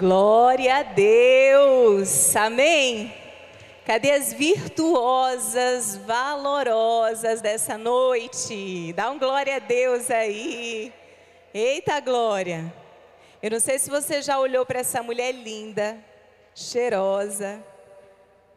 Glória 0.00 0.76
a 0.76 0.82
Deus, 0.82 2.34
amém. 2.34 3.12
Cadê 3.84 4.12
as 4.12 4.32
virtuosas, 4.32 5.94
valorosas 5.94 7.42
dessa 7.42 7.76
noite? 7.76 8.94
Dá 8.94 9.10
um 9.10 9.18
glória 9.18 9.56
a 9.56 9.58
Deus 9.58 10.10
aí. 10.10 10.90
Eita 11.52 12.00
glória. 12.00 12.72
Eu 13.42 13.50
não 13.50 13.60
sei 13.60 13.78
se 13.78 13.90
você 13.90 14.22
já 14.22 14.38
olhou 14.38 14.64
para 14.64 14.80
essa 14.80 15.02
mulher 15.02 15.32
linda, 15.32 16.02
cheirosa. 16.54 17.62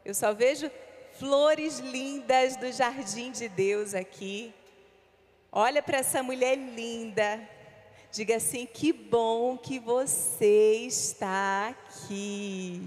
Eu 0.05 0.13
só 0.13 0.33
vejo 0.33 0.71
flores 1.19 1.79
lindas 1.79 2.55
do 2.55 2.71
jardim 2.71 3.31
de 3.31 3.49
Deus 3.49 3.93
aqui. 3.93 4.53
Olha 5.51 5.83
para 5.83 5.97
essa 5.97 6.23
mulher 6.23 6.55
linda. 6.55 7.37
Diga 8.13 8.35
assim: 8.35 8.67
que 8.67 8.93
bom 8.93 9.57
que 9.57 9.79
você 9.79 10.85
está 10.85 11.69
aqui. 11.69 12.79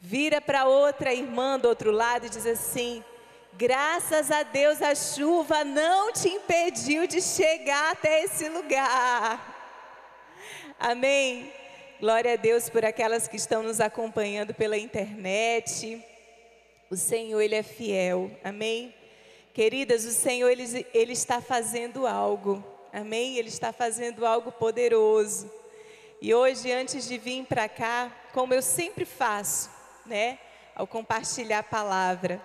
Vira 0.00 0.40
para 0.40 0.64
outra 0.64 1.12
irmã 1.12 1.58
do 1.58 1.68
outro 1.68 1.90
lado 1.90 2.24
e 2.24 2.30
diz 2.30 2.46
assim: 2.46 3.04
graças 3.52 4.30
a 4.30 4.42
Deus 4.44 4.80
a 4.80 4.94
chuva 4.94 5.62
não 5.62 6.10
te 6.10 6.26
impediu 6.26 7.06
de 7.06 7.20
chegar 7.20 7.92
até 7.92 8.24
esse 8.24 8.48
lugar. 8.48 9.54
Amém. 10.80 11.52
Glória 12.00 12.32
a 12.32 12.36
Deus 12.36 12.70
por 12.70 12.82
aquelas 12.82 13.28
que 13.28 13.36
estão 13.36 13.62
nos 13.62 13.78
acompanhando 13.78 14.54
pela 14.54 14.78
internet. 14.78 16.02
O 16.90 16.96
Senhor, 16.96 17.42
Ele 17.42 17.56
é 17.56 17.62
fiel. 17.62 18.30
Amém. 18.42 18.94
Queridas, 19.52 20.06
o 20.06 20.12
Senhor, 20.12 20.48
Ele, 20.48 20.86
Ele 20.94 21.12
está 21.12 21.42
fazendo 21.42 22.06
algo. 22.06 22.64
Amém. 22.98 23.36
Ele 23.36 23.48
está 23.48 23.74
fazendo 23.74 24.24
algo 24.24 24.50
poderoso. 24.50 25.52
E 26.18 26.34
hoje, 26.34 26.72
antes 26.72 27.06
de 27.06 27.18
vir 27.18 27.44
para 27.44 27.68
cá, 27.68 28.10
como 28.32 28.54
eu 28.54 28.62
sempre 28.62 29.04
faço, 29.04 29.70
né? 30.06 30.38
Ao 30.74 30.86
compartilhar 30.86 31.58
a 31.58 31.62
palavra, 31.62 32.40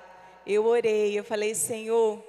eu 0.45 0.65
orei, 0.65 1.17
eu 1.17 1.23
falei, 1.23 1.55
Senhor, 1.55 2.21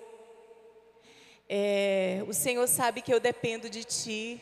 é, 1.48 2.22
o 2.28 2.32
Senhor 2.32 2.64
sabe 2.68 3.02
que 3.02 3.12
eu 3.12 3.18
dependo 3.18 3.68
de 3.68 3.82
Ti. 3.82 4.40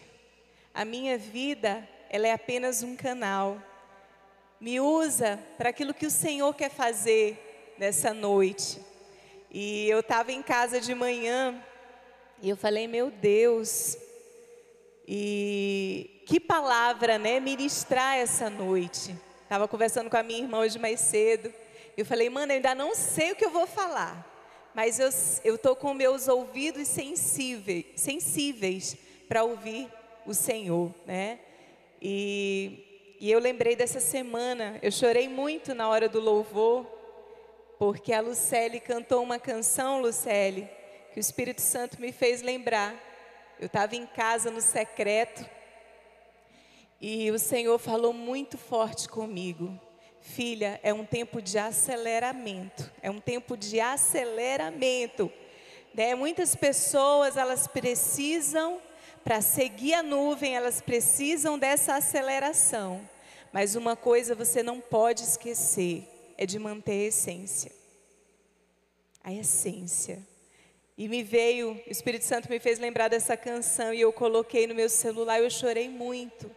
A 0.75 0.84
minha 0.84 1.17
vida, 1.17 1.89
ela 2.11 2.28
é 2.28 2.33
apenas 2.33 2.83
um 2.83 2.94
canal. 2.94 3.62
Me 4.61 4.78
usa 4.78 5.42
para 5.56 5.70
aquilo 5.70 5.94
que 5.94 6.05
o 6.05 6.11
Senhor 6.11 6.53
quer 6.53 6.70
fazer 6.70 7.75
nessa 7.78 8.12
noite. 8.12 8.78
E 9.50 9.89
eu 9.89 10.00
estava 10.00 10.33
em 10.33 10.42
casa 10.42 10.83
de 10.83 10.94
manhã 10.94 11.65
e 12.43 12.49
eu 12.49 12.57
falei, 12.57 12.89
meu 12.89 13.11
Deus, 13.11 13.99
e 15.07 16.23
que 16.27 16.41
palavra, 16.41 17.19
né, 17.19 17.41
ministrar 17.41 18.17
essa 18.17 18.49
noite. 18.49 19.15
Estava 19.43 19.67
conversando 19.67 20.09
com 20.09 20.17
a 20.17 20.23
minha 20.23 20.41
irmã 20.41 20.61
hoje 20.61 20.79
mais 20.79 21.01
cedo. 21.01 21.53
Eu 21.97 22.07
falei, 22.07 22.31
mano, 22.31 22.53
eu 22.53 22.57
ainda 22.57 22.75
não 22.75 22.95
sei 22.95 23.33
o 23.33 23.37
que 23.37 23.45
eu 23.45 23.51
vou 23.51 23.67
falar, 23.67 24.27
mas 24.75 24.99
eu 25.45 25.55
estou 25.55 25.77
com 25.77 25.93
meus 25.93 26.29
ouvidos 26.29 26.89
sensíveis, 26.89 27.85
sensíveis 27.97 28.97
para 29.29 29.43
ouvir 29.45 29.89
o 30.25 30.33
Senhor, 30.33 30.95
né? 31.05 31.41
E, 32.01 33.17
e 33.21 33.31
eu 33.31 33.39
lembrei 33.39 33.77
dessa 33.77 34.01
semana, 34.01 34.79
eu 34.81 34.91
chorei 34.91 35.29
muito 35.29 35.75
na 35.75 35.89
hora 35.89 36.09
do 36.09 36.21
louvor, 36.21 36.87
porque 37.79 38.13
a 38.13 38.21
Lucelle 38.21 38.81
cantou 38.81 39.23
uma 39.23 39.39
canção, 39.39 40.01
Lucelle, 40.01 40.71
que 41.12 41.19
o 41.19 41.20
Espírito 41.20 41.61
Santo 41.61 42.00
me 42.00 42.12
fez 42.12 42.42
lembrar. 42.42 42.94
Eu 43.58 43.66
estava 43.66 43.94
em 43.94 44.06
casa 44.06 44.50
no 44.50 44.61
secreto, 44.61 45.44
e 47.00 47.30
o 47.30 47.39
Senhor 47.39 47.78
falou 47.78 48.12
muito 48.12 48.58
forte 48.58 49.08
comigo. 49.08 49.81
Filha, 50.20 50.78
é 50.83 50.92
um 50.92 51.05
tempo 51.05 51.41
de 51.41 51.58
aceleramento. 51.58 52.92
É 53.00 53.11
um 53.11 53.19
tempo 53.19 53.56
de 53.56 53.81
aceleramento. 53.81 55.33
Né? 55.94 56.15
Muitas 56.15 56.54
pessoas, 56.54 57.38
elas 57.38 57.66
precisam, 57.66 58.82
para 59.25 59.41
seguir 59.41 59.94
a 59.94 60.03
nuvem, 60.03 60.54
elas 60.54 60.82
precisam 60.82 61.59
dessa 61.59 61.94
aceleração. 61.94 63.09
Mas 63.50 63.75
uma 63.75 63.97
coisa 63.97 64.34
você 64.34 64.62
não 64.62 64.78
pode 64.78 65.22
esquecer: 65.22 66.06
é 66.37 66.44
de 66.44 66.59
manter 66.59 66.93
a 66.93 67.09
essência. 67.09 67.72
A 69.25 69.32
essência. 69.32 70.30
E 71.00 71.09
me 71.09 71.22
veio, 71.22 71.81
o 71.87 71.91
Espírito 71.91 72.27
Santo 72.27 72.50
me 72.50 72.61
fez 72.61 72.78
lembrar 72.78 73.09
dessa 73.09 73.34
canção 73.34 73.94
e 73.94 74.03
eu 74.03 74.12
coloquei 74.12 74.66
no 74.66 74.75
meu 74.75 74.91
celular 74.91 75.41
e 75.41 75.44
eu 75.44 75.49
chorei 75.49 75.88
muito 75.88 76.55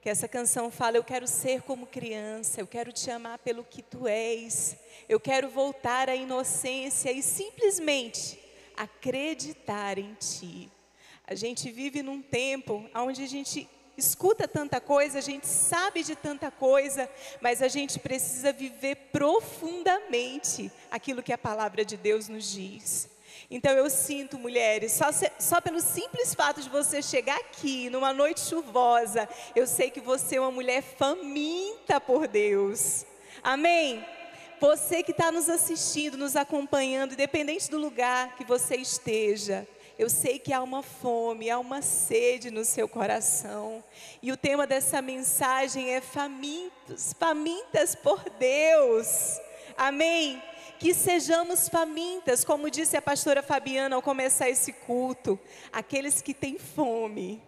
que 0.00 0.08
essa 0.08 0.28
canção 0.28 0.70
fala: 0.70 0.96
Eu 0.96 1.02
quero 1.02 1.26
ser 1.26 1.62
como 1.62 1.84
criança, 1.84 2.60
eu 2.60 2.68
quero 2.68 2.92
te 2.92 3.10
amar 3.10 3.36
pelo 3.40 3.64
que 3.64 3.82
tu 3.82 4.06
és, 4.06 4.76
eu 5.08 5.18
quero 5.18 5.48
voltar 5.48 6.08
à 6.08 6.14
inocência 6.14 7.10
e 7.10 7.20
simplesmente 7.20 8.38
acreditar 8.76 9.98
em 9.98 10.14
ti. 10.20 10.70
A 11.26 11.34
gente 11.34 11.68
vive 11.72 12.00
num 12.00 12.22
tempo 12.22 12.88
onde 12.94 13.24
a 13.24 13.26
gente 13.26 13.68
escuta 13.96 14.46
tanta 14.46 14.80
coisa, 14.80 15.18
a 15.18 15.20
gente 15.20 15.48
sabe 15.48 16.04
de 16.04 16.14
tanta 16.14 16.48
coisa, 16.48 17.10
mas 17.40 17.60
a 17.60 17.66
gente 17.66 17.98
precisa 17.98 18.52
viver 18.52 19.10
profundamente 19.10 20.70
aquilo 20.92 21.24
que 21.24 21.32
a 21.32 21.38
palavra 21.38 21.84
de 21.84 21.96
Deus 21.96 22.28
nos 22.28 22.52
diz. 22.52 23.12
Então 23.50 23.72
eu 23.72 23.88
sinto, 23.90 24.38
mulheres, 24.38 24.92
só, 24.92 25.06
só 25.38 25.60
pelo 25.60 25.80
simples 25.80 26.34
fato 26.34 26.62
de 26.62 26.68
você 26.68 27.02
chegar 27.02 27.36
aqui 27.36 27.90
numa 27.90 28.12
noite 28.12 28.40
chuvosa, 28.40 29.28
eu 29.54 29.66
sei 29.66 29.90
que 29.90 30.00
você 30.00 30.36
é 30.36 30.40
uma 30.40 30.50
mulher 30.50 30.82
faminta 30.82 32.00
por 32.00 32.26
Deus. 32.26 33.04
Amém? 33.42 34.04
Você 34.60 35.02
que 35.02 35.10
está 35.10 35.30
nos 35.30 35.48
assistindo, 35.48 36.16
nos 36.16 36.36
acompanhando, 36.36 37.12
independente 37.12 37.70
do 37.70 37.78
lugar 37.78 38.34
que 38.36 38.44
você 38.44 38.76
esteja, 38.76 39.68
eu 39.98 40.10
sei 40.10 40.38
que 40.38 40.52
há 40.52 40.62
uma 40.62 40.82
fome, 40.82 41.50
há 41.50 41.58
uma 41.58 41.80
sede 41.80 42.50
no 42.50 42.64
seu 42.64 42.88
coração. 42.88 43.82
E 44.20 44.32
o 44.32 44.36
tema 44.36 44.66
dessa 44.66 45.00
mensagem 45.00 45.90
é 45.90 46.00
famintos, 46.00 47.14
famintas 47.18 47.94
por 47.94 48.28
Deus. 48.30 49.38
Amém? 49.76 50.42
que 50.78 50.92
sejamos 50.92 51.68
famintas, 51.68 52.44
como 52.44 52.70
disse 52.70 52.94
a 52.94 53.00
pastora 53.00 53.42
Fabiana 53.42 53.96
ao 53.96 54.02
começar 54.02 54.50
esse 54.50 54.72
culto, 54.72 55.38
aqueles 55.72 56.20
que 56.20 56.34
têm 56.34 56.58
fome, 56.58 57.40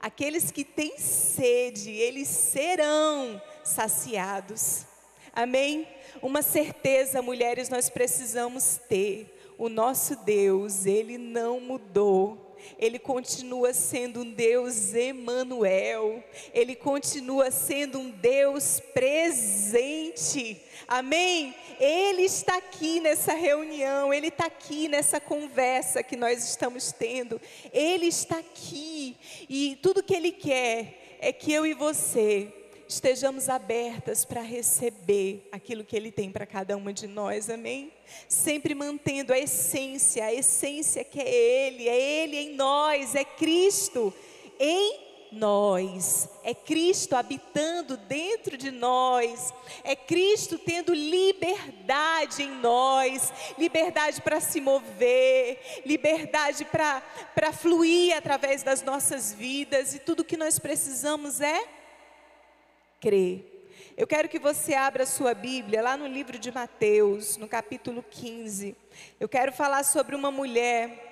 aqueles 0.00 0.50
que 0.50 0.64
têm 0.64 0.98
sede, 0.98 1.90
eles 1.90 2.26
serão 2.26 3.40
saciados. 3.62 4.86
Amém? 5.32 5.86
Uma 6.20 6.42
certeza, 6.42 7.22
mulheres, 7.22 7.68
nós 7.68 7.88
precisamos 7.88 8.80
ter. 8.88 9.54
O 9.56 9.68
nosso 9.68 10.16
Deus, 10.16 10.86
ele 10.86 11.16
não 11.16 11.60
mudou. 11.60 12.49
Ele 12.78 12.98
continua 12.98 13.72
sendo 13.72 14.20
um 14.20 14.30
Deus 14.30 14.94
Emanuel. 14.94 16.22
Ele 16.52 16.74
continua 16.74 17.50
sendo 17.50 17.98
um 17.98 18.10
Deus 18.10 18.80
presente. 18.92 20.60
Amém? 20.86 21.54
Ele 21.78 22.22
está 22.22 22.56
aqui 22.56 23.00
nessa 23.00 23.32
reunião, 23.32 24.12
Ele 24.12 24.28
está 24.28 24.46
aqui 24.46 24.88
nessa 24.88 25.20
conversa 25.20 26.02
que 26.02 26.16
nós 26.16 26.44
estamos 26.44 26.92
tendo. 26.92 27.40
Ele 27.72 28.06
está 28.06 28.38
aqui 28.38 29.16
e 29.48 29.78
tudo 29.82 30.02
que 30.02 30.14
Ele 30.14 30.32
quer 30.32 31.18
é 31.20 31.32
que 31.32 31.52
eu 31.52 31.64
e 31.66 31.74
você 31.74 32.52
estejamos 32.90 33.48
abertas 33.48 34.24
para 34.24 34.40
receber 34.40 35.48
aquilo 35.52 35.84
que 35.84 35.94
Ele 35.94 36.10
tem 36.10 36.30
para 36.30 36.44
cada 36.44 36.76
uma 36.76 36.92
de 36.92 37.06
nós, 37.06 37.48
amém? 37.48 37.92
Sempre 38.28 38.74
mantendo 38.74 39.32
a 39.32 39.38
essência, 39.38 40.24
a 40.24 40.34
essência 40.34 41.04
que 41.04 41.20
é 41.20 41.28
Ele, 41.28 41.88
é 41.88 42.00
Ele 42.00 42.36
em 42.36 42.56
nós, 42.56 43.14
é 43.14 43.24
Cristo 43.24 44.12
em 44.58 45.08
nós, 45.30 46.28
é 46.42 46.52
Cristo 46.52 47.14
habitando 47.14 47.96
dentro 47.96 48.56
de 48.56 48.72
nós, 48.72 49.54
é 49.84 49.94
Cristo 49.94 50.58
tendo 50.58 50.92
liberdade 50.92 52.42
em 52.42 52.50
nós, 52.50 53.32
liberdade 53.56 54.20
para 54.20 54.40
se 54.40 54.60
mover, 54.60 55.82
liberdade 55.86 56.64
para 56.64 57.52
fluir 57.52 58.16
através 58.16 58.64
das 58.64 58.82
nossas 58.82 59.32
vidas, 59.32 59.94
e 59.94 60.00
tudo 60.00 60.24
que 60.24 60.36
nós 60.36 60.58
precisamos 60.58 61.40
é 61.40 61.79
crer. 63.00 63.46
Eu 63.96 64.06
quero 64.06 64.28
que 64.28 64.38
você 64.38 64.74
abra 64.74 65.04
sua 65.06 65.34
Bíblia 65.34 65.82
lá 65.82 65.96
no 65.96 66.06
livro 66.06 66.38
de 66.38 66.52
Mateus, 66.52 67.36
no 67.36 67.48
capítulo 67.48 68.04
15. 68.08 68.76
Eu 69.18 69.28
quero 69.28 69.52
falar 69.52 69.84
sobre 69.84 70.14
uma 70.14 70.30
mulher 70.30 71.08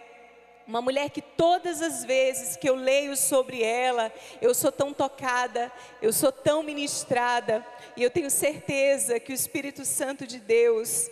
uma 0.66 0.82
mulher 0.82 1.08
que 1.08 1.22
todas 1.22 1.80
as 1.80 2.04
vezes 2.04 2.54
que 2.54 2.68
eu 2.68 2.74
leio 2.74 3.16
sobre 3.16 3.62
ela, 3.62 4.12
eu 4.38 4.52
sou 4.52 4.70
tão 4.70 4.92
tocada, 4.92 5.72
eu 6.02 6.12
sou 6.12 6.30
tão 6.30 6.62
ministrada, 6.62 7.66
e 7.96 8.02
eu 8.02 8.10
tenho 8.10 8.30
certeza 8.30 9.18
que 9.18 9.32
o 9.32 9.34
Espírito 9.34 9.86
Santo 9.86 10.26
de 10.26 10.38
Deus, 10.38 11.10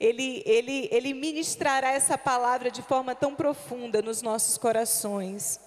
ele, 0.00 0.42
ele, 0.44 0.88
ele 0.90 1.14
ministrará 1.14 1.92
essa 1.92 2.18
palavra 2.18 2.72
de 2.72 2.82
forma 2.82 3.14
tão 3.14 3.36
profunda 3.36 4.02
nos 4.02 4.20
nossos 4.20 4.58
corações. 4.58 5.60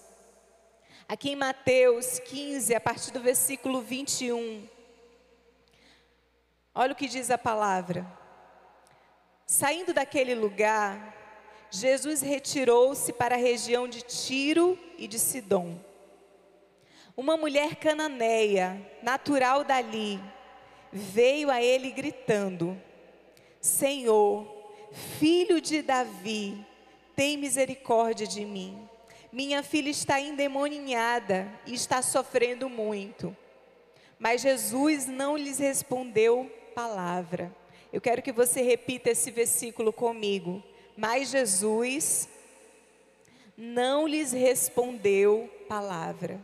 Aqui 1.08 1.30
em 1.30 1.36
Mateus 1.36 2.18
15, 2.20 2.74
a 2.74 2.80
partir 2.80 3.10
do 3.10 3.20
versículo 3.20 3.80
21. 3.80 4.68
Olha 6.74 6.92
o 6.92 6.96
que 6.96 7.08
diz 7.08 7.30
a 7.30 7.36
palavra. 7.36 8.06
Saindo 9.46 9.92
daquele 9.92 10.34
lugar, 10.34 11.14
Jesus 11.70 12.22
retirou-se 12.22 13.12
para 13.12 13.34
a 13.34 13.38
região 13.38 13.88
de 13.88 14.02
Tiro 14.02 14.78
e 14.96 15.08
de 15.08 15.18
Sidom. 15.18 15.78
Uma 17.16 17.36
mulher 17.36 17.76
cananeia, 17.76 18.80
natural 19.02 19.64
dali, 19.64 20.20
veio 20.90 21.50
a 21.50 21.60
ele 21.60 21.90
gritando: 21.90 22.80
Senhor, 23.60 24.46
filho 25.18 25.60
de 25.60 25.82
Davi, 25.82 26.64
tem 27.14 27.36
misericórdia 27.36 28.26
de 28.26 28.44
mim. 28.44 28.88
Minha 29.32 29.62
filha 29.62 29.88
está 29.88 30.20
endemoninhada 30.20 31.50
e 31.66 31.72
está 31.72 32.02
sofrendo 32.02 32.68
muito. 32.68 33.34
Mas 34.18 34.42
Jesus 34.42 35.06
não 35.06 35.38
lhes 35.38 35.58
respondeu 35.58 36.52
palavra. 36.74 37.50
Eu 37.90 38.00
quero 38.00 38.20
que 38.20 38.30
você 38.30 38.60
repita 38.60 39.10
esse 39.10 39.30
versículo 39.30 39.90
comigo. 39.90 40.62
Mas 40.94 41.30
Jesus 41.30 42.28
não 43.56 44.06
lhes 44.06 44.32
respondeu 44.32 45.50
palavra. 45.66 46.38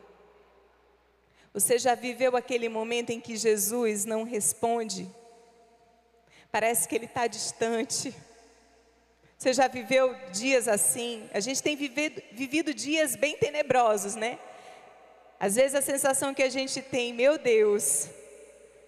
Você 1.53 1.79
já 1.79 1.95
viveu 1.95 2.37
aquele 2.37 2.71
momento 2.71 3.11
em 3.11 3.21
que 3.21 3.37
Jesus 3.37 4.07
não 4.07 4.25
responde? 4.25 5.11
Parece 6.51 6.89
que 6.89 6.95
ele 6.95 7.05
está 7.05 7.27
distante. 7.27 8.15
Você 9.39 9.53
já 9.53 9.69
viveu 9.69 10.17
dias 10.33 10.67
assim? 10.67 11.31
A 11.33 11.39
gente 11.39 11.63
tem 11.63 11.77
vivido, 11.77 12.21
vivido 12.33 12.75
dias 12.75 13.15
bem 13.15 13.37
tenebrosos, 13.37 14.17
né? 14.17 14.37
Às 15.39 15.55
vezes 15.55 15.77
a 15.77 15.81
sensação 15.81 16.35
que 16.35 16.43
a 16.43 16.49
gente 16.49 16.83
tem, 16.83 17.13
meu 17.13 17.39
Deus, 17.39 18.09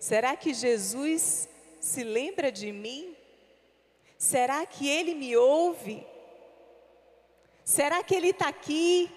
será 0.01 0.35
que 0.35 0.53
Jesus 0.53 1.49
se 1.81 2.03
lembra 2.03 2.51
de 2.51 2.73
mim? 2.73 3.17
Será 4.19 4.67
que 4.67 4.89
ele 4.89 5.15
me 5.15 5.37
ouve? 5.37 6.05
Será 7.65 8.03
que 8.03 8.13
ele 8.13 8.31
está 8.31 8.49
aqui? 8.49 9.09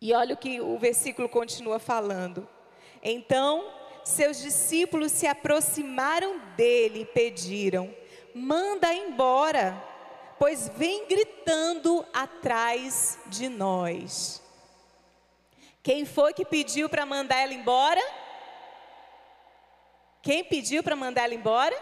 E 0.00 0.14
olha 0.14 0.34
o 0.34 0.38
que 0.38 0.58
o 0.58 0.78
versículo 0.78 1.28
continua 1.28 1.78
falando. 1.78 2.48
Então, 3.02 3.70
seus 4.06 4.40
discípulos 4.40 5.12
se 5.12 5.26
aproximaram 5.26 6.38
dele 6.56 7.02
e 7.02 7.04
pediram: 7.04 7.94
manda 8.38 8.92
embora, 8.94 9.82
pois 10.38 10.68
vem 10.68 11.06
gritando 11.06 12.06
atrás 12.12 13.18
de 13.26 13.48
nós. 13.48 14.42
Quem 15.82 16.04
foi 16.04 16.32
que 16.32 16.44
pediu 16.44 16.88
para 16.88 17.04
mandar 17.04 17.36
ela 17.36 17.52
embora? 17.52 18.00
Quem 20.22 20.44
pediu 20.44 20.82
para 20.82 20.96
mandar 20.96 21.24
ela 21.24 21.34
embora? 21.34 21.76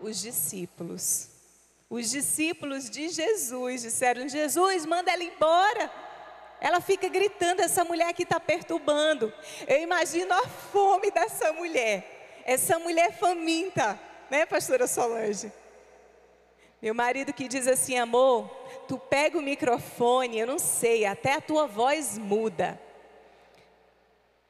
Os 0.00 0.20
discípulos. 0.20 1.30
Os 1.88 2.10
discípulos 2.10 2.90
de 2.90 3.08
Jesus 3.08 3.82
disseram: 3.82 4.28
Jesus, 4.28 4.84
manda 4.84 5.10
ela 5.12 5.22
embora. 5.22 5.90
Ela 6.60 6.80
fica 6.80 7.08
gritando, 7.08 7.60
essa 7.60 7.84
mulher 7.84 8.08
aqui 8.08 8.22
está 8.22 8.40
perturbando. 8.40 9.32
Eu 9.68 9.82
imagino 9.82 10.32
a 10.32 10.48
fome 10.48 11.10
dessa 11.10 11.52
mulher. 11.52 12.42
Essa 12.44 12.78
mulher 12.78 13.12
faminta, 13.18 14.00
né, 14.30 14.46
pastora 14.46 14.86
Solange? 14.86 15.52
Meu 16.80 16.94
marido 16.94 17.32
que 17.32 17.48
diz 17.48 17.66
assim, 17.66 17.96
amor, 17.96 18.48
tu 18.86 18.98
pega 18.98 19.38
o 19.38 19.42
microfone, 19.42 20.38
eu 20.38 20.46
não 20.46 20.58
sei, 20.58 21.06
até 21.06 21.34
a 21.34 21.40
tua 21.40 21.66
voz 21.66 22.18
muda. 22.18 22.78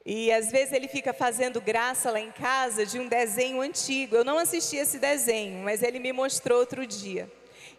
E 0.04 0.32
às 0.32 0.50
vezes 0.50 0.72
ele 0.72 0.86
fica 0.86 1.12
fazendo 1.12 1.60
graça 1.60 2.10
lá 2.10 2.20
em 2.20 2.30
casa 2.30 2.86
de 2.86 2.98
um 2.98 3.08
desenho 3.08 3.60
antigo. 3.60 4.14
Eu 4.14 4.24
não 4.24 4.38
assisti 4.38 4.76
esse 4.76 4.98
desenho, 4.98 5.64
mas 5.64 5.82
ele 5.82 5.98
me 5.98 6.12
mostrou 6.12 6.60
outro 6.60 6.86
dia. 6.86 7.30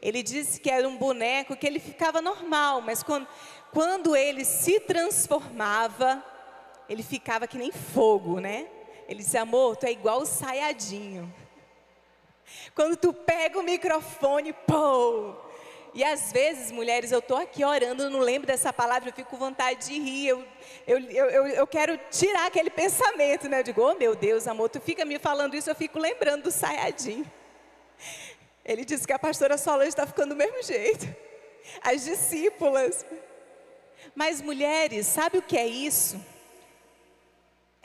Ele 0.02 0.22
disse 0.22 0.60
que 0.60 0.70
era 0.70 0.88
um 0.88 0.98
boneco 0.98 1.56
que 1.56 1.66
ele 1.66 1.80
ficava 1.80 2.22
normal, 2.22 2.82
mas 2.82 3.02
quando, 3.02 3.28
quando 3.72 4.16
ele 4.16 4.44
se 4.44 4.80
transformava, 4.82 6.24
ele 6.90 7.02
ficava 7.02 7.48
que 7.48 7.58
nem 7.58 7.72
fogo, 7.72 8.40
né? 8.40 8.68
Ele 9.08 9.24
disse, 9.24 9.38
amor, 9.38 9.78
tu 9.78 9.86
é 9.86 9.92
igual 9.92 10.22
o 10.22 10.26
saiadinho. 10.26 11.34
Quando 12.74 12.96
tu 12.96 13.14
pega 13.14 13.60
o 13.60 13.64
microfone, 13.64 14.54
pô, 14.54 15.36
e 15.94 16.04
às 16.04 16.32
vezes, 16.32 16.72
mulheres, 16.72 17.12
eu 17.12 17.20
estou 17.20 17.38
aqui 17.38 17.66
orando, 17.66 18.10
não 18.10 18.20
lembro 18.20 18.46
dessa 18.46 18.72
palavra, 18.72 19.10
eu 19.10 19.14
fico 19.14 19.32
com 19.32 19.38
vontade 19.38 19.88
de 19.88 20.00
rir, 20.00 20.28
eu, 20.28 20.46
eu, 20.86 21.00
eu, 21.00 21.48
eu 21.48 21.68
quero 21.68 22.00
tirar 22.12 22.46
aquele 22.46 22.70
pensamento, 22.70 23.50
né? 23.50 23.60
Eu 23.60 23.64
digo, 23.64 23.82
oh 23.82 23.96
meu 23.96 24.16
Deus, 24.16 24.48
amor, 24.48 24.70
tu 24.70 24.80
fica 24.80 25.04
me 25.04 25.18
falando 25.18 25.56
isso, 25.56 25.70
eu 25.70 25.76
fico 25.76 25.98
lembrando 25.98 26.44
do 26.44 26.52
saiadinho. 26.52 27.26
Ele 28.64 28.86
disse 28.86 29.08
que 29.08 29.14
a 29.14 29.18
pastora 29.18 29.58
Solange 29.58 29.90
está 29.90 30.06
ficando 30.06 30.30
do 30.30 30.36
mesmo 30.36 30.62
jeito. 30.62 31.08
As 31.82 32.04
discípulas. 32.04 33.06
Mas 34.14 34.42
mulheres, 34.42 35.08
sabe 35.08 35.38
o 35.38 35.42
que 35.42 35.58
é 35.58 35.66
isso? 35.66 36.20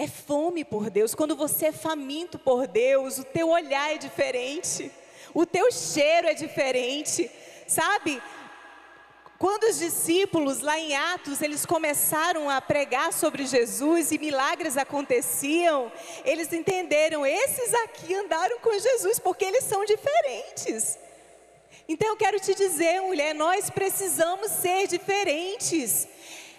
É 0.03 0.09
fome 0.09 0.65
por 0.65 0.91
Deus. 0.91 1.15
Quando 1.15 1.37
você 1.37 1.67
é 1.67 1.73
faminto 1.73 2.37
por 2.37 2.67
Deus, 2.67 3.19
o 3.19 3.25
teu 3.25 3.51
olhar 3.51 3.95
é 3.95 3.99
diferente, 3.99 4.91
o 5.33 5.47
teu 5.47 5.71
cheiro 5.71 6.27
é 6.27 6.35
diferente. 6.35 7.31
Sabe? 7.69 8.21
Quando 9.39 9.63
os 9.63 9.79
discípulos 9.79 10.59
lá 10.59 10.77
em 10.77 10.97
Atos, 10.97 11.41
eles 11.41 11.65
começaram 11.65 12.51
a 12.51 12.61
pregar 12.61 13.13
sobre 13.13 13.47
Jesus 13.47 14.11
e 14.11 14.19
milagres 14.19 14.77
aconteciam, 14.77 15.93
eles 16.25 16.53
entenderam, 16.53 17.25
esses 17.25 17.73
aqui 17.85 18.13
andaram 18.13 18.59
com 18.59 18.77
Jesus 18.77 19.21
porque 19.21 19.45
eles 19.45 19.63
são 19.63 19.85
diferentes. 19.85 20.99
Então 21.89 22.09
eu 22.09 22.17
quero 22.17 22.41
te 22.41 22.57
dizer, 22.57 23.01
mulher, 23.03 23.37
nós 23.37 23.71
precisamos 23.71 24.51
ser 24.51 24.89
diferentes. 24.89 26.09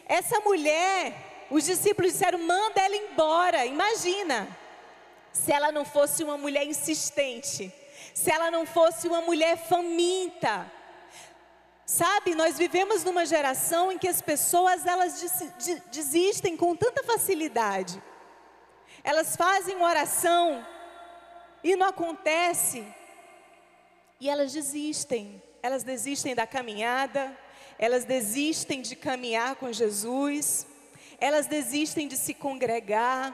Essa 0.07 0.39
mulher, 0.39 1.32
os 1.53 1.63
discípulos 1.65 2.13
disseram: 2.13 2.39
manda 2.39 2.81
ela 2.81 2.95
embora. 2.95 3.65
Imagina, 3.65 4.47
se 5.31 5.51
ela 5.51 5.71
não 5.71 5.85
fosse 5.85 6.23
uma 6.23 6.37
mulher 6.37 6.65
insistente, 6.65 7.71
se 8.13 8.31
ela 8.31 8.49
não 8.49 8.65
fosse 8.65 9.07
uma 9.07 9.21
mulher 9.21 9.57
faminta, 9.57 10.69
Sabe, 11.85 12.33
nós 12.33 12.57
vivemos 12.57 13.03
numa 13.03 13.25
geração 13.25 13.91
em 13.91 13.97
que 13.97 14.07
as 14.07 14.21
pessoas 14.21 14.85
elas 14.85 15.21
desistem 15.91 16.55
com 16.55 16.75
tanta 16.75 17.03
facilidade. 17.03 18.01
Elas 19.03 19.35
fazem 19.35 19.81
oração 19.81 20.65
e 21.61 21.75
não 21.75 21.87
acontece. 21.87 22.87
E 24.19 24.29
elas 24.29 24.53
desistem. 24.53 25.43
Elas 25.61 25.83
desistem 25.83 26.33
da 26.33 26.47
caminhada, 26.47 27.37
elas 27.77 28.05
desistem 28.05 28.81
de 28.81 28.95
caminhar 28.95 29.55
com 29.55 29.71
Jesus, 29.71 30.65
elas 31.23 31.47
desistem 31.47 32.05
de 32.05 32.17
se 32.17 32.33
congregar, 32.33 33.33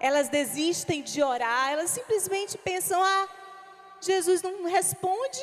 elas 0.00 0.28
desistem 0.28 1.00
de 1.00 1.22
orar, 1.22 1.70
elas 1.70 1.90
simplesmente 1.90 2.58
pensam: 2.58 3.00
"Ah, 3.00 3.28
Jesus 4.00 4.42
não 4.42 4.64
responde, 4.64 5.40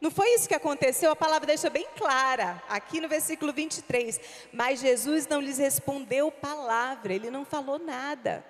não 0.00 0.10
foi 0.10 0.34
isso 0.34 0.48
que 0.48 0.54
aconteceu? 0.54 1.10
A 1.10 1.16
palavra 1.16 1.46
deixa 1.46 1.68
bem 1.68 1.86
clara, 1.94 2.62
aqui 2.66 2.98
no 2.98 3.08
versículo 3.08 3.52
23. 3.52 4.18
Mas 4.52 4.80
Jesus 4.80 5.26
não 5.26 5.38
lhes 5.38 5.58
respondeu 5.58 6.30
palavra, 6.30 7.12
ele 7.12 7.30
não 7.30 7.44
falou 7.44 7.78
nada. 7.78 8.42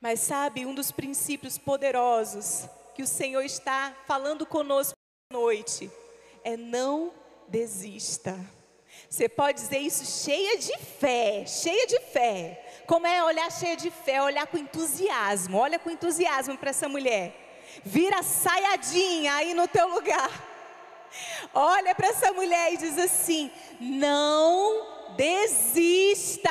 Mas 0.00 0.20
sabe, 0.20 0.66
um 0.66 0.74
dos 0.74 0.92
princípios 0.92 1.58
poderosos 1.58 2.68
que 2.94 3.02
o 3.02 3.06
Senhor 3.08 3.42
está 3.42 3.92
falando 4.06 4.46
conosco 4.46 4.94
esta 4.94 5.40
noite 5.40 5.90
é 6.44 6.56
não 6.56 7.12
desista. 7.48 8.38
Você 9.12 9.28
pode 9.28 9.60
dizer 9.60 9.78
isso 9.78 10.24
cheia 10.24 10.56
de 10.56 10.76
fé, 10.78 11.44
cheia 11.46 11.86
de 11.86 12.00
fé. 12.00 12.82
Como 12.86 13.06
é 13.06 13.22
olhar 13.22 13.52
cheia 13.52 13.76
de 13.76 13.90
fé? 13.90 14.22
Olhar 14.22 14.46
com 14.46 14.56
entusiasmo. 14.56 15.58
Olha 15.58 15.78
com 15.78 15.90
entusiasmo 15.90 16.56
para 16.56 16.70
essa 16.70 16.88
mulher 16.88 17.42
vira 17.84 18.22
saiadinha 18.22 19.34
aí 19.34 19.54
no 19.54 19.66
teu 19.66 19.88
lugar. 19.88 20.30
Olha 21.54 21.94
para 21.94 22.08
essa 22.08 22.32
mulher 22.32 22.72
e 22.72 22.76
diz 22.76 22.98
assim: 22.98 23.50
não 23.80 25.14
desista. 25.16 26.50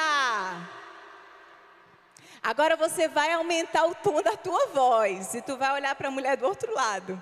Agora 2.43 2.75
você 2.75 3.07
vai 3.07 3.31
aumentar 3.33 3.85
o 3.85 3.95
tom 3.95 4.21
da 4.21 4.35
tua 4.35 4.67
voz 4.67 5.33
e 5.35 5.41
tu 5.41 5.57
vai 5.57 5.73
olhar 5.73 5.95
para 5.95 6.07
a 6.07 6.11
mulher 6.11 6.37
do 6.37 6.45
outro 6.45 6.73
lado. 6.73 7.21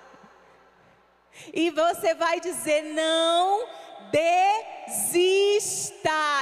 E 1.53 1.69
você 1.71 2.13
vai 2.13 2.39
dizer: 2.39 2.83
não 2.93 3.67
desista. 4.11 4.78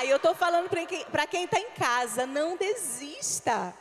Eu 0.07 0.17
estou 0.17 0.33
falando 0.33 0.69
para 1.11 1.27
quem 1.27 1.43
está 1.43 1.59
em 1.59 1.71
casa: 1.71 2.25
não 2.25 2.55
desista. 2.57 3.73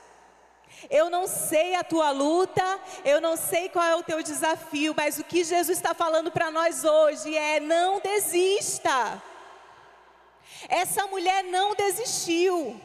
Eu 0.90 1.08
não 1.08 1.26
sei 1.26 1.74
a 1.74 1.82
tua 1.82 2.10
luta, 2.10 2.78
eu 3.04 3.20
não 3.20 3.36
sei 3.36 3.68
qual 3.68 3.84
é 3.84 3.96
o 3.96 4.02
teu 4.02 4.22
desafio, 4.22 4.94
mas 4.96 5.18
o 5.18 5.24
que 5.24 5.42
Jesus 5.42 5.78
está 5.78 5.94
falando 5.94 6.30
para 6.30 6.50
nós 6.50 6.84
hoje 6.84 7.34
é: 7.34 7.60
não 7.60 8.00
desista. 8.00 9.22
Essa 10.68 11.06
mulher 11.06 11.44
não 11.44 11.74
desistiu. 11.74 12.80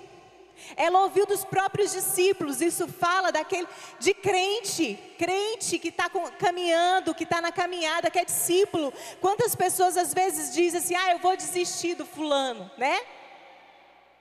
Ela 0.76 1.02
ouviu 1.02 1.26
dos 1.26 1.44
próprios 1.44 1.92
discípulos, 1.92 2.62
isso 2.62 2.88
fala 2.88 3.32
daquele 3.32 3.68
de 4.00 4.14
crente, 4.14 4.98
crente 5.18 5.78
que 5.80 5.90
está 5.90 6.10
caminhando, 6.38 7.14
que 7.14 7.24
está 7.24 7.42
na 7.42 7.52
caminhada, 7.52 8.10
que 8.10 8.20
é 8.20 8.26
discípulo. 8.26 8.94
Quantas 9.20 9.56
pessoas 9.56 9.98
às 9.98 10.14
vezes 10.14 10.54
dizem 10.54 10.80
assim, 10.80 10.96
ah, 10.96 11.12
eu 11.12 11.20
vou 11.20 11.36
desistir 11.36 11.96
do 11.96 12.06
fulano, 12.06 12.70
né? 12.78 13.00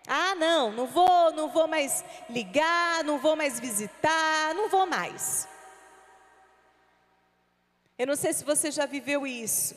Ah, 0.06 0.34
não, 0.34 0.72
não 0.72 0.86
vou, 0.86 1.32
não 1.32 1.48
vou 1.48 1.68
mais 1.68 2.04
ligar, 2.28 3.04
não 3.04 3.18
vou 3.18 3.36
mais 3.36 3.60
visitar, 3.60 4.54
não 4.54 4.68
vou 4.68 4.86
mais. 4.86 5.48
Eu 7.98 8.06
não 8.06 8.16
sei 8.16 8.32
se 8.32 8.42
você 8.42 8.70
já 8.70 8.86
viveu 8.86 9.26
isso. 9.26 9.74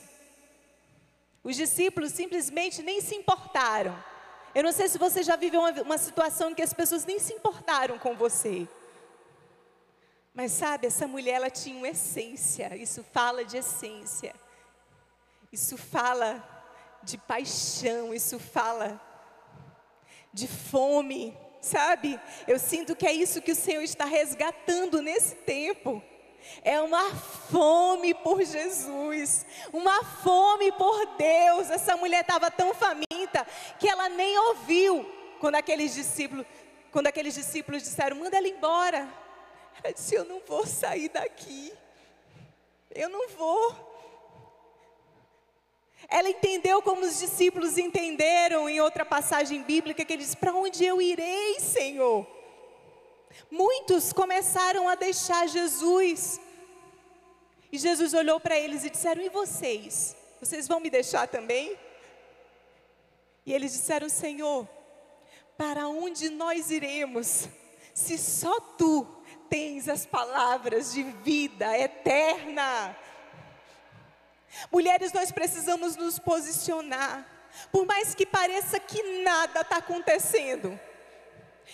Os 1.42 1.56
discípulos 1.56 2.12
simplesmente 2.12 2.82
nem 2.82 3.00
se 3.02 3.14
importaram. 3.14 3.94
Eu 4.54 4.62
não 4.62 4.72
sei 4.72 4.88
se 4.88 4.98
você 4.98 5.22
já 5.22 5.36
viveu 5.36 5.60
uma, 5.60 5.82
uma 5.82 5.98
situação 5.98 6.50
em 6.50 6.54
que 6.54 6.62
as 6.62 6.72
pessoas 6.72 7.04
nem 7.04 7.18
se 7.18 7.32
importaram 7.32 7.98
com 7.98 8.14
você. 8.14 8.68
Mas 10.32 10.52
sabe, 10.52 10.86
essa 10.86 11.06
mulher 11.06 11.34
ela 11.34 11.50
tinha 11.50 11.76
uma 11.76 11.88
essência. 11.88 12.76
Isso 12.76 13.04
fala 13.12 13.44
de 13.44 13.56
essência. 13.56 14.34
Isso 15.52 15.76
fala 15.76 16.42
de 17.02 17.18
paixão, 17.18 18.14
isso 18.14 18.38
fala 18.38 19.00
de 20.32 20.48
fome, 20.48 21.36
sabe? 21.60 22.18
Eu 22.48 22.58
sinto 22.58 22.96
que 22.96 23.06
é 23.06 23.12
isso 23.12 23.42
que 23.42 23.52
o 23.52 23.56
Senhor 23.56 23.82
está 23.82 24.04
resgatando 24.04 25.00
nesse 25.00 25.36
tempo. 25.36 26.02
É 26.62 26.80
uma 26.80 27.14
fome 27.50 28.14
por 28.14 28.42
Jesus, 28.42 29.44
uma 29.72 30.04
fome 30.04 30.72
por 30.72 31.06
Deus. 31.16 31.70
Essa 31.70 31.96
mulher 31.96 32.20
estava 32.20 32.50
tão 32.50 32.74
faminta 32.74 33.46
que 33.78 33.88
ela 33.88 34.08
nem 34.08 34.38
ouviu 34.38 35.04
quando 35.40 35.56
aqueles 35.56 35.94
discípulos, 35.94 36.46
quando 36.90 37.06
aqueles 37.06 37.34
discípulos 37.34 37.82
disseram: 37.82 38.16
"Manda 38.16 38.36
ela 38.36 38.48
embora". 38.48 39.08
Ela 39.82 39.92
disse: 39.92 40.14
"Eu 40.14 40.24
não 40.24 40.40
vou 40.46 40.66
sair 40.66 41.08
daqui. 41.08 41.72
Eu 42.90 43.08
não 43.08 43.28
vou". 43.28 43.94
Ela 46.08 46.28
entendeu 46.28 46.82
como 46.82 47.02
os 47.02 47.18
discípulos 47.18 47.78
entenderam 47.78 48.68
em 48.68 48.80
outra 48.80 49.04
passagem 49.04 49.62
bíblica 49.62 50.04
que 50.04 50.12
ele 50.12 50.22
diz: 50.22 50.34
"Para 50.34 50.54
onde 50.54 50.84
eu 50.84 51.00
irei, 51.00 51.58
Senhor?" 51.60 52.43
Muitos 53.50 54.12
começaram 54.12 54.88
a 54.88 54.94
deixar 54.94 55.46
Jesus. 55.48 56.40
E 57.70 57.78
Jesus 57.78 58.14
olhou 58.14 58.38
para 58.38 58.58
eles 58.58 58.84
e 58.84 58.90
disseram: 58.90 59.22
"E 59.22 59.28
vocês? 59.28 60.16
Vocês 60.40 60.68
vão 60.68 60.80
me 60.80 60.90
deixar 60.90 61.26
também?" 61.28 61.78
E 63.46 63.52
eles 63.52 63.72
disseram: 63.72 64.08
"Senhor, 64.08 64.68
para 65.56 65.88
onde 65.88 66.28
nós 66.30 66.70
iremos 66.70 67.48
se 67.92 68.18
só 68.18 68.58
tu 68.60 69.06
tens 69.48 69.88
as 69.88 70.06
palavras 70.06 70.92
de 70.92 71.02
vida 71.02 71.78
eterna?" 71.78 72.96
Mulheres, 74.70 75.12
nós 75.12 75.32
precisamos 75.32 75.96
nos 75.96 76.18
posicionar. 76.18 77.26
Por 77.70 77.86
mais 77.86 78.14
que 78.14 78.26
pareça 78.26 78.78
que 78.80 79.22
nada 79.22 79.60
está 79.60 79.78
acontecendo. 79.78 80.78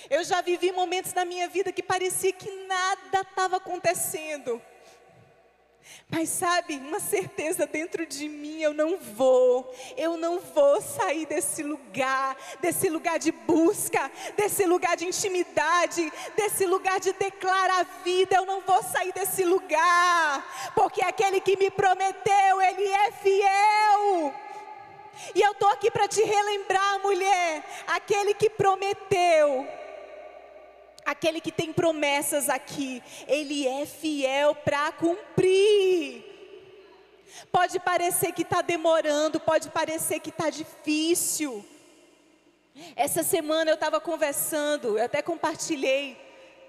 Eu 0.09 0.25
já 0.25 0.40
vivi 0.40 0.73
momentos 0.73 1.12
na 1.12 1.25
minha 1.25 1.49
vida 1.49 1.73
que 1.73 1.82
parecia 1.82 2.32
que 2.32 2.50
nada 2.66 3.20
estava 3.20 3.56
acontecendo. 3.56 4.61
Mas 6.09 6.28
sabe, 6.28 6.76
uma 6.76 6.99
certeza 6.99 7.66
dentro 7.66 8.04
de 8.04 8.28
mim, 8.28 8.61
eu 8.61 8.75
não 8.75 8.99
vou, 8.99 9.73
eu 9.97 10.16
não 10.16 10.40
vou 10.40 10.80
sair 10.80 11.25
desse 11.25 11.62
lugar, 11.62 12.37
desse 12.61 12.88
lugar 12.88 13.18
de 13.18 13.30
busca, 13.30 14.11
desse 14.37 14.66
lugar 14.66 14.97
de 14.97 15.06
intimidade, 15.06 16.12
desse 16.37 16.66
lugar 16.66 16.99
de 16.99 17.12
declarar 17.12 17.80
a 17.80 18.02
vida, 18.02 18.37
eu 18.37 18.44
não 18.44 18.61
vou 18.61 18.82
sair 18.82 19.12
desse 19.12 19.44
lugar, 19.44 20.73
porque 20.75 21.02
aquele 21.02 21.40
que 21.40 21.56
me 21.56 21.70
prometeu, 21.70 22.61
ele 22.61 22.88
é 22.88 23.12
fiel. 23.12 24.35
E 25.35 25.40
eu 25.40 25.52
estou 25.52 25.68
aqui 25.68 25.90
para 25.90 26.09
te 26.09 26.23
relembrar, 26.23 27.00
mulher, 27.02 27.64
aquele 27.87 28.35
que 28.35 28.50
prometeu, 28.50 29.66
aquele 31.11 31.40
que 31.40 31.50
tem 31.50 31.73
promessas 31.73 32.49
aqui, 32.49 33.02
ele 33.26 33.67
é 33.67 33.85
fiel 33.85 34.55
para 34.55 34.93
cumprir. 34.93 36.25
Pode 37.50 37.81
parecer 37.81 38.33
que 38.33 38.43
está 38.43 38.62
demorando, 38.62 39.40
pode 39.40 39.71
parecer 39.71 40.21
que 40.21 40.31
está 40.31 40.50
difícil. 40.50 41.64
Essa 42.95 43.25
semana 43.25 43.71
eu 43.71 43.75
estava 43.75 44.00
conversando, 44.00 44.97
eu 44.97 45.05
até 45.05 45.21
compartilhei 45.21 46.17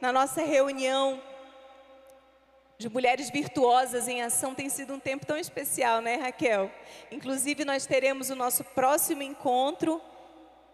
na 0.02 0.12
nossa 0.12 0.42
reunião 0.42 1.22
de 2.80 2.90
mulheres 2.90 3.30
virtuosas 3.30 4.08
em 4.08 4.24
ação. 4.24 4.56
Tem 4.56 4.70
sido 4.70 4.96
um 4.96 5.00
tempo 5.00 5.24
tão 5.24 5.38
especial, 5.38 6.02
né, 6.02 6.16
Raquel? 6.16 6.72
Inclusive, 7.12 7.64
nós 7.64 7.86
teremos 7.86 8.32
o 8.32 8.36
nosso 8.36 8.64
próximo 8.64 9.22
encontro, 9.22 10.02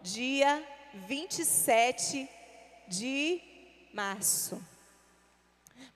dia 0.00 0.62
27 0.94 2.26
de 2.88 3.47
março. 3.92 4.62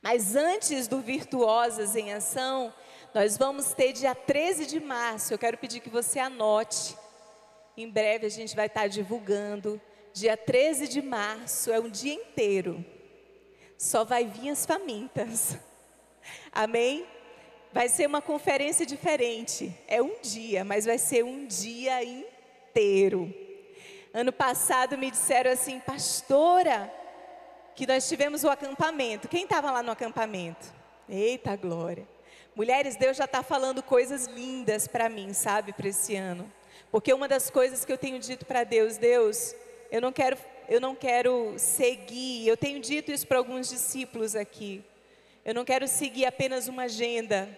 Mas 0.00 0.34
antes 0.34 0.88
do 0.88 1.00
Virtuosas 1.00 1.94
em 1.94 2.12
Ação, 2.12 2.72
nós 3.14 3.37
vamos 3.37 3.72
ter 3.72 3.92
dia 3.92 4.14
13 4.14 4.66
de 4.66 4.80
março. 4.80 5.32
Eu 5.32 5.38
quero 5.38 5.58
pedir 5.58 5.80
que 5.80 5.90
você 5.90 6.18
anote. 6.18 6.96
Em 7.76 7.88
breve 7.88 8.26
a 8.26 8.30
gente 8.30 8.56
vai 8.56 8.66
estar 8.66 8.88
divulgando. 8.88 9.80
Dia 10.12 10.37
13 10.37 10.88
de 10.88 11.00
março 11.00 11.70
é 11.70 11.78
um 11.78 11.88
dia 11.88 12.14
inteiro. 12.14 12.84
Só 13.78 14.04
vai 14.04 14.25
vir 14.26 14.50
as 14.50 14.66
famintas. 14.66 15.56
Amém? 16.52 17.06
Vai 17.72 17.88
ser 17.88 18.06
uma 18.06 18.20
conferência 18.20 18.84
diferente. 18.84 19.75
É 19.88 20.02
um 20.02 20.20
dia, 20.20 20.64
mas 20.64 20.84
vai 20.84 20.99
ser 20.99 21.25
um 21.25 21.46
dia 21.46 22.02
inteiro. 22.04 23.32
Ano 24.12 24.32
passado 24.32 24.99
me 24.99 25.11
disseram 25.11 25.50
assim, 25.50 25.80
pastora, 25.80 26.92
que 27.75 27.87
nós 27.87 28.09
tivemos 28.09 28.45
o 28.45 28.50
acampamento. 28.50 29.29
Quem 29.29 29.45
estava 29.45 29.71
lá 29.71 29.83
no 29.83 29.91
acampamento? 29.91 30.73
Eita 31.09 31.57
glória. 31.57 32.07
Mulheres, 32.55 32.97
Deus 32.97 33.17
já 33.17 33.25
está 33.25 33.43
falando 33.43 33.83
coisas 33.83 34.26
lindas 34.26 34.87
para 34.87 35.09
mim, 35.09 35.33
sabe, 35.33 35.73
para 35.73 35.88
esse 35.88 36.14
ano. 36.14 36.52
Porque 36.91 37.12
uma 37.12 37.26
das 37.26 37.49
coisas 37.49 37.85
que 37.85 37.93
eu 37.93 37.97
tenho 37.97 38.19
dito 38.19 38.45
para 38.45 38.64
Deus, 38.64 38.99
Deus, 38.99 39.55
eu 39.91 40.00
não 40.00 40.12
quero, 40.12 40.37
eu 40.69 40.79
não 40.81 40.95
quero 40.95 41.55
seguir. 41.57 42.47
Eu 42.47 42.57
tenho 42.57 42.79
dito 42.79 43.11
isso 43.11 43.26
para 43.26 43.38
alguns 43.38 43.71
discípulos 43.71 44.37
aqui. 44.37 44.85
Eu 45.45 45.55
não 45.55 45.64
quero 45.64 45.88
seguir 45.88 46.26
apenas 46.26 46.69
uma 46.69 46.83
agenda. 46.83 47.49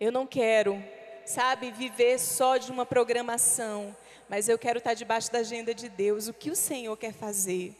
Eu 0.00 0.10
não 0.10 0.26
quero, 0.26 0.82
sabe, 1.26 1.70
viver 1.70 2.18
só 2.18 2.56
de 2.56 2.72
uma 2.72 2.86
programação. 2.86 3.94
Mas 4.28 4.48
eu 4.48 4.58
quero 4.58 4.78
estar 4.78 4.94
debaixo 4.94 5.30
da 5.30 5.40
agenda 5.40 5.74
de 5.74 5.90
Deus. 5.90 6.26
O 6.26 6.32
que 6.32 6.50
o 6.50 6.56
Senhor 6.56 6.96
quer 6.96 7.12
fazer? 7.12 7.74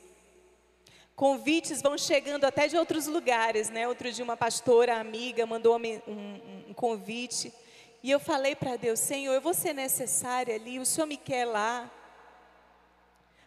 Convites 1.18 1.82
vão 1.82 1.98
chegando 1.98 2.44
até 2.44 2.68
de 2.68 2.76
outros 2.76 3.08
lugares, 3.08 3.70
né? 3.70 3.88
Outro 3.88 4.12
dia 4.12 4.22
uma 4.22 4.36
pastora 4.36 5.00
amiga 5.00 5.44
mandou 5.44 5.76
um, 5.76 6.00
um, 6.06 6.64
um 6.68 6.72
convite 6.72 7.52
e 8.04 8.08
eu 8.08 8.20
falei 8.20 8.54
para 8.54 8.76
Deus, 8.76 9.00
Senhor, 9.00 9.34
eu 9.34 9.40
vou 9.40 9.52
ser 9.52 9.72
necessária 9.72 10.54
ali, 10.54 10.78
o 10.78 10.86
Senhor 10.86 11.08
me 11.08 11.16
quer 11.16 11.44
lá. 11.44 11.90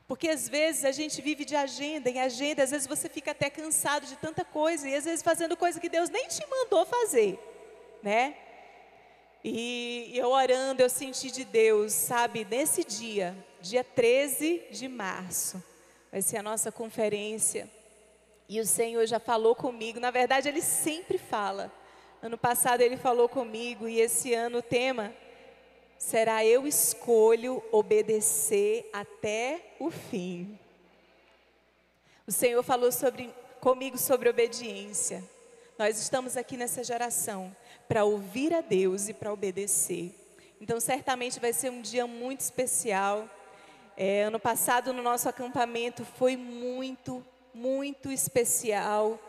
Porque 0.05 0.27
às 0.27 0.49
vezes 0.49 0.83
a 0.83 0.91
gente 0.91 1.21
vive 1.21 1.45
de 1.45 1.55
agenda 1.55 2.09
em 2.09 2.19
agenda, 2.19 2.61
às 2.61 2.71
vezes 2.71 2.87
você 2.87 3.07
fica 3.07 3.31
até 3.31 3.49
cansado 3.49 4.05
de 4.05 4.17
tanta 4.17 4.43
coisa 4.43 4.89
e 4.89 4.93
às 4.93 5.05
vezes 5.05 5.23
fazendo 5.23 5.55
coisa 5.55 5.79
que 5.79 5.87
Deus 5.87 6.09
nem 6.09 6.27
te 6.27 6.45
mandou 6.49 6.85
fazer, 6.85 7.39
né? 8.03 8.35
E 9.45 10.11
eu 10.13 10.29
orando, 10.31 10.81
eu 10.81 10.89
senti 10.89 11.31
de 11.31 11.45
Deus, 11.45 11.93
sabe, 11.93 12.43
nesse 12.43 12.83
dia, 12.83 13.33
dia 13.61 13.81
13 13.81 14.61
de 14.71 14.89
março, 14.89 15.70
vai 16.11 16.21
ser 16.21 16.37
a 16.37 16.43
nossa 16.43 16.71
conferência. 16.71 17.69
E 18.49 18.59
o 18.59 18.65
Senhor 18.65 19.05
já 19.05 19.19
falou 19.19 19.55
comigo, 19.55 19.99
na 19.99 20.11
verdade, 20.11 20.49
Ele 20.49 20.61
sempre 20.61 21.17
fala. 21.17 21.71
Ano 22.21 22.37
passado 22.37 22.81
Ele 22.81 22.97
falou 22.97 23.29
comigo, 23.29 23.87
e 23.87 23.99
esse 23.99 24.33
ano 24.33 24.57
o 24.57 24.63
tema 24.63 25.13
será 25.97 26.43
Eu 26.43 26.67
escolho 26.67 27.63
obedecer 27.71 28.89
até 28.91 29.75
o 29.79 29.89
fim. 29.89 30.59
O 32.27 32.31
Senhor 32.31 32.61
falou 32.63 32.91
sobre, 32.91 33.33
comigo 33.59 33.97
sobre 33.97 34.27
obediência. 34.27 35.23
Nós 35.77 35.99
estamos 35.99 36.35
aqui 36.35 36.57
nessa 36.57 36.83
geração 36.83 37.55
para 37.87 38.03
ouvir 38.03 38.53
a 38.53 38.61
Deus 38.61 39.07
e 39.09 39.13
para 39.13 39.31
obedecer. 39.31 40.13
Então, 40.59 40.79
certamente 40.79 41.39
vai 41.39 41.53
ser 41.53 41.71
um 41.71 41.81
dia 41.81 42.05
muito 42.05 42.41
especial. 42.41 43.27
É, 44.03 44.23
ano 44.23 44.39
passado, 44.39 44.91
no 44.91 45.03
nosso 45.03 45.29
acampamento, 45.29 46.03
foi 46.03 46.35
muito 46.35 47.23
muito 47.53 48.11
especial. 48.11 49.19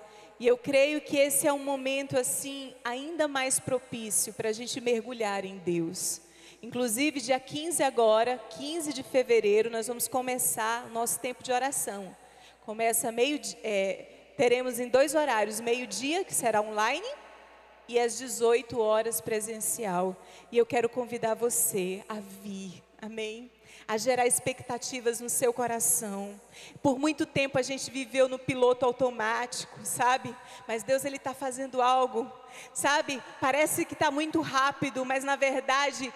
E 0.41 0.47
eu 0.47 0.57
creio 0.57 0.99
que 1.03 1.19
esse 1.19 1.47
é 1.47 1.53
um 1.53 1.63
momento 1.63 2.19
assim 2.19 2.73
ainda 2.83 3.29
mais 3.29 3.61
propício 3.61 4.33
para 4.33 4.49
a 4.49 4.53
gente 4.53 4.81
mergulhar 4.81 5.45
em 5.45 5.59
Deus. 5.59 6.23
Inclusive, 6.63 7.21
dia 7.21 7.39
15 7.39 7.83
agora, 7.83 8.39
15 8.57 8.95
de 8.95 9.03
fevereiro, 9.03 9.69
nós 9.69 9.89
vamos 9.89 10.09
começar 10.09 10.89
nosso 10.89 11.21
tempo 11.21 11.43
de 11.43 11.53
oração. 11.53 12.17
Começa 12.65 13.13
meio, 13.13 13.39
é, 13.63 14.07
teremos 14.39 14.81
em 14.81 14.89
dois 14.89 15.15
horários, 15.15 15.61
meio-dia, 15.61 16.25
que 16.25 16.33
será 16.33 16.63
online, 16.63 17.07
e 17.87 17.99
às 17.99 18.17
18 18.17 18.81
horas 18.81 19.21
presencial. 19.21 20.17
E 20.51 20.57
eu 20.57 20.65
quero 20.65 20.89
convidar 20.89 21.35
você 21.35 22.03
a 22.09 22.21
vir, 22.21 22.83
amém? 23.03 23.51
A 23.87 23.97
gerar 23.97 24.27
expectativas 24.27 25.21
no 25.21 25.29
seu 25.29 25.53
coração. 25.53 26.41
Por 26.83 26.99
muito 26.99 27.27
tempo 27.27 27.59
a 27.59 27.63
gente 27.63 27.91
viveu 27.91 28.29
no 28.29 28.39
piloto 28.39 28.85
automático, 28.85 29.79
sabe? 29.83 30.35
Mas 30.67 30.83
Deus 30.83 31.05
ele 31.05 31.17
está 31.17 31.35
fazendo 31.35 31.83
algo, 31.83 32.31
sabe? 32.73 33.23
Parece 33.41 33.85
que 33.85 33.95
está 33.95 34.11
muito 34.11 34.41
rápido, 34.41 35.05
mas 35.05 35.25
na 35.25 35.37
verdade 35.37 36.13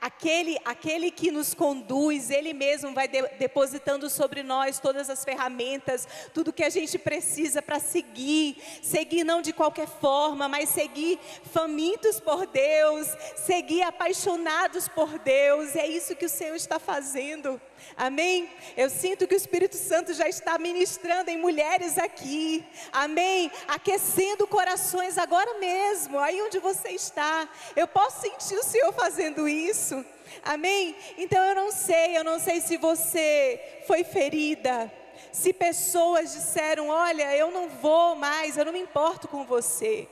aquele, 0.00 0.58
aquele 0.64 1.10
que 1.10 1.30
nos 1.30 1.54
conduz, 1.54 2.30
Ele 2.30 2.52
mesmo 2.52 2.92
vai 2.94 3.06
de, 3.06 3.22
depositando 3.38 4.08
sobre 4.08 4.42
nós 4.42 4.78
todas 4.78 5.10
as 5.10 5.24
ferramentas, 5.24 6.06
tudo 6.32 6.52
que 6.52 6.64
a 6.64 6.70
gente 6.70 6.98
precisa 6.98 7.60
para 7.60 7.78
seguir, 7.78 8.56
seguir 8.82 9.24
não 9.24 9.42
de 9.42 9.52
qualquer 9.52 9.88
forma, 9.88 10.48
mas 10.48 10.68
seguir 10.68 11.18
famintos 11.52 12.18
por 12.20 12.46
Deus, 12.46 13.08
seguir 13.36 13.82
apaixonados 13.82 14.88
por 14.88 15.18
Deus, 15.18 15.76
é 15.76 15.86
isso 15.86 16.16
que 16.16 16.26
o 16.26 16.30
Senhor 16.30 16.56
está 16.56 16.78
fazendo. 16.78 17.60
Amém? 17.96 18.50
Eu 18.76 18.88
sinto 18.88 19.26
que 19.26 19.34
o 19.34 19.36
Espírito 19.36 19.76
Santo 19.76 20.14
já 20.14 20.28
está 20.28 20.58
ministrando 20.58 21.30
em 21.30 21.38
mulheres 21.38 21.98
aqui. 21.98 22.64
Amém? 22.92 23.50
Aquecendo 23.68 24.46
corações 24.46 25.18
agora 25.18 25.58
mesmo, 25.58 26.18
aí 26.18 26.40
onde 26.42 26.58
você 26.58 26.90
está. 26.90 27.48
Eu 27.76 27.86
posso 27.86 28.20
sentir 28.22 28.56
o 28.56 28.64
Senhor 28.64 28.92
fazendo 28.92 29.48
isso. 29.48 30.04
Amém? 30.42 30.96
Então 31.18 31.42
eu 31.44 31.54
não 31.54 31.70
sei, 31.70 32.16
eu 32.16 32.24
não 32.24 32.38
sei 32.38 32.60
se 32.60 32.76
você 32.76 33.82
foi 33.86 34.04
ferida. 34.04 34.90
Se 35.32 35.52
pessoas 35.52 36.32
disseram: 36.32 36.88
Olha, 36.88 37.36
eu 37.36 37.50
não 37.50 37.68
vou 37.68 38.16
mais, 38.16 38.56
eu 38.56 38.64
não 38.64 38.72
me 38.72 38.80
importo 38.80 39.28
com 39.28 39.44
você. 39.44 40.08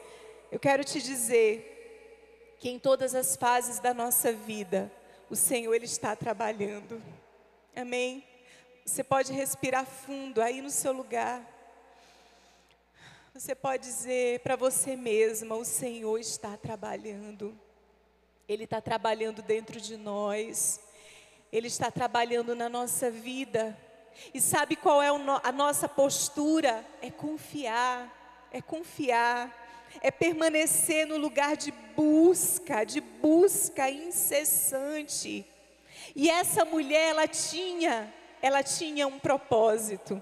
Eu 0.51 0.59
quero 0.59 0.85
te 0.85 1.01
dizer 1.01 1.77
que 2.59 2.69
em 2.69 2.79
todas 2.79 3.15
as 3.15 3.37
fases 3.37 3.79
da 3.79 3.95
nossa 3.95 4.33
vida, 4.33 4.91
o 5.31 5.37
Senhor 5.37 5.75
Ele 5.75 5.85
está 5.85 6.17
trabalhando. 6.17 7.01
Amém? 7.79 8.25
Você 8.85 9.05
pode 9.05 9.33
respirar 9.33 9.87
fundo 9.87 10.43
aí 10.43 10.61
no 10.61 10.69
seu 10.69 10.93
lugar. 10.93 11.41
Você 13.33 13.55
pode 13.55 13.85
dizer 13.85 14.41
para 14.41 14.57
você 14.57 14.97
mesma: 14.97 15.55
o 15.55 15.65
Senhor 15.65 16.19
está 16.19 16.57
trabalhando. 16.57 17.57
Ele 18.49 18.65
está 18.65 18.81
trabalhando 18.81 19.43
dentro 19.43 19.81
de 19.81 19.97
nós. 19.97 20.81
Ele 21.53 21.69
está 21.69 21.89
trabalhando 21.89 22.53
na 22.57 22.69
nossa 22.69 23.13
vida. 23.13 23.79
E 24.35 24.41
sabe 24.41 24.75
qual 24.75 25.01
é 25.01 25.11
a 25.45 25.53
nossa 25.53 25.89
postura? 25.89 26.85
É 27.01 27.13
confiar, 27.13 28.49
é 28.51 28.61
confiar, 28.61 29.87
é 30.01 30.11
permanecer 30.11 31.07
no 31.07 31.17
lugar 31.17 31.57
de 31.57 31.71
busca, 31.71 32.83
de 32.83 33.01
busca 33.01 33.89
incessante. 33.89 35.47
E 36.21 36.29
essa 36.29 36.65
mulher, 36.65 37.11
ela 37.11 37.29
tinha, 37.29 38.13
ela 38.43 38.61
tinha 38.61 39.07
um 39.07 39.21
propósito. 39.21 40.21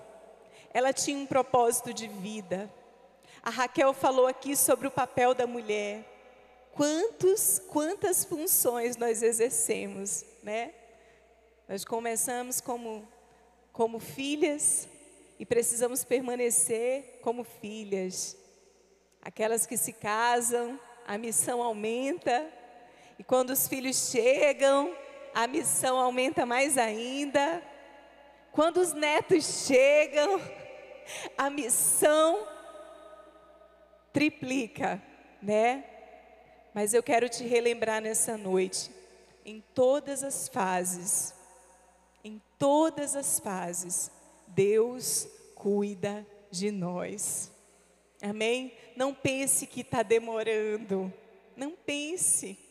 Ela 0.74 0.92
tinha 0.92 1.16
um 1.16 1.24
propósito 1.24 1.94
de 1.94 2.06
vida. 2.06 2.70
A 3.42 3.48
Raquel 3.48 3.94
falou 3.94 4.26
aqui 4.26 4.54
sobre 4.54 4.86
o 4.86 4.90
papel 4.90 5.32
da 5.32 5.46
mulher. 5.46 6.04
Quantos, 6.72 7.62
quantas 7.70 8.26
funções 8.26 8.98
nós 8.98 9.22
exercemos, 9.22 10.22
né? 10.42 10.74
Nós 11.66 11.82
começamos 11.82 12.60
como 12.60 13.08
como 13.72 13.98
filhas 13.98 14.86
e 15.38 15.46
precisamos 15.46 16.04
permanecer 16.04 17.20
como 17.22 17.42
filhas. 17.42 18.36
Aquelas 19.22 19.64
que 19.64 19.78
se 19.78 19.94
casam, 19.94 20.78
a 21.06 21.16
missão 21.16 21.62
aumenta, 21.62 22.46
e 23.18 23.24
quando 23.24 23.48
os 23.48 23.66
filhos 23.66 24.10
chegam, 24.10 24.94
a 25.36 25.46
missão 25.46 25.98
aumenta 25.98 26.46
mais 26.46 26.78
ainda. 26.78 27.62
Quando 28.52 28.78
os 28.78 28.94
netos 28.94 29.66
chegam, 29.66 30.40
a 31.36 31.50
missão 31.50 32.48
triplica, 34.14 35.02
né? 35.42 35.84
Mas 36.72 36.94
eu 36.94 37.02
quero 37.02 37.28
te 37.28 37.44
relembrar 37.44 38.00
nessa 38.00 38.38
noite, 38.38 38.90
em 39.44 39.62
todas 39.74 40.24
as 40.24 40.48
fases, 40.48 41.34
em 42.24 42.40
todas 42.58 43.14
as 43.14 43.38
fases, 43.38 44.10
Deus 44.46 45.28
cuida 45.54 46.26
de 46.50 46.70
nós. 46.70 47.52
Amém? 48.22 48.72
Não 48.96 49.12
pense 49.12 49.66
que 49.66 49.82
está 49.82 50.02
demorando. 50.02 51.12
Não 51.54 51.72
pense. 51.72 52.65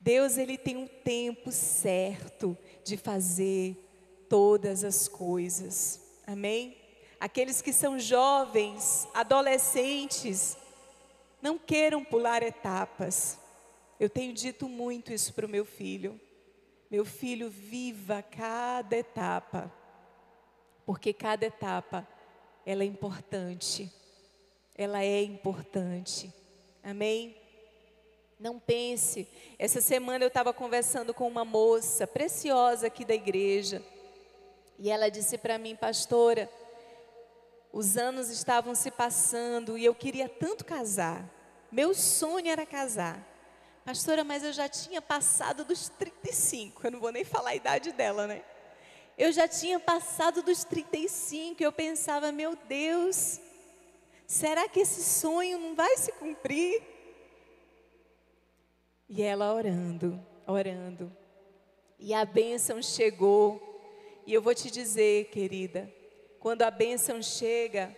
Deus 0.00 0.36
ele 0.36 0.56
tem 0.56 0.76
um 0.76 0.86
tempo 0.86 1.50
certo 1.50 2.56
de 2.84 2.96
fazer 2.96 3.76
todas 4.28 4.84
as 4.84 5.08
coisas. 5.08 6.00
Amém? 6.26 6.76
Aqueles 7.20 7.60
que 7.60 7.72
são 7.72 7.98
jovens, 7.98 9.08
adolescentes, 9.12 10.56
não 11.42 11.58
queiram 11.58 12.04
pular 12.04 12.42
etapas. 12.42 13.38
Eu 13.98 14.08
tenho 14.08 14.32
dito 14.32 14.68
muito 14.68 15.12
isso 15.12 15.32
para 15.34 15.46
o 15.46 15.48
meu 15.48 15.64
filho. 15.64 16.20
Meu 16.90 17.04
filho, 17.04 17.50
viva 17.50 18.22
cada 18.22 18.96
etapa, 18.96 19.70
porque 20.86 21.12
cada 21.12 21.44
etapa 21.44 22.08
ela 22.64 22.82
é 22.82 22.86
importante. 22.86 23.92
Ela 24.74 25.02
é 25.02 25.22
importante. 25.22 26.32
Amém? 26.82 27.37
Não 28.38 28.60
pense. 28.60 29.26
Essa 29.58 29.80
semana 29.80 30.24
eu 30.24 30.28
estava 30.28 30.52
conversando 30.52 31.12
com 31.12 31.26
uma 31.26 31.44
moça 31.44 32.06
preciosa 32.06 32.86
aqui 32.86 33.04
da 33.04 33.14
igreja. 33.14 33.82
E 34.78 34.90
ela 34.90 35.08
disse 35.08 35.36
para 35.36 35.58
mim, 35.58 35.74
pastora, 35.74 36.48
os 37.72 37.96
anos 37.96 38.30
estavam 38.30 38.76
se 38.76 38.92
passando 38.92 39.76
e 39.76 39.84
eu 39.84 39.94
queria 39.94 40.28
tanto 40.28 40.64
casar. 40.64 41.28
Meu 41.70 41.92
sonho 41.94 42.48
era 42.48 42.64
casar. 42.64 43.26
Pastora, 43.84 44.22
mas 44.22 44.44
eu 44.44 44.52
já 44.52 44.68
tinha 44.68 45.02
passado 45.02 45.64
dos 45.64 45.88
35. 45.88 46.86
Eu 46.86 46.92
não 46.92 47.00
vou 47.00 47.10
nem 47.10 47.24
falar 47.24 47.50
a 47.50 47.54
idade 47.56 47.90
dela, 47.90 48.28
né? 48.28 48.44
Eu 49.16 49.32
já 49.32 49.48
tinha 49.48 49.80
passado 49.80 50.42
dos 50.42 50.62
35 50.62 51.60
e 51.60 51.64
eu 51.64 51.72
pensava, 51.72 52.30
meu 52.30 52.54
Deus, 52.54 53.40
será 54.28 54.68
que 54.68 54.78
esse 54.78 55.02
sonho 55.02 55.58
não 55.58 55.74
vai 55.74 55.96
se 55.96 56.12
cumprir? 56.12 56.97
E 59.08 59.22
ela 59.22 59.54
orando, 59.54 60.20
orando. 60.46 61.10
E 61.98 62.12
a 62.12 62.24
bênção 62.24 62.82
chegou. 62.82 63.64
E 64.26 64.34
eu 64.34 64.42
vou 64.42 64.54
te 64.54 64.70
dizer, 64.70 65.30
querida, 65.30 65.90
quando 66.38 66.62
a 66.62 66.70
bênção 66.70 67.22
chega, 67.22 67.96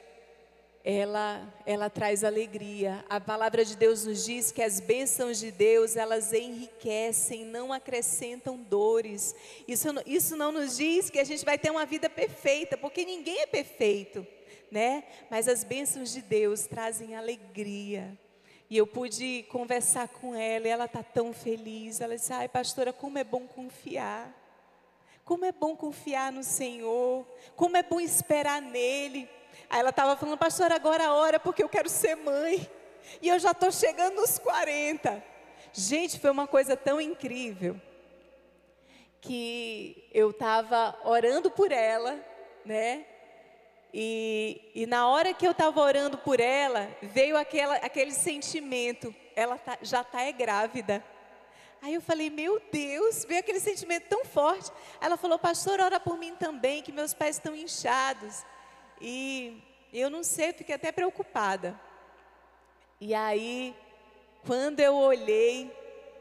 ela, 0.84 1.52
ela 1.66 1.90
traz 1.90 2.24
alegria. 2.24 3.04
A 3.08 3.20
palavra 3.20 3.64
de 3.64 3.76
Deus 3.76 4.04
nos 4.04 4.24
diz 4.24 4.52
que 4.52 4.62
as 4.62 4.80
bênçãos 4.80 5.38
de 5.38 5.50
Deus, 5.50 5.96
elas 5.96 6.32
enriquecem, 6.32 7.44
não 7.44 7.72
acrescentam 7.72 8.56
dores. 8.56 9.34
Isso, 9.66 9.88
isso 10.06 10.36
não 10.36 10.52
nos 10.52 10.76
diz 10.76 11.10
que 11.10 11.18
a 11.18 11.24
gente 11.24 11.44
vai 11.44 11.58
ter 11.58 11.70
uma 11.70 11.84
vida 11.84 12.08
perfeita, 12.08 12.76
porque 12.76 13.04
ninguém 13.04 13.40
é 13.40 13.46
perfeito, 13.46 14.26
né? 14.70 15.04
Mas 15.30 15.48
as 15.48 15.64
bênçãos 15.64 16.12
de 16.12 16.22
Deus 16.22 16.66
trazem 16.66 17.14
alegria. 17.14 18.16
E 18.70 18.76
eu 18.76 18.86
pude 18.86 19.42
conversar 19.50 20.06
com 20.06 20.32
ela 20.32 20.68
e 20.68 20.70
ela 20.70 20.84
está 20.84 21.02
tão 21.02 21.32
feliz. 21.32 22.00
Ela 22.00 22.14
disse: 22.14 22.32
Ai, 22.32 22.48
pastora, 22.48 22.92
como 22.92 23.18
é 23.18 23.24
bom 23.24 23.44
confiar. 23.48 24.32
Como 25.24 25.44
é 25.44 25.50
bom 25.50 25.74
confiar 25.74 26.30
no 26.30 26.44
Senhor. 26.44 27.26
Como 27.56 27.76
é 27.76 27.82
bom 27.82 28.00
esperar 28.00 28.62
nele. 28.62 29.28
Aí 29.68 29.80
ela 29.80 29.90
estava 29.90 30.16
falando, 30.16 30.38
pastora, 30.38 30.76
agora 30.76 31.06
a 31.06 31.14
hora 31.14 31.40
porque 31.40 31.64
eu 31.64 31.68
quero 31.68 31.88
ser 31.88 32.14
mãe. 32.14 32.70
E 33.20 33.28
eu 33.28 33.38
já 33.40 33.50
estou 33.50 33.72
chegando 33.72 34.14
nos 34.16 34.38
40. 34.38 35.22
Gente, 35.72 36.20
foi 36.20 36.30
uma 36.30 36.46
coisa 36.46 36.76
tão 36.76 37.00
incrível 37.00 37.80
que 39.20 40.08
eu 40.12 40.30
estava 40.30 40.96
orando 41.04 41.50
por 41.50 41.72
ela, 41.72 42.18
né? 42.64 43.04
E, 43.92 44.70
e 44.74 44.86
na 44.86 45.08
hora 45.08 45.34
que 45.34 45.46
eu 45.46 45.50
estava 45.50 45.80
orando 45.80 46.16
por 46.18 46.38
ela, 46.38 46.88
veio 47.02 47.36
aquela, 47.36 47.76
aquele 47.76 48.12
sentimento, 48.12 49.14
ela 49.34 49.58
tá, 49.58 49.78
já 49.82 50.02
está 50.02 50.22
é 50.22 50.32
grávida. 50.32 51.04
Aí 51.82 51.94
eu 51.94 52.00
falei, 52.00 52.30
meu 52.30 52.60
Deus, 52.70 53.24
veio 53.24 53.40
aquele 53.40 53.58
sentimento 53.58 54.04
tão 54.08 54.24
forte. 54.24 54.70
Ela 55.00 55.16
falou, 55.16 55.38
pastor, 55.38 55.80
ora 55.80 55.98
por 55.98 56.18
mim 56.18 56.34
também, 56.36 56.82
que 56.82 56.92
meus 56.92 57.14
pés 57.14 57.36
estão 57.36 57.56
inchados. 57.56 58.44
E 59.00 59.62
eu 59.92 60.10
não 60.10 60.22
sei, 60.22 60.52
fiquei 60.52 60.74
até 60.74 60.92
preocupada. 60.92 61.78
E 63.00 63.14
aí, 63.14 63.74
quando 64.46 64.78
eu 64.78 64.94
olhei, 64.94 65.74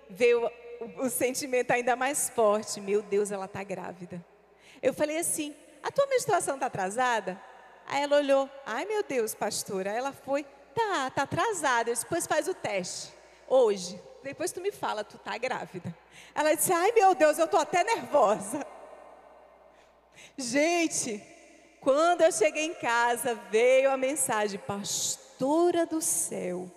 veio 0.09 0.49
o, 0.79 1.05
o 1.05 1.09
sentimento 1.09 1.71
ainda 1.71 1.95
mais 1.95 2.29
forte. 2.29 2.79
Meu 2.79 3.01
Deus, 3.01 3.31
ela 3.31 3.45
está 3.45 3.63
grávida. 3.63 4.25
Eu 4.81 4.93
falei 4.93 5.17
assim: 5.17 5.53
a 5.83 5.91
tua 5.91 6.07
menstruação 6.07 6.55
está 6.55 6.67
atrasada? 6.67 7.48
Aí 7.89 8.03
ela 8.03 8.17
olhou: 8.17 8.47
ai 8.65 8.85
meu 8.85 9.03
Deus, 9.03 9.33
pastora. 9.33 9.91
Aí 9.91 9.97
ela 9.97 10.13
foi: 10.13 10.45
tá, 10.75 11.09
tá 11.09 11.23
atrasada. 11.23 11.89
Eu 11.89 11.93
disse: 11.93 12.05
depois 12.05 12.27
faz 12.27 12.47
o 12.47 12.53
teste. 12.53 13.11
Hoje. 13.47 13.99
Depois 14.21 14.51
tu 14.51 14.59
me 14.59 14.71
fala, 14.71 15.03
tu 15.03 15.17
tá 15.17 15.37
grávida. 15.37 15.95
Ela 16.35 16.53
disse: 16.53 16.71
ai 16.71 16.91
meu 16.91 17.15
Deus, 17.15 17.39
eu 17.39 17.47
tô 17.47 17.57
até 17.57 17.83
nervosa. 17.83 18.65
Gente, 20.37 21.23
quando 21.81 22.21
eu 22.21 22.31
cheguei 22.31 22.65
em 22.65 22.73
casa, 22.75 23.35
veio 23.49 23.89
a 23.89 23.97
mensagem: 23.97 24.59
Pastora 24.59 25.85
do 25.85 26.01
céu, 26.01 26.69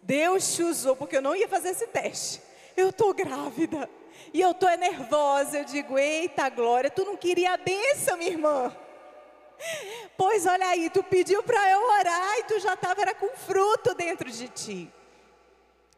Deus 0.00 0.54
te 0.54 0.62
usou, 0.62 0.94
porque 0.94 1.16
eu 1.16 1.22
não 1.22 1.34
ia 1.34 1.48
fazer 1.48 1.70
esse 1.70 1.88
teste. 1.88 2.40
Eu 2.76 2.90
estou 2.90 3.12
grávida. 3.12 3.90
E 4.32 4.40
eu 4.40 4.52
estou 4.52 4.70
nervosa. 4.76 5.58
Eu 5.58 5.64
digo: 5.64 5.98
Eita 5.98 6.48
glória, 6.48 6.90
tu 6.90 7.04
não 7.04 7.16
queria 7.16 7.54
a 7.54 7.56
bênção, 7.56 8.16
minha 8.16 8.30
irmã. 8.30 8.76
Pois 10.16 10.46
olha 10.46 10.66
aí, 10.66 10.90
tu 10.90 11.02
pediu 11.02 11.42
para 11.42 11.70
eu 11.70 11.82
orar 11.82 12.38
e 12.38 12.44
tu 12.44 12.60
já 12.60 12.74
estava 12.74 13.14
com 13.14 13.28
fruto 13.36 13.94
dentro 13.94 14.30
de 14.30 14.48
ti. 14.48 14.92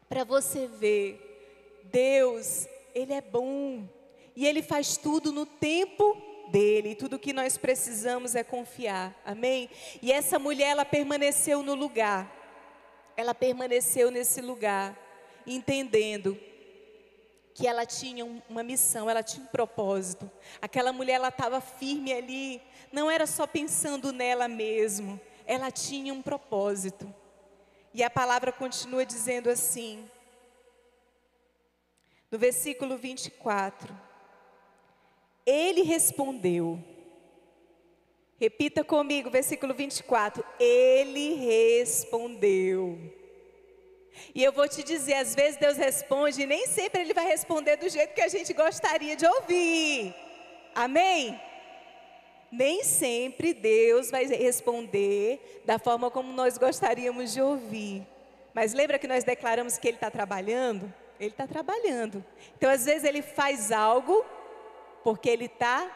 Para 0.07 0.23
você 0.23 0.67
ver, 0.67 1.81
Deus, 1.85 2.67
Ele 2.93 3.13
é 3.13 3.21
bom. 3.21 3.87
E 4.35 4.45
Ele 4.45 4.61
faz 4.61 4.97
tudo 4.97 5.31
no 5.31 5.45
tempo 5.45 6.15
dele. 6.49 6.95
Tudo 6.95 7.19
que 7.19 7.33
nós 7.33 7.57
precisamos 7.57 8.35
é 8.35 8.43
confiar. 8.43 9.13
Amém? 9.25 9.69
E 10.01 10.11
essa 10.11 10.37
mulher, 10.37 10.69
ela 10.69 10.85
permaneceu 10.85 11.63
no 11.63 11.73
lugar. 11.73 12.31
Ela 13.17 13.33
permaneceu 13.33 14.11
nesse 14.11 14.41
lugar, 14.41 14.97
entendendo 15.47 16.37
que 17.55 17.65
ela 17.65 17.85
tinha 17.85 18.25
uma 18.49 18.61
missão, 18.61 19.09
ela 19.09 19.23
tinha 19.23 19.41
um 19.41 19.47
propósito. 19.47 20.29
Aquela 20.61 20.91
mulher, 20.91 21.13
ela 21.13 21.29
estava 21.29 21.61
firme 21.61 22.11
ali, 22.11 22.61
não 22.91 23.09
era 23.09 23.25
só 23.25 23.47
pensando 23.47 24.11
nela 24.11 24.45
mesmo, 24.49 25.17
ela 25.47 25.71
tinha 25.71 26.13
um 26.13 26.21
propósito. 26.21 27.11
E 27.93 28.03
a 28.03 28.09
palavra 28.09 28.51
continua 28.51 29.05
dizendo 29.05 29.49
assim, 29.49 30.05
no 32.29 32.37
versículo 32.37 32.97
24: 32.97 33.97
Ele 35.45 35.81
respondeu, 35.83 36.83
repita 38.37 38.83
comigo, 38.83 39.29
versículo 39.29 39.73
24: 39.73 40.43
Ele 40.59 41.35
respondeu. 41.35 43.24
E 44.33 44.43
eu 44.43 44.51
vou 44.51 44.67
te 44.67 44.83
dizer, 44.83 45.15
às 45.15 45.35
vezes 45.35 45.59
Deus 45.59 45.77
responde, 45.77 46.41
e 46.41 46.45
nem 46.45 46.67
sempre 46.67 47.01
Ele 47.01 47.13
vai 47.13 47.25
responder 47.25 47.77
do 47.77 47.89
jeito 47.89 48.13
que 48.13 48.21
a 48.21 48.27
gente 48.27 48.53
gostaria 48.53 49.15
de 49.15 49.25
ouvir. 49.25 50.13
Amém? 50.73 51.39
Nem 52.51 52.83
sempre 52.83 53.53
Deus 53.53 54.11
vai 54.11 54.25
responder 54.25 55.61
da 55.65 55.77
forma 55.79 56.09
como 56.11 56.31
nós 56.31 56.57
gostaríamos 56.57 57.33
de 57.33 57.41
ouvir. 57.41 58.05
Mas 58.53 58.73
lembra 58.73 58.97
que 58.97 59.07
nós 59.07 59.23
declaramos 59.23 59.77
que 59.77 59.87
Ele 59.87 59.97
está 59.97 60.09
trabalhando? 60.09 60.93
Ele 61.19 61.31
está 61.31 61.47
trabalhando. 61.47 62.23
Então, 62.57 62.69
às 62.69 62.85
vezes, 62.85 63.03
Ele 63.03 63.21
faz 63.21 63.71
algo 63.71 64.25
porque 65.03 65.29
Ele 65.29 65.45
está 65.45 65.91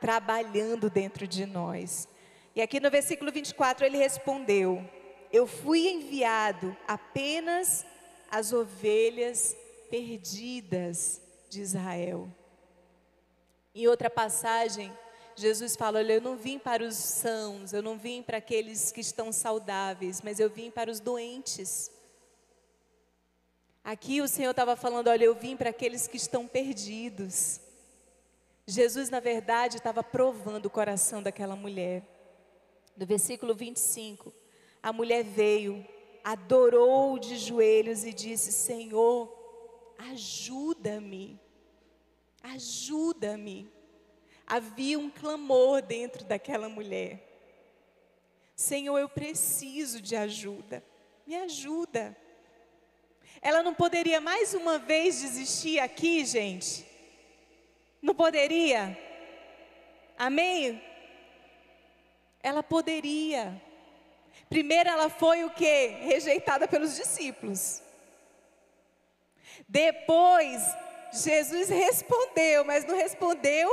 trabalhando 0.00 0.90
dentro 0.90 1.28
de 1.28 1.46
nós. 1.46 2.08
E 2.54 2.60
aqui 2.60 2.80
no 2.80 2.90
versículo 2.90 3.32
24 3.32 3.86
ele 3.86 3.96
respondeu: 3.96 4.84
eu 5.32 5.46
fui 5.46 5.88
enviado 5.88 6.76
apenas 6.86 7.86
às 8.30 8.52
ovelhas 8.52 9.56
perdidas 9.90 11.20
de 11.48 11.60
Israel. 11.60 12.28
Em 13.74 13.88
outra 13.88 14.10
passagem, 14.10 14.92
Jesus 15.34 15.74
fala: 15.74 15.98
Olha, 15.98 16.14
eu 16.14 16.20
não 16.20 16.36
vim 16.36 16.58
para 16.58 16.84
os 16.84 16.96
sãos, 16.96 17.72
eu 17.72 17.82
não 17.82 17.96
vim 17.98 18.22
para 18.22 18.36
aqueles 18.38 18.92
que 18.92 19.00
estão 19.00 19.32
saudáveis, 19.32 20.20
mas 20.20 20.38
eu 20.38 20.50
vim 20.50 20.70
para 20.70 20.90
os 20.90 21.00
doentes. 21.00 21.90
Aqui 23.82 24.20
o 24.20 24.28
Senhor 24.28 24.50
estava 24.50 24.76
falando: 24.76 25.08
Olha, 25.08 25.24
eu 25.24 25.34
vim 25.34 25.56
para 25.56 25.70
aqueles 25.70 26.06
que 26.06 26.16
estão 26.16 26.46
perdidos. 26.46 27.60
Jesus, 28.66 29.10
na 29.10 29.20
verdade, 29.20 29.78
estava 29.78 30.04
provando 30.04 30.66
o 30.66 30.70
coração 30.70 31.22
daquela 31.22 31.56
mulher. 31.56 32.02
No 32.96 33.06
versículo 33.06 33.54
25, 33.54 34.32
a 34.82 34.92
mulher 34.92 35.22
veio, 35.22 35.86
adorou 36.24 37.18
de 37.18 37.36
joelhos 37.36 38.04
e 38.04 38.12
disse: 38.12 38.50
Senhor, 38.50 39.32
ajuda-me, 39.98 41.38
ajuda-me. 42.42 43.70
Havia 44.46 44.98
um 44.98 45.08
clamor 45.08 45.80
dentro 45.80 46.24
daquela 46.24 46.68
mulher. 46.68 47.28
Senhor, 48.56 48.98
eu 48.98 49.08
preciso 49.08 50.00
de 50.00 50.16
ajuda, 50.16 50.84
me 51.26 51.36
ajuda. 51.36 52.16
Ela 53.40 53.62
não 53.62 53.74
poderia 53.74 54.20
mais 54.20 54.52
uma 54.54 54.78
vez 54.78 55.20
desistir 55.20 55.78
aqui, 55.78 56.24
gente? 56.24 56.86
Não 58.00 58.14
poderia? 58.14 58.98
Amém? 60.18 60.82
Ela 62.42 62.62
poderia. 62.62 63.60
Primeiro 64.52 64.90
ela 64.90 65.08
foi 65.08 65.44
o 65.44 65.50
que? 65.50 65.86
Rejeitada 66.02 66.68
pelos 66.68 66.94
discípulos. 66.94 67.82
Depois, 69.66 70.62
Jesus 71.10 71.70
respondeu, 71.70 72.62
mas 72.62 72.84
não 72.84 72.94
respondeu 72.94 73.70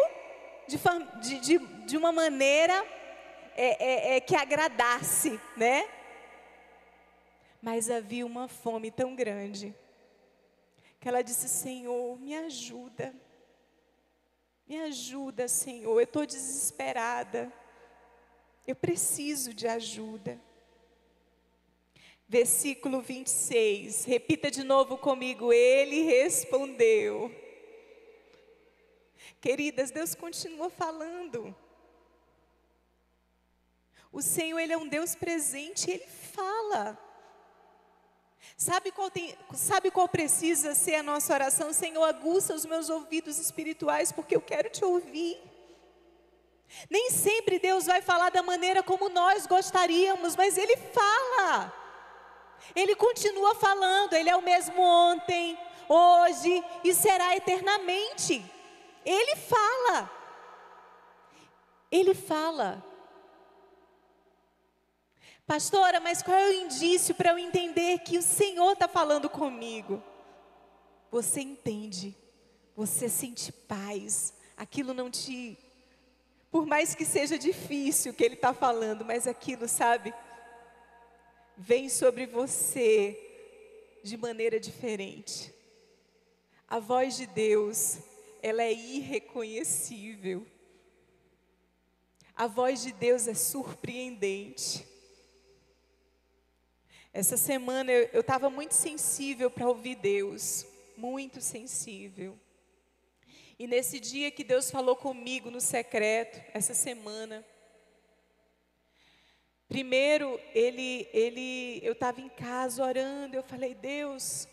de, 0.67 1.39
de, 1.39 1.57
de 1.85 1.97
uma 1.97 2.13
maneira 2.13 2.73
é, 3.57 4.13
é, 4.13 4.15
é, 4.15 4.19
que 4.21 4.35
agradasse, 4.35 5.37
né? 5.57 5.85
Mas 7.61 7.89
havia 7.89 8.25
uma 8.25 8.47
fome 8.47 8.89
tão 8.89 9.15
grande 9.15 9.75
que 10.97 11.09
ela 11.09 11.21
disse: 11.21 11.49
Senhor, 11.49 12.17
me 12.17 12.37
ajuda, 12.37 13.13
me 14.65 14.79
ajuda, 14.83 15.49
Senhor, 15.49 15.91
eu 15.91 16.01
estou 16.01 16.25
desesperada, 16.25 17.51
eu 18.65 18.77
preciso 18.77 19.53
de 19.53 19.67
ajuda 19.67 20.39
versículo 22.29 23.01
26. 23.01 24.05
Repita 24.05 24.51
de 24.51 24.63
novo 24.63 24.97
comigo. 24.97 25.51
Ele 25.51 26.03
respondeu. 26.03 27.35
Queridas, 29.41 29.89
Deus 29.89 30.13
continua 30.13 30.69
falando. 30.69 31.55
O 34.11 34.21
Senhor, 34.21 34.59
Ele 34.59 34.73
é 34.73 34.77
um 34.77 34.87
Deus 34.87 35.15
presente, 35.15 35.89
Ele 35.89 36.05
fala. 36.05 36.97
Sabe 38.55 38.91
qual, 38.91 39.09
tem, 39.09 39.35
sabe 39.53 39.91
qual 39.91 40.07
precisa 40.07 40.75
ser 40.75 40.95
a 40.95 41.03
nossa 41.03 41.33
oração? 41.33 41.73
Senhor, 41.73 42.03
aguça 42.03 42.53
os 42.53 42.65
meus 42.65 42.89
ouvidos 42.89 43.37
espirituais, 43.37 44.11
porque 44.11 44.35
eu 44.35 44.41
quero 44.41 44.69
te 44.69 44.83
ouvir. 44.83 45.37
Nem 46.89 47.09
sempre 47.09 47.57
Deus 47.57 47.85
vai 47.85 48.01
falar 48.01 48.29
da 48.29 48.43
maneira 48.43 48.83
como 48.83 49.09
nós 49.09 49.47
gostaríamos, 49.47 50.35
mas 50.35 50.57
Ele 50.57 50.75
fala. 50.77 51.88
Ele 52.75 52.95
continua 52.95 53.55
falando, 53.55 54.13
Ele 54.13 54.29
é 54.29 54.35
o 54.35 54.41
mesmo 54.41 54.81
ontem, 54.81 55.57
hoje 55.87 56.63
e 56.83 56.93
será 56.93 57.35
eternamente. 57.35 58.43
Ele 59.05 59.35
fala. 59.35 60.11
Ele 61.91 62.13
fala. 62.13 62.85
Pastora, 65.47 65.99
mas 65.99 66.21
qual 66.21 66.37
é 66.37 66.49
o 66.49 66.53
indício 66.53 67.15
para 67.15 67.31
eu 67.31 67.39
entender 67.39 67.99
que 67.99 68.19
o 68.19 68.21
Senhor 68.21 68.73
está 68.73 68.87
falando 68.87 69.27
comigo? 69.27 70.01
Você 71.09 71.41
entende, 71.41 72.15
você 72.75 73.09
sente 73.09 73.51
paz, 73.51 74.31
aquilo 74.55 74.93
não 74.93 75.09
te. 75.09 75.57
Por 76.51 76.67
mais 76.67 76.93
que 76.93 77.03
seja 77.03 77.35
difícil 77.35 78.11
o 78.11 78.15
que 78.15 78.23
Ele 78.23 78.35
está 78.35 78.53
falando, 78.53 79.03
mas 79.03 79.25
aquilo, 79.25 79.67
sabe? 79.67 80.13
Vem 81.59 81.89
sobre 81.89 82.25
você 82.25 83.19
de 84.01 84.15
maneira 84.15 84.57
diferente. 84.61 85.53
A 86.65 86.79
voz 86.79 87.17
de 87.17 87.27
Deus, 87.27 87.97
ela 88.41 88.63
é 88.63 88.71
irreconhecível. 88.71 90.47
A 92.33 92.47
voz 92.47 92.81
de 92.81 92.93
Deus 92.93 93.27
é 93.27 93.33
surpreendente. 93.33 94.87
Essa 97.11 97.35
semana 97.35 97.91
eu 97.91 98.21
estava 98.21 98.49
muito 98.49 98.73
sensível 98.73 99.51
para 99.51 99.67
ouvir 99.67 99.95
Deus, 99.95 100.65
muito 100.95 101.41
sensível. 101.41 102.39
E 103.57 103.67
nesse 103.67 103.99
dia 103.99 104.31
que 104.31 104.45
Deus 104.45 104.71
falou 104.71 104.95
comigo 104.95 105.51
no 105.51 105.59
secreto, 105.59 106.41
essa 106.53 106.73
semana, 106.73 107.45
Primeiro, 109.69 110.39
ele, 110.55 111.07
ele, 111.13 111.79
eu 111.83 111.93
estava 111.93 112.19
em 112.19 112.27
casa 112.27 112.83
orando, 112.83 113.35
eu 113.35 113.43
falei, 113.43 113.75
Deus, 113.75 114.47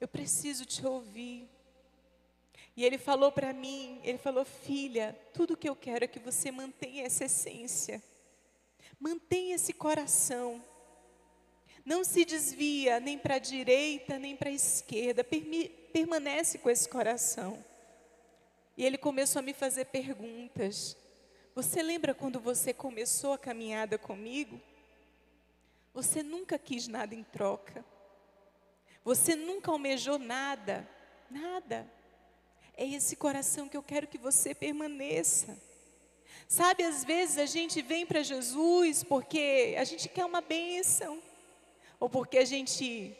eu 0.00 0.08
preciso 0.08 0.64
te 0.64 0.84
ouvir. 0.86 1.46
E 2.74 2.82
ele 2.82 2.96
falou 2.96 3.30
para 3.30 3.52
mim, 3.52 4.00
ele 4.02 4.16
falou, 4.16 4.46
filha, 4.46 5.14
tudo 5.34 5.58
que 5.58 5.68
eu 5.68 5.76
quero 5.76 6.06
é 6.06 6.08
que 6.08 6.18
você 6.18 6.50
mantenha 6.50 7.04
essa 7.04 7.26
essência, 7.26 8.02
mantenha 8.98 9.56
esse 9.56 9.74
coração, 9.74 10.64
não 11.84 12.02
se 12.02 12.24
desvia 12.24 12.98
nem 12.98 13.18
para 13.18 13.34
a 13.34 13.38
direita 13.38 14.18
nem 14.18 14.34
para 14.34 14.48
a 14.48 14.52
esquerda, 14.52 15.22
permanece 15.92 16.56
com 16.56 16.70
esse 16.70 16.88
coração. 16.88 17.62
E 18.74 18.86
ele 18.86 18.96
começou 18.96 19.40
a 19.40 19.42
me 19.42 19.52
fazer 19.52 19.84
perguntas. 19.86 20.96
Você 21.54 21.82
lembra 21.82 22.14
quando 22.14 22.38
você 22.38 22.72
começou 22.72 23.32
a 23.32 23.38
caminhada 23.38 23.98
comigo? 23.98 24.60
Você 25.92 26.22
nunca 26.22 26.58
quis 26.58 26.86
nada 26.86 27.14
em 27.14 27.24
troca. 27.24 27.84
Você 29.04 29.34
nunca 29.34 29.70
almejou 29.70 30.18
nada, 30.18 30.88
nada. 31.28 31.90
É 32.76 32.86
esse 32.86 33.16
coração 33.16 33.68
que 33.68 33.76
eu 33.76 33.82
quero 33.82 34.06
que 34.06 34.16
você 34.16 34.54
permaneça. 34.54 35.58
Sabe, 36.46 36.84
às 36.84 37.04
vezes 37.04 37.38
a 37.38 37.46
gente 37.46 37.82
vem 37.82 38.06
para 38.06 38.22
Jesus 38.22 39.02
porque 39.02 39.74
a 39.76 39.84
gente 39.84 40.08
quer 40.08 40.24
uma 40.24 40.40
bênção, 40.40 41.20
ou 41.98 42.08
porque 42.08 42.38
a 42.38 42.44
gente 42.44 43.16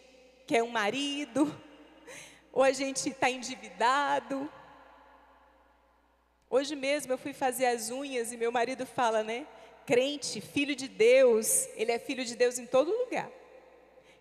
quer 0.47 0.63
um 0.63 0.71
marido, 0.71 1.53
ou 2.53 2.63
a 2.63 2.73
gente 2.73 3.09
está 3.09 3.29
endividado. 3.29 4.51
Hoje 6.53 6.75
mesmo 6.75 7.13
eu 7.13 7.19
fui 7.19 7.33
fazer 7.33 7.67
as 7.67 7.91
unhas 7.91 8.33
e 8.33 8.37
meu 8.37 8.51
marido 8.51 8.85
fala, 8.85 9.23
né? 9.23 9.47
Crente, 9.87 10.41
filho 10.41 10.75
de 10.75 10.89
Deus, 10.89 11.69
ele 11.77 11.93
é 11.93 11.99
filho 11.99 12.25
de 12.25 12.35
Deus 12.35 12.59
em 12.59 12.67
todo 12.67 12.91
lugar. 12.91 13.31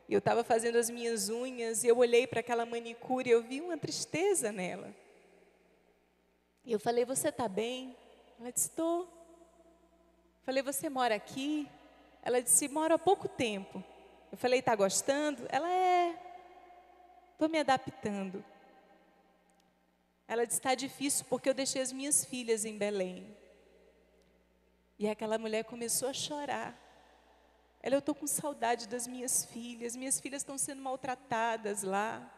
E 0.07 0.13
eu 0.13 0.19
estava 0.19 0.43
fazendo 0.43 0.77
as 0.77 0.91
minhas 0.91 1.29
unhas 1.29 1.83
e 1.83 1.87
eu 1.87 1.97
olhei 1.97 2.27
para 2.27 2.41
aquela 2.41 2.67
manicure 2.67 3.27
e 3.27 3.33
eu 3.33 3.41
vi 3.41 3.59
uma 3.59 3.77
tristeza 3.77 4.51
nela. 4.51 4.93
E 6.63 6.71
eu 6.71 6.79
falei, 6.79 7.03
você 7.03 7.29
está 7.29 7.47
bem? 7.47 7.97
Ela 8.39 8.51
disse, 8.51 8.69
estou. 8.69 9.07
Falei, 10.43 10.61
você 10.61 10.87
mora 10.87 11.15
aqui? 11.15 11.67
Ela 12.21 12.43
disse, 12.43 12.67
moro 12.67 12.93
há 12.93 12.99
pouco 12.99 13.27
tempo. 13.27 13.83
Eu 14.31 14.37
falei, 14.37 14.59
está 14.59 14.75
gostando? 14.75 15.47
Ela 15.49 15.71
é. 15.71 16.15
Estou 17.33 17.49
me 17.49 17.59
adaptando. 17.59 18.45
Ela 20.29 20.45
disse, 20.45 20.59
está 20.59 20.75
difícil 20.75 21.25
porque 21.27 21.49
eu 21.49 21.55
deixei 21.55 21.81
as 21.81 21.91
minhas 21.91 22.23
filhas 22.23 22.63
em 22.63 22.77
Belém. 22.77 23.35
E 24.99 25.09
aquela 25.09 25.39
mulher 25.39 25.63
começou 25.63 26.07
a 26.07 26.13
chorar. 26.13 26.79
Ela, 27.81 27.95
eu 27.95 27.99
estou 27.99 28.13
com 28.13 28.27
saudade 28.27 28.87
das 28.87 29.07
minhas 29.07 29.45
filhas, 29.45 29.95
minhas 29.95 30.19
filhas 30.19 30.43
estão 30.43 30.55
sendo 30.55 30.83
maltratadas 30.83 31.81
lá. 31.81 32.31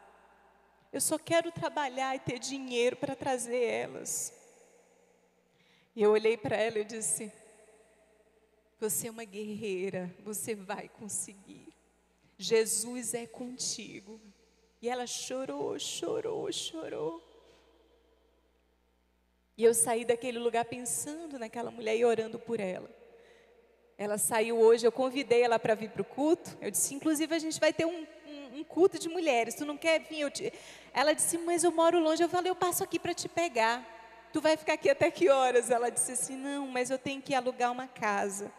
Eu 0.89 1.01
só 1.01 1.19
quero 1.19 1.51
trabalhar 1.51 2.15
e 2.15 2.19
ter 2.19 2.39
dinheiro 2.39 2.95
para 2.95 3.13
trazer 3.13 3.61
elas. 3.61 4.33
E 5.93 6.01
eu 6.01 6.11
olhei 6.11 6.37
para 6.37 6.55
ela 6.55 6.79
e 6.79 6.85
disse: 6.85 7.29
Você 8.79 9.09
é 9.09 9.11
uma 9.11 9.25
guerreira, 9.25 10.09
você 10.23 10.55
vai 10.55 10.87
conseguir. 10.87 11.73
Jesus 12.37 13.13
é 13.13 13.27
contigo. 13.27 14.17
E 14.81 14.87
ela 14.87 15.05
chorou, 15.05 15.77
chorou, 15.77 16.49
chorou. 16.53 17.30
E 19.61 19.63
eu 19.63 19.75
saí 19.75 20.03
daquele 20.03 20.39
lugar 20.39 20.65
pensando 20.65 21.37
naquela 21.37 21.69
mulher 21.69 21.95
e 21.95 22.03
orando 22.03 22.39
por 22.39 22.59
ela. 22.59 22.89
Ela 23.95 24.17
saiu 24.17 24.59
hoje, 24.59 24.87
eu 24.87 24.91
convidei 24.91 25.43
ela 25.43 25.59
para 25.59 25.75
vir 25.75 25.91
para 25.91 26.01
o 26.01 26.03
culto. 26.03 26.57
Eu 26.59 26.71
disse, 26.71 26.95
inclusive 26.95 27.35
a 27.35 27.37
gente 27.37 27.59
vai 27.59 27.71
ter 27.71 27.85
um, 27.85 28.07
um, 28.27 28.57
um 28.57 28.63
culto 28.63 28.97
de 28.97 29.07
mulheres. 29.07 29.53
Tu 29.53 29.63
não 29.63 29.77
quer 29.77 29.99
vir? 29.99 30.51
Ela 30.91 31.13
disse, 31.13 31.37
mas 31.37 31.63
eu 31.63 31.71
moro 31.71 31.99
longe. 31.99 32.23
Eu 32.23 32.27
falei, 32.27 32.49
eu 32.49 32.55
passo 32.55 32.83
aqui 32.83 32.97
para 32.97 33.13
te 33.13 33.29
pegar. 33.29 33.85
Tu 34.33 34.41
vai 34.41 34.57
ficar 34.57 34.73
aqui 34.73 34.89
até 34.89 35.11
que 35.11 35.29
horas? 35.29 35.69
Ela 35.69 35.91
disse 35.91 36.13
assim, 36.13 36.35
não, 36.35 36.65
mas 36.65 36.89
eu 36.89 36.97
tenho 36.97 37.21
que 37.21 37.35
alugar 37.35 37.71
uma 37.71 37.85
casa. 37.85 38.51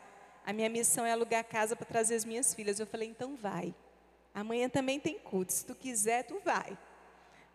A 0.46 0.52
minha 0.52 0.68
missão 0.68 1.04
é 1.04 1.10
alugar 1.10 1.42
casa 1.42 1.74
para 1.74 1.84
trazer 1.84 2.14
as 2.14 2.24
minhas 2.24 2.54
filhas. 2.54 2.78
Eu 2.78 2.86
falei, 2.86 3.08
então 3.08 3.34
vai. 3.34 3.74
Amanhã 4.32 4.68
também 4.68 5.00
tem 5.00 5.18
culto. 5.18 5.52
Se 5.52 5.66
tu 5.66 5.74
quiser, 5.74 6.22
tu 6.22 6.40
vai. 6.44 6.78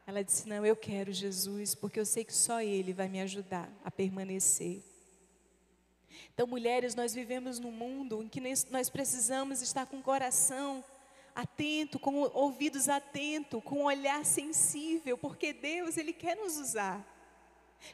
Ela 0.07 0.23
disse, 0.23 0.47
não, 0.47 0.65
eu 0.65 0.73
quero 0.73 1.11
Jesus, 1.11 1.75
porque 1.75 1.99
eu 1.99 2.05
sei 2.05 2.23
que 2.23 2.33
só 2.33 2.61
Ele 2.61 2.93
vai 2.93 3.09
me 3.09 3.19
ajudar 3.19 3.69
a 3.83 3.91
permanecer. 3.91 4.81
Então, 6.33 6.47
mulheres, 6.47 6.95
nós 6.95 7.13
vivemos 7.13 7.59
num 7.59 7.71
mundo 7.71 8.23
em 8.23 8.29
que 8.29 8.41
nós 8.71 8.89
precisamos 8.89 9.61
estar 9.61 9.85
com 9.85 9.97
o 9.97 10.01
coração 10.01 10.81
atento, 11.35 11.99
com 11.99 12.21
ouvidos 12.33 12.87
atentos, 12.87 13.61
com 13.65 13.81
um 13.81 13.83
olhar 13.83 14.23
sensível, 14.23 15.17
porque 15.17 15.51
Deus, 15.51 15.97
Ele 15.97 16.13
quer 16.13 16.37
nos 16.37 16.55
usar. 16.57 17.05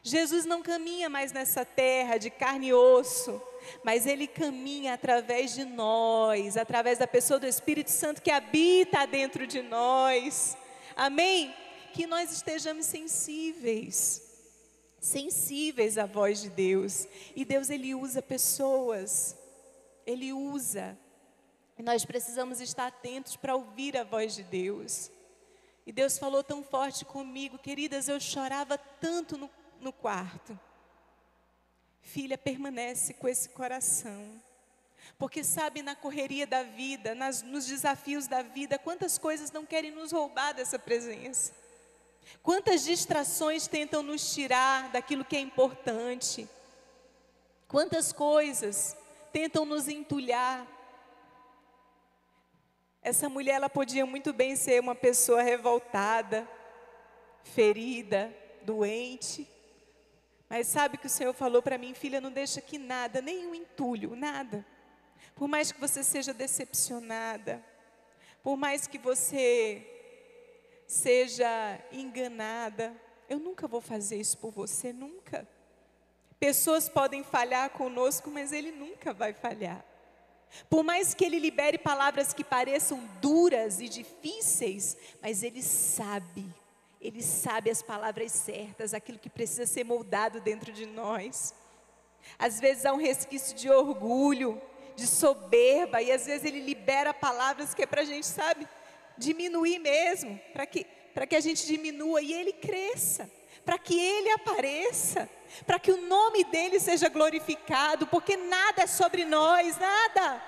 Jesus 0.00 0.46
não 0.46 0.62
caminha 0.62 1.10
mais 1.10 1.32
nessa 1.32 1.64
terra 1.64 2.16
de 2.16 2.30
carne 2.30 2.68
e 2.68 2.72
osso, 2.72 3.42
mas 3.82 4.06
Ele 4.06 4.28
caminha 4.28 4.94
através 4.94 5.52
de 5.52 5.64
nós, 5.64 6.56
através 6.56 6.98
da 6.98 7.08
pessoa 7.08 7.40
do 7.40 7.46
Espírito 7.46 7.90
Santo 7.90 8.22
que 8.22 8.30
habita 8.30 9.04
dentro 9.04 9.48
de 9.48 9.62
nós. 9.62 10.56
Amém? 10.96 11.52
Que 11.94 12.06
nós 12.06 12.30
estejamos 12.30 12.84
sensíveis 12.84 14.24
sensíveis 15.04 15.98
à 15.98 16.06
voz 16.06 16.40
de 16.40 16.48
Deus. 16.48 17.06
E 17.36 17.44
Deus 17.44 17.68
ele 17.68 17.94
usa 17.94 18.22
pessoas. 18.22 19.36
Ele 20.06 20.32
usa. 20.32 20.98
E 21.78 21.82
nós 21.82 22.04
precisamos 22.04 22.60
estar 22.60 22.86
atentos 22.86 23.36
para 23.36 23.54
ouvir 23.54 23.96
a 23.96 24.04
voz 24.04 24.34
de 24.34 24.42
Deus. 24.42 25.10
E 25.86 25.92
Deus 25.92 26.16
falou 26.16 26.42
tão 26.42 26.64
forte 26.64 27.04
comigo, 27.04 27.58
queridas, 27.58 28.08
eu 28.08 28.18
chorava 28.18 28.78
tanto 28.78 29.36
no, 29.36 29.50
no 29.78 29.92
quarto. 29.92 30.58
Filha, 32.00 32.38
permanece 32.38 33.12
com 33.12 33.28
esse 33.28 33.50
coração. 33.50 34.42
Porque 35.18 35.44
sabe, 35.44 35.82
na 35.82 35.94
correria 35.94 36.46
da 36.46 36.62
vida, 36.62 37.14
nas, 37.14 37.42
nos 37.42 37.66
desafios 37.66 38.26
da 38.26 38.40
vida, 38.40 38.78
quantas 38.78 39.18
coisas 39.18 39.52
não 39.52 39.66
querem 39.66 39.90
nos 39.90 40.12
roubar 40.12 40.54
dessa 40.54 40.78
presença. 40.78 41.63
Quantas 42.42 42.84
distrações 42.84 43.66
tentam 43.66 44.02
nos 44.02 44.34
tirar 44.34 44.90
daquilo 44.90 45.24
que 45.24 45.36
é 45.36 45.40
importante? 45.40 46.48
Quantas 47.68 48.12
coisas 48.12 48.96
tentam 49.32 49.64
nos 49.64 49.88
entulhar? 49.88 50.66
Essa 53.02 53.28
mulher 53.28 53.54
ela 53.54 53.68
podia 53.68 54.06
muito 54.06 54.32
bem 54.32 54.56
ser 54.56 54.80
uma 54.80 54.94
pessoa 54.94 55.42
revoltada, 55.42 56.48
ferida, 57.42 58.34
doente. 58.62 59.46
Mas 60.48 60.68
sabe 60.68 60.96
que 60.96 61.06
o 61.06 61.10
Senhor 61.10 61.34
falou 61.34 61.60
para 61.60 61.76
mim, 61.76 61.94
filha, 61.94 62.20
não 62.20 62.30
deixa 62.30 62.60
que 62.60 62.78
nada, 62.78 63.20
nenhum 63.20 63.54
entulho, 63.54 64.16
nada. 64.16 64.64
Por 65.34 65.48
mais 65.48 65.72
que 65.72 65.80
você 65.80 66.02
seja 66.02 66.32
decepcionada, 66.32 67.62
por 68.42 68.56
mais 68.56 68.86
que 68.86 68.98
você 68.98 69.93
seja 70.86 71.80
enganada. 71.92 72.94
Eu 73.28 73.38
nunca 73.38 73.66
vou 73.66 73.80
fazer 73.80 74.16
isso 74.16 74.38
por 74.38 74.50
você, 74.50 74.92
nunca. 74.92 75.48
Pessoas 76.38 76.88
podem 76.88 77.24
falhar 77.24 77.70
conosco, 77.70 78.30
mas 78.30 78.52
Ele 78.52 78.70
nunca 78.70 79.12
vai 79.12 79.32
falhar. 79.32 79.84
Por 80.68 80.84
mais 80.84 81.14
que 81.14 81.24
Ele 81.24 81.38
libere 81.38 81.78
palavras 81.78 82.32
que 82.32 82.44
pareçam 82.44 83.02
duras 83.20 83.80
e 83.80 83.88
difíceis, 83.88 84.96
mas 85.20 85.42
Ele 85.42 85.62
sabe, 85.62 86.46
Ele 87.00 87.22
sabe 87.22 87.70
as 87.70 87.82
palavras 87.82 88.32
certas, 88.32 88.94
aquilo 88.94 89.18
que 89.18 89.30
precisa 89.30 89.66
ser 89.66 89.84
moldado 89.84 90.40
dentro 90.40 90.72
de 90.72 90.86
nós. 90.86 91.54
Às 92.38 92.60
vezes 92.60 92.86
há 92.86 92.92
um 92.92 92.98
resquício 92.98 93.56
de 93.56 93.70
orgulho, 93.70 94.60
de 94.96 95.06
soberba, 95.06 96.00
e 96.00 96.12
às 96.12 96.26
vezes 96.26 96.44
Ele 96.44 96.60
libera 96.60 97.12
palavras 97.12 97.74
que 97.74 97.82
é 97.82 97.86
para 97.86 98.02
a 98.02 98.04
gente, 98.04 98.26
sabe? 98.26 98.68
Diminuir 99.16 99.78
mesmo, 99.78 100.40
para 100.52 100.66
que, 100.66 100.86
que 101.28 101.36
a 101.36 101.40
gente 101.40 101.66
diminua 101.66 102.20
e 102.20 102.32
ele 102.32 102.52
cresça, 102.52 103.30
para 103.64 103.78
que 103.78 103.98
ele 103.98 104.30
apareça, 104.30 105.28
para 105.66 105.78
que 105.78 105.90
o 105.90 106.06
nome 106.06 106.44
dele 106.44 106.78
seja 106.78 107.08
glorificado, 107.08 108.06
porque 108.06 108.36
nada 108.36 108.82
é 108.82 108.86
sobre 108.86 109.24
nós, 109.24 109.78
nada. 109.78 110.42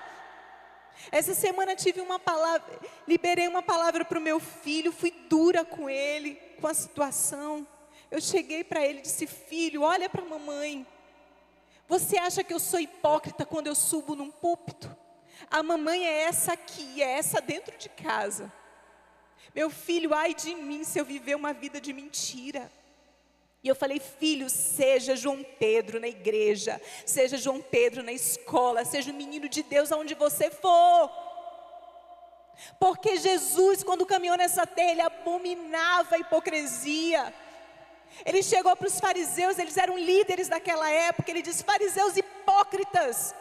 Essa 1.13 1.35
semana 1.35 1.77
tive 1.77 2.01
uma 2.01 2.19
palavra, 2.19 2.81
liberei 3.07 3.47
uma 3.49 3.63
palavra 3.63 4.05
para 4.05 4.19
o 4.19 4.23
meu 4.23 4.41
filho, 4.41 4.93
fui 4.93 5.11
dura 5.11 5.65
com 5.65 5.89
ele, 5.89 6.35
com 6.61 6.67
a 6.67 6.75
situação. 6.75 7.67
Eu 8.11 8.21
cheguei 8.21 8.65
para 8.65 8.85
ele 8.85 9.01
e 9.01 9.03
disse: 9.03 9.27
Filho, 9.27 9.83
olha 9.83 10.09
para 10.09 10.23
a 10.23 10.29
mamãe. 10.29 10.87
Você 11.89 12.19
acha 12.19 12.43
que 12.43 12.53
eu 12.53 12.59
sou 12.59 12.81
hipócrita 12.81 13.47
quando 13.47 13.69
eu 13.69 13.75
subo 13.75 14.17
num 14.17 14.31
púlpito? 14.31 14.95
A 15.51 15.63
mamãe 15.63 16.07
é 16.07 16.23
essa 16.23 16.53
aqui, 16.53 17.03
é 17.03 17.19
essa 17.19 17.41
dentro 17.41 17.77
de 17.77 17.89
casa. 17.89 18.53
Meu 19.55 19.71
filho, 19.71 20.13
ai 20.15 20.35
de 20.35 20.55
mim 20.55 20.85
se 20.85 20.99
eu 20.99 21.05
viver 21.05 21.35
uma 21.35 21.53
vida 21.53 21.81
de 21.81 21.93
mentira. 21.93 22.71
E 23.63 23.69
eu 23.69 23.75
falei, 23.75 23.99
filho, 23.99 24.49
seja 24.49 25.17
João 25.17 25.45
Pedro 25.59 25.99
na 25.99 26.07
igreja, 26.07 26.81
seja 27.05 27.37
João 27.37 27.61
Pedro 27.61 28.03
na 28.03 28.13
escola, 28.13 28.85
seja 28.85 29.11
o 29.11 29.15
menino 29.15 29.49
de 29.49 29.63
Deus 29.63 29.91
aonde 29.91 30.15
você 30.15 30.51
for. 30.51 31.11
Porque 32.79 33.17
Jesus, 33.17 33.83
quando 33.83 34.07
caminhou 34.07 34.37
nessa 34.37 34.67
terra, 34.67 34.93
ele 34.93 35.01
abominava 35.01 36.17
a 36.17 36.19
hipocrisia. 36.19 37.35
Ele 38.25 38.43
chegou 38.43 38.75
para 38.77 38.87
os 38.87 39.01
fariseus, 39.01 39.59
eles 39.59 39.77
eram 39.77 39.99
líderes 39.99 40.49
daquela 40.49 40.91
época. 40.91 41.31
Ele 41.31 41.43
disse: 41.43 41.65
fariseus 41.65 42.17
hipócritas, 42.17 43.35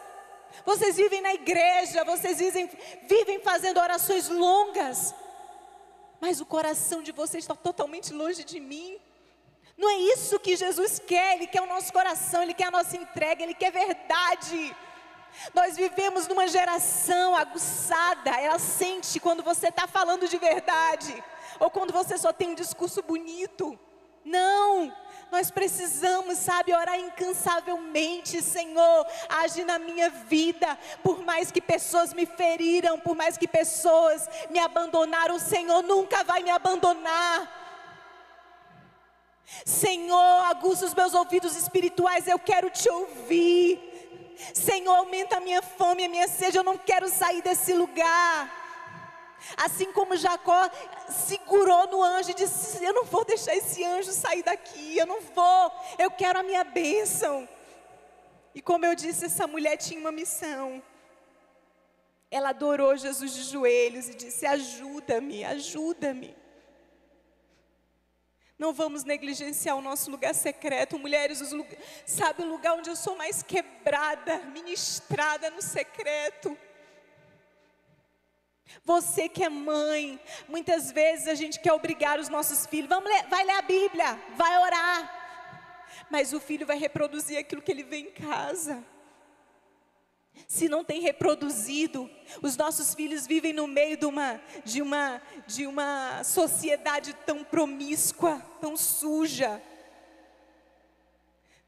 vocês 0.64 0.96
vivem 0.96 1.20
na 1.20 1.34
igreja, 1.34 2.04
vocês 2.04 2.38
vivem, 2.38 2.70
vivem 3.08 3.40
fazendo 3.40 3.78
orações 3.78 4.28
longas, 4.28 5.14
mas 6.20 6.40
o 6.40 6.46
coração 6.46 7.02
de 7.02 7.12
vocês 7.12 7.44
está 7.44 7.54
totalmente 7.54 8.12
longe 8.12 8.42
de 8.44 8.58
mim. 8.58 8.98
Não 9.76 9.88
é 9.90 9.94
isso 9.94 10.40
que 10.40 10.56
Jesus 10.56 10.98
quer, 10.98 11.36
Ele 11.36 11.46
quer 11.46 11.60
o 11.60 11.66
nosso 11.66 11.92
coração, 11.92 12.42
Ele 12.42 12.54
quer 12.54 12.68
a 12.68 12.70
nossa 12.70 12.96
entrega, 12.96 13.42
Ele 13.42 13.54
quer 13.54 13.70
verdade. 13.70 14.74
Nós 15.54 15.76
vivemos 15.76 16.26
numa 16.26 16.48
geração 16.48 17.36
aguçada, 17.36 18.30
ela 18.30 18.58
sente 18.58 19.20
quando 19.20 19.42
você 19.42 19.68
está 19.68 19.86
falando 19.86 20.26
de 20.26 20.38
verdade, 20.38 21.22
ou 21.60 21.70
quando 21.70 21.92
você 21.92 22.16
só 22.16 22.32
tem 22.32 22.50
um 22.50 22.54
discurso 22.54 23.02
bonito. 23.02 23.78
Não, 24.24 24.92
nós 25.30 25.50
precisamos, 25.50 26.38
sabe, 26.38 26.72
orar 26.72 26.98
incansavelmente, 26.98 28.40
Senhor, 28.40 29.06
age 29.28 29.64
na 29.64 29.78
minha 29.78 30.08
vida, 30.08 30.78
por 31.02 31.24
mais 31.24 31.50
que 31.50 31.60
pessoas 31.60 32.14
me 32.14 32.26
feriram, 32.26 32.98
por 32.98 33.16
mais 33.16 33.36
que 33.36 33.48
pessoas 33.48 34.28
me 34.50 34.58
abandonaram, 34.58 35.36
o 35.36 35.40
Senhor 35.40 35.82
nunca 35.82 36.22
vai 36.24 36.42
me 36.42 36.50
abandonar. 36.50 37.64
Senhor, 39.64 40.44
aguça 40.46 40.86
os 40.86 40.94
meus 40.94 41.14
ouvidos 41.14 41.56
espirituais, 41.56 42.26
eu 42.26 42.38
quero 42.38 42.70
te 42.70 42.88
ouvir. 42.88 43.80
Senhor, 44.52 44.94
aumenta 44.94 45.38
a 45.38 45.40
minha 45.40 45.62
fome, 45.62 46.04
a 46.04 46.08
minha 46.08 46.28
sede, 46.28 46.58
eu 46.58 46.64
não 46.64 46.76
quero 46.76 47.08
sair 47.08 47.42
desse 47.42 47.72
lugar. 47.72 48.65
Assim 49.56 49.92
como 49.92 50.16
Jacó 50.16 50.68
segurou 51.08 51.86
no 51.88 52.02
anjo 52.02 52.30
e 52.30 52.34
disse: 52.34 52.84
Eu 52.84 52.92
não 52.92 53.04
vou 53.04 53.24
deixar 53.24 53.54
esse 53.54 53.84
anjo 53.84 54.12
sair 54.12 54.42
daqui, 54.42 54.96
eu 54.98 55.06
não 55.06 55.20
vou, 55.20 55.72
eu 55.98 56.10
quero 56.10 56.38
a 56.38 56.42
minha 56.42 56.64
bênção. 56.64 57.48
E 58.54 58.62
como 58.62 58.86
eu 58.86 58.94
disse, 58.94 59.26
essa 59.26 59.46
mulher 59.46 59.76
tinha 59.76 60.00
uma 60.00 60.10
missão. 60.10 60.82
Ela 62.30 62.48
adorou 62.48 62.96
Jesus 62.96 63.34
de 63.34 63.42
joelhos 63.44 64.08
e 64.08 64.14
disse: 64.14 64.46
Ajuda-me, 64.46 65.44
ajuda-me. 65.44 66.36
Não 68.58 68.72
vamos 68.72 69.04
negligenciar 69.04 69.76
o 69.76 69.82
nosso 69.82 70.10
lugar 70.10 70.34
secreto, 70.34 70.98
mulheres, 70.98 71.42
os 71.42 71.50
sabe 72.06 72.42
o 72.42 72.46
lugar 72.46 72.74
onde 72.74 72.88
eu 72.88 72.96
sou 72.96 73.14
mais 73.14 73.42
quebrada, 73.42 74.38
ministrada 74.46 75.50
no 75.50 75.60
secreto. 75.60 76.56
Você 78.84 79.28
que 79.28 79.42
é 79.42 79.48
mãe, 79.48 80.20
muitas 80.48 80.90
vezes 80.92 81.28
a 81.28 81.34
gente 81.34 81.60
quer 81.60 81.72
obrigar 81.72 82.18
os 82.18 82.28
nossos 82.28 82.66
filhos, 82.66 82.88
vamos 82.88 83.10
ler, 83.10 83.26
vai 83.28 83.44
ler 83.44 83.52
a 83.52 83.62
Bíblia, 83.62 84.20
vai 84.36 84.58
orar. 84.58 86.06
Mas 86.10 86.32
o 86.32 86.40
filho 86.40 86.66
vai 86.66 86.78
reproduzir 86.78 87.38
aquilo 87.38 87.62
que 87.62 87.70
ele 87.70 87.82
vê 87.82 87.98
em 87.98 88.10
casa. 88.10 88.84
Se 90.46 90.68
não 90.68 90.84
tem 90.84 91.00
reproduzido, 91.00 92.10
os 92.42 92.56
nossos 92.56 92.94
filhos 92.94 93.26
vivem 93.26 93.52
no 93.52 93.66
meio 93.66 93.96
de 93.96 94.06
uma, 94.06 94.40
de 94.64 94.82
uma, 94.82 95.22
de 95.46 95.66
uma 95.66 96.22
sociedade 96.22 97.14
tão 97.24 97.42
promíscua, 97.42 98.40
tão 98.60 98.76
suja. 98.76 99.60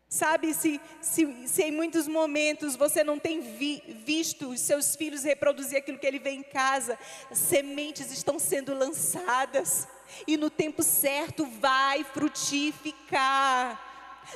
Sabe, 0.09 0.55
se, 0.55 0.81
se, 1.03 1.47
se 1.47 1.62
em 1.64 1.71
muitos 1.71 2.09
momentos 2.09 2.75
você 2.75 3.05
não 3.05 3.18
tem 3.18 3.40
vi, 3.40 3.83
visto 4.07 4.49
os 4.49 4.61
seus 4.61 4.97
filhos 4.97 5.23
reproduzir 5.23 5.77
aquilo 5.77 5.99
que 5.99 6.07
ele 6.07 6.18
vê 6.18 6.31
em 6.31 6.42
casa, 6.42 6.99
sementes 7.31 8.11
estão 8.11 8.38
sendo 8.38 8.73
lançadas, 8.73 9.87
e 10.27 10.38
no 10.38 10.49
tempo 10.49 10.83
certo 10.83 11.44
vai 11.44 12.05
frutificar. 12.05 13.85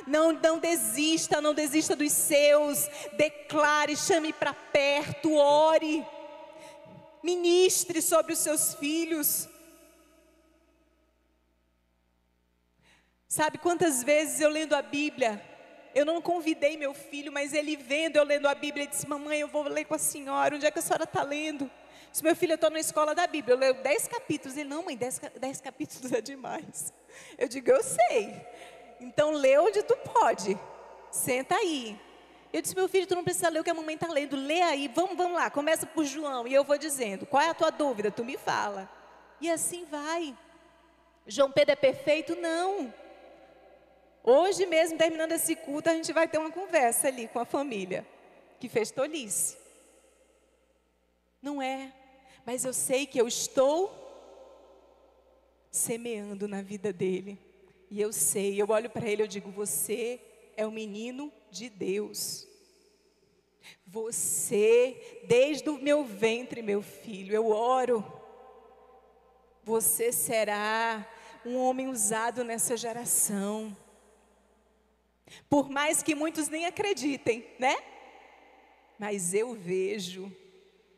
Não, 0.05 0.31
não 0.31 0.59
desista, 0.59 1.41
não 1.41 1.55
desista 1.55 1.95
dos 1.95 2.11
seus, 2.11 2.87
declare, 3.13 3.95
chame 3.95 4.31
para 4.31 4.53
perto, 4.53 5.33
ore, 5.33 6.05
ministre 7.23 7.99
sobre 7.99 8.33
os 8.33 8.39
seus 8.39 8.75
filhos. 8.75 9.49
Sabe 13.27 13.57
quantas 13.57 14.03
vezes 14.03 14.39
eu 14.39 14.49
lendo 14.49 14.73
a 14.73 14.81
Bíblia, 14.83 15.52
eu 15.93 16.05
não 16.05 16.21
convidei 16.21 16.75
meu 16.75 16.93
filho, 16.93 17.31
mas 17.31 17.53
ele 17.53 17.75
vendo 17.75 18.15
eu 18.15 18.23
lendo 18.23 18.47
a 18.47 18.55
Bíblia, 18.55 18.83
ele 18.83 18.91
disse: 18.91 19.07
Mamãe, 19.07 19.39
eu 19.39 19.47
vou 19.47 19.63
ler 19.63 19.85
com 19.85 19.93
a 19.93 19.99
senhora. 19.99 20.55
Onde 20.55 20.65
é 20.65 20.71
que 20.71 20.79
a 20.79 20.81
senhora 20.81 21.03
está 21.03 21.23
lendo? 21.23 21.69
Disse: 22.11 22.23
Meu 22.23 22.35
filho, 22.35 22.53
eu 22.53 22.55
estou 22.55 22.69
na 22.69 22.79
escola 22.79 23.13
da 23.13 23.27
Bíblia. 23.27 23.53
Eu 23.53 23.59
leio 23.59 23.73
dez 23.75 24.07
capítulos. 24.07 24.57
Ele: 24.57 24.69
Não, 24.69 24.83
mãe, 24.83 24.97
dez, 24.97 25.21
dez 25.39 25.61
capítulos 25.61 26.11
é 26.11 26.21
demais. 26.21 26.93
Eu 27.37 27.47
digo: 27.47 27.69
Eu 27.69 27.83
sei. 27.83 28.41
Então 28.99 29.31
lê 29.31 29.57
onde 29.59 29.83
tu 29.83 29.95
pode. 29.97 30.57
Senta 31.11 31.55
aí. 31.55 31.99
Eu 32.51 32.61
disse: 32.61 32.75
Meu 32.75 32.87
filho, 32.87 33.05
tu 33.05 33.15
não 33.15 33.23
precisa 33.23 33.49
ler 33.49 33.59
o 33.59 33.63
que 33.63 33.69
a 33.69 33.73
mamãe 33.73 33.95
está 33.95 34.07
lendo. 34.07 34.35
Lê 34.35 34.61
aí. 34.61 34.87
Vamos, 34.87 35.15
vamos 35.15 35.33
lá. 35.33 35.49
Começa 35.49 35.85
por 35.85 36.05
João. 36.05 36.47
E 36.47 36.53
eu 36.53 36.63
vou 36.63 36.77
dizendo: 36.77 37.25
Qual 37.25 37.41
é 37.41 37.49
a 37.49 37.53
tua 37.53 37.69
dúvida? 37.69 38.09
Tu 38.09 38.25
me 38.25 38.37
fala. 38.37 38.89
E 39.39 39.49
assim 39.49 39.85
vai. 39.85 40.35
João 41.27 41.51
Pedro 41.51 41.73
é 41.73 41.75
perfeito? 41.75 42.35
Não. 42.35 42.93
Hoje 44.23 44.65
mesmo, 44.65 44.97
terminando 44.97 45.33
esse 45.33 45.53
culto, 45.53 45.89
a 45.89 45.93
gente 45.93 46.13
vai 46.13 46.27
ter 46.27 46.37
uma 46.37 46.51
conversa 46.51 47.09
ali 47.09 47.27
com 47.27 47.39
a 47.39 47.45
família 47.45 48.07
que 48.57 48.69
fez 48.69 48.89
tolice. 48.89 49.57
Não 51.41 51.61
é, 51.61 51.93
mas 52.45 52.63
eu 52.63 52.71
sei 52.71 53.05
que 53.05 53.19
eu 53.19 53.27
estou 53.27 53.93
semeando 55.69 56.47
na 56.47 56.61
vida 56.61 56.93
dele. 56.93 57.37
E 57.91 57.99
eu 57.99 58.13
sei, 58.13 58.61
eu 58.61 58.69
olho 58.69 58.89
para 58.89 59.09
ele 59.09 59.23
e 59.23 59.27
digo: 59.27 59.51
Você 59.51 60.21
é 60.55 60.65
o 60.65 60.71
menino 60.71 61.29
de 61.51 61.69
Deus. 61.69 62.47
Você, 63.85 65.23
desde 65.27 65.69
o 65.69 65.77
meu 65.77 66.05
ventre, 66.05 66.61
meu 66.61 66.81
filho, 66.81 67.35
eu 67.35 67.49
oro. 67.49 68.05
Você 69.63 70.11
será 70.11 71.07
um 71.45 71.57
homem 71.57 71.89
usado 71.89 72.43
nessa 72.43 72.77
geração. 72.77 73.75
Por 75.49 75.69
mais 75.69 76.03
que 76.03 76.15
muitos 76.15 76.47
nem 76.47 76.65
acreditem, 76.65 77.45
né? 77.59 77.75
Mas 78.99 79.33
eu 79.33 79.53
vejo, 79.53 80.31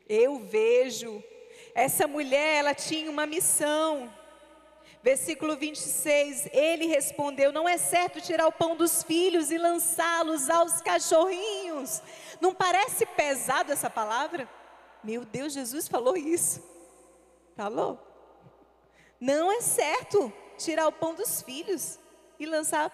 eu 0.08 0.38
vejo. 0.38 1.22
Essa 1.74 2.06
mulher, 2.06 2.58
ela 2.58 2.74
tinha 2.74 3.10
uma 3.10 3.26
missão. 3.26 4.12
Versículo 5.02 5.56
26, 5.56 6.48
ele 6.52 6.86
respondeu: 6.86 7.52
Não 7.52 7.68
é 7.68 7.78
certo 7.78 8.20
tirar 8.20 8.46
o 8.46 8.52
pão 8.52 8.76
dos 8.76 9.02
filhos 9.02 9.50
e 9.50 9.58
lançá-los 9.58 10.50
aos 10.50 10.80
cachorrinhos. 10.80 12.02
Não 12.40 12.54
parece 12.54 13.06
pesado 13.06 13.72
essa 13.72 13.88
palavra? 13.88 14.48
Meu 15.04 15.24
Deus, 15.24 15.52
Jesus 15.52 15.86
falou 15.86 16.16
isso. 16.16 16.62
Falou? 17.54 18.00
Não 19.20 19.50
é 19.50 19.60
certo 19.60 20.32
tirar 20.58 20.88
o 20.88 20.92
pão 20.92 21.14
dos 21.14 21.40
filhos 21.42 21.98
e 22.38 22.44
lançar 22.44 22.90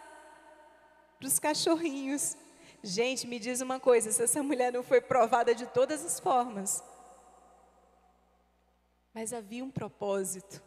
para 1.23 1.29
os 1.29 1.39
cachorrinhos. 1.39 2.37
Gente, 2.83 3.29
me 3.29 3.39
diz 3.39 3.61
uma 3.61 3.79
coisa: 3.79 4.11
se 4.11 4.21
essa 4.25 4.43
mulher 4.43 4.73
não 4.73 4.83
foi 4.83 5.01
provada 5.01 5.55
de 5.55 5.67
todas 5.67 6.05
as 6.05 6.19
formas, 6.19 6.83
mas 9.15 9.33
havia 9.33 9.63
um 9.63 9.71
propósito. 9.71 10.61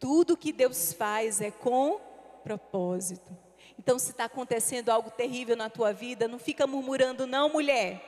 Tudo 0.00 0.36
que 0.36 0.52
Deus 0.52 0.92
faz 0.92 1.40
é 1.40 1.52
com 1.52 2.00
propósito. 2.42 3.30
Então, 3.78 3.96
se 3.98 4.10
está 4.10 4.24
acontecendo 4.24 4.90
algo 4.90 5.10
terrível 5.10 5.54
na 5.54 5.70
tua 5.70 5.92
vida, 5.92 6.26
não 6.26 6.38
fica 6.38 6.66
murmurando, 6.66 7.26
não, 7.26 7.48
mulher. 7.48 8.02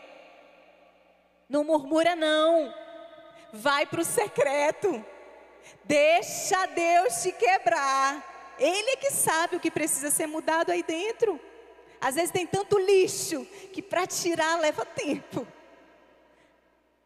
Não 1.49 1.63
murmura, 1.63 2.17
não. 2.17 2.75
Vai 3.53 3.87
para 3.87 4.01
o 4.01 4.05
secreto. 4.05 5.05
Deixa 5.85 6.67
Deus 6.67 7.23
te 7.23 7.31
quebrar. 7.31 8.57
Ele 8.59 8.91
é 8.91 8.97
que 8.97 9.11
sabe 9.13 9.57
o 9.57 9.61
que 9.61 9.71
precisa 9.71 10.11
ser 10.11 10.27
mudado 10.27 10.71
aí 10.71 10.83
dentro. 10.83 11.39
Às 12.03 12.17
vezes 12.17 12.33
tem 12.33 12.45
tanto 12.45 12.77
lixo 12.81 13.47
que 13.73 13.81
para 13.81 14.05
tirar 14.09 14.59
leva 14.59 14.85
tempo. 14.85 15.47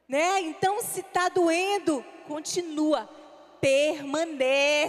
Né? 0.09 0.41
Então, 0.41 0.81
se 0.83 1.01
está 1.01 1.29
doendo, 1.29 2.03
continua, 2.27 3.07
permanece. 3.61 4.83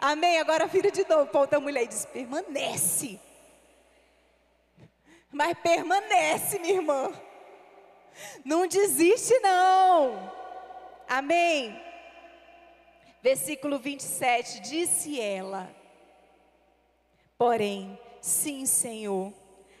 Amém? 0.00 0.40
Agora 0.40 0.66
vira 0.66 0.90
de 0.90 1.08
novo 1.08 1.30
para 1.30 1.40
outra 1.42 1.60
mulher 1.60 1.84
e 1.84 1.86
diz: 1.86 2.04
permanece. 2.06 3.20
Mas 5.30 5.56
permanece, 5.60 6.58
minha 6.58 6.74
irmã. 6.74 7.12
Não 8.44 8.66
desiste, 8.66 9.38
não. 9.38 10.32
Amém? 11.08 11.80
Versículo 13.22 13.78
27, 13.78 14.60
disse 14.60 15.20
ela 15.20 15.72
Porém, 17.38 17.98
sim, 18.22 18.64
Senhor, 18.64 19.34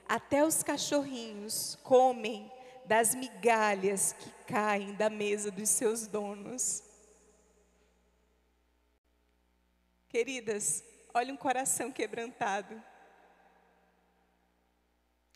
até 0.08 0.44
os 0.44 0.62
cachorrinhos 0.62 1.78
comem 1.82 2.50
das 2.84 3.14
migalhas 3.14 4.12
que 4.12 4.30
caem 4.46 4.92
da 4.94 5.08
mesa 5.08 5.50
dos 5.50 5.70
seus 5.70 6.06
donos. 6.06 6.82
Queridas, 10.08 10.84
olha 11.14 11.32
um 11.32 11.36
coração 11.36 11.90
quebrantado. 11.90 12.82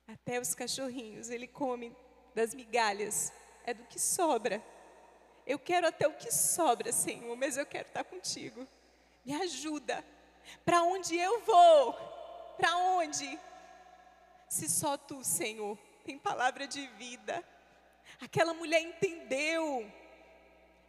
Até 0.06 0.40
os 0.40 0.54
cachorrinhos, 0.54 1.30
ele 1.30 1.46
come 1.46 1.96
das 2.34 2.52
migalhas, 2.54 3.32
é 3.64 3.72
do 3.72 3.84
que 3.84 3.98
sobra. 3.98 4.62
Eu 5.46 5.58
quero 5.58 5.86
até 5.86 6.06
o 6.06 6.14
que 6.14 6.30
sobra, 6.30 6.92
Senhor, 6.92 7.34
mas 7.36 7.56
eu 7.56 7.64
quero 7.64 7.88
estar 7.88 8.04
contigo. 8.04 8.66
Me 9.24 9.34
ajuda. 9.34 10.04
Para 10.64 10.82
onde 10.82 11.16
eu 11.16 11.40
vou? 11.40 12.15
Para 12.56 12.76
onde? 12.76 13.38
Se 14.48 14.68
só 14.68 14.96
tu, 14.96 15.22
Senhor, 15.24 15.76
tem 16.04 16.18
palavra 16.18 16.66
de 16.66 16.86
vida. 16.98 17.44
Aquela 18.20 18.54
mulher 18.54 18.80
entendeu. 18.80 19.90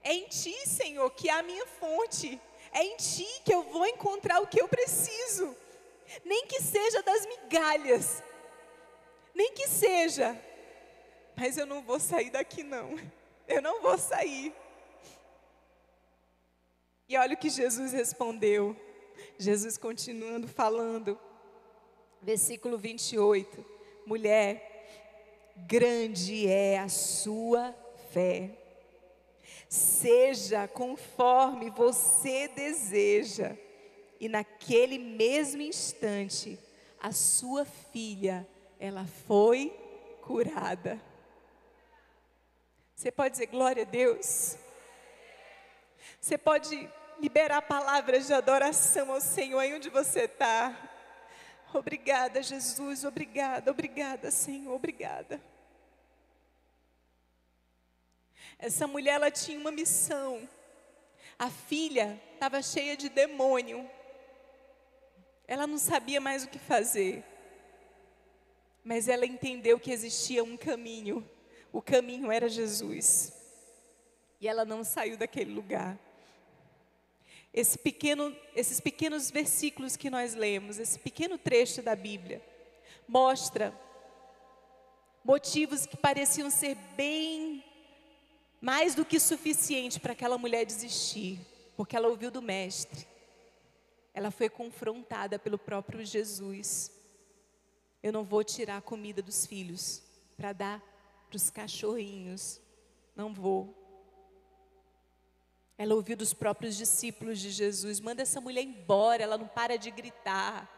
É 0.03 0.13
em 0.13 0.27
ti, 0.27 0.55
Senhor, 0.67 1.09
que 1.11 1.29
há 1.29 1.39
a 1.39 1.43
minha 1.43 1.65
fonte. 1.65 2.39
É 2.71 2.83
em 2.83 2.95
ti 2.97 3.27
que 3.43 3.53
eu 3.53 3.63
vou 3.63 3.85
encontrar 3.85 4.41
o 4.41 4.47
que 4.47 4.61
eu 4.61 4.67
preciso. 4.67 5.55
Nem 6.23 6.45
que 6.45 6.61
seja 6.61 7.01
das 7.01 7.25
migalhas. 7.25 8.23
Nem 9.33 9.53
que 9.53 9.67
seja. 9.67 10.39
Mas 11.35 11.57
eu 11.57 11.65
não 11.65 11.81
vou 11.81 11.99
sair 11.99 12.29
daqui, 12.29 12.63
não. 12.63 12.95
Eu 13.47 13.61
não 13.61 13.81
vou 13.81 13.97
sair. 13.97 14.53
E 17.09 17.17
olha 17.17 17.35
o 17.35 17.37
que 17.37 17.49
Jesus 17.49 17.93
respondeu. 17.93 18.75
Jesus 19.37 19.77
continuando 19.77 20.47
falando. 20.47 21.19
Versículo 22.21 22.77
28. 22.77 23.65
Mulher, 24.05 24.87
grande 25.55 26.47
é 26.47 26.79
a 26.79 26.89
sua 26.89 27.75
fé. 28.11 28.51
Seja 29.69 30.67
conforme 30.67 31.69
você 31.69 32.47
deseja. 32.47 33.57
E 34.19 34.27
naquele 34.27 34.97
mesmo 34.97 35.61
instante, 35.61 36.57
a 36.99 37.11
sua 37.11 37.65
filha, 37.65 38.47
ela 38.79 39.05
foi 39.27 39.69
curada. 40.21 40.99
Você 42.95 43.11
pode 43.11 43.33
dizer 43.33 43.47
glória 43.47 43.83
a 43.83 43.85
Deus? 43.85 44.57
Você 46.19 46.37
pode 46.37 46.89
liberar 47.19 47.61
palavras 47.61 48.27
de 48.27 48.33
adoração 48.33 49.11
ao 49.11 49.21
Senhor 49.21 49.59
aí 49.59 49.73
onde 49.73 49.89
você 49.89 50.21
está. 50.21 50.75
Obrigada, 51.73 52.41
Jesus, 52.41 53.03
obrigada, 53.03 53.71
obrigada, 53.71 54.31
Senhor, 54.31 54.73
obrigada. 54.73 55.41
Essa 58.57 58.87
mulher, 58.87 59.15
ela 59.15 59.29
tinha 59.29 59.59
uma 59.59 59.71
missão. 59.71 60.47
A 61.37 61.49
filha 61.49 62.19
estava 62.33 62.61
cheia 62.61 62.97
de 62.97 63.09
demônio. 63.09 63.89
Ela 65.47 65.67
não 65.67 65.77
sabia 65.77 66.19
mais 66.19 66.43
o 66.43 66.49
que 66.49 66.57
fazer. 66.57 67.23
Mas 68.83 69.07
ela 69.07 69.25
entendeu 69.25 69.79
que 69.79 69.91
existia 69.91 70.43
um 70.43 70.57
caminho 70.57 71.27
o 71.71 71.81
caminho 71.81 72.31
era 72.31 72.49
Jesus. 72.49 73.31
E 74.39 74.47
ela 74.47 74.65
não 74.65 74.83
saiu 74.83 75.17
daquele 75.17 75.53
lugar. 75.53 75.97
Esse 77.57 77.75
pequeno, 77.75 78.35
esses 78.55 78.79
pequenos 78.79 79.31
versículos 79.31 79.97
que 79.97 80.11
nós 80.11 80.35
lemos, 80.35 80.77
esse 80.77 80.99
pequeno 80.99 81.39
trecho 81.39 81.81
da 81.81 81.95
Bíblia, 81.95 82.39
mostra 83.07 83.73
motivos 85.23 85.87
que 85.87 85.97
pareciam 85.97 86.51
ser 86.51 86.75
bem 86.95 87.65
mais 88.61 88.93
do 88.93 89.03
que 89.03 89.19
suficiente 89.19 89.99
para 89.99 90.13
aquela 90.13 90.37
mulher 90.37 90.67
desistir, 90.67 91.39
porque 91.75 91.95
ela 91.95 92.09
ouviu 92.09 92.29
do 92.29 92.43
Mestre. 92.43 93.07
Ela 94.13 94.29
foi 94.29 94.49
confrontada 94.49 95.39
pelo 95.39 95.57
próprio 95.57 96.05
Jesus. 96.05 96.91
Eu 98.03 98.13
não 98.13 98.23
vou 98.23 98.43
tirar 98.43 98.77
a 98.77 98.81
comida 98.81 99.19
dos 99.19 99.47
filhos 99.47 100.03
para 100.37 100.53
dar 100.53 100.79
para 101.27 101.37
os 101.37 101.49
cachorrinhos. 101.49 102.61
Não 103.15 103.33
vou. 103.33 103.76
Ela 105.77 105.93
ouviu 105.93 106.17
dos 106.17 106.33
próprios 106.33 106.75
discípulos 106.75 107.39
de 107.39 107.51
Jesus: 107.51 107.99
manda 107.99 108.23
essa 108.23 108.41
mulher 108.41 108.63
embora, 108.63 109.21
ela 109.21 109.37
não 109.37 109.47
para 109.47 109.77
de 109.77 109.91
gritar. 109.91 110.73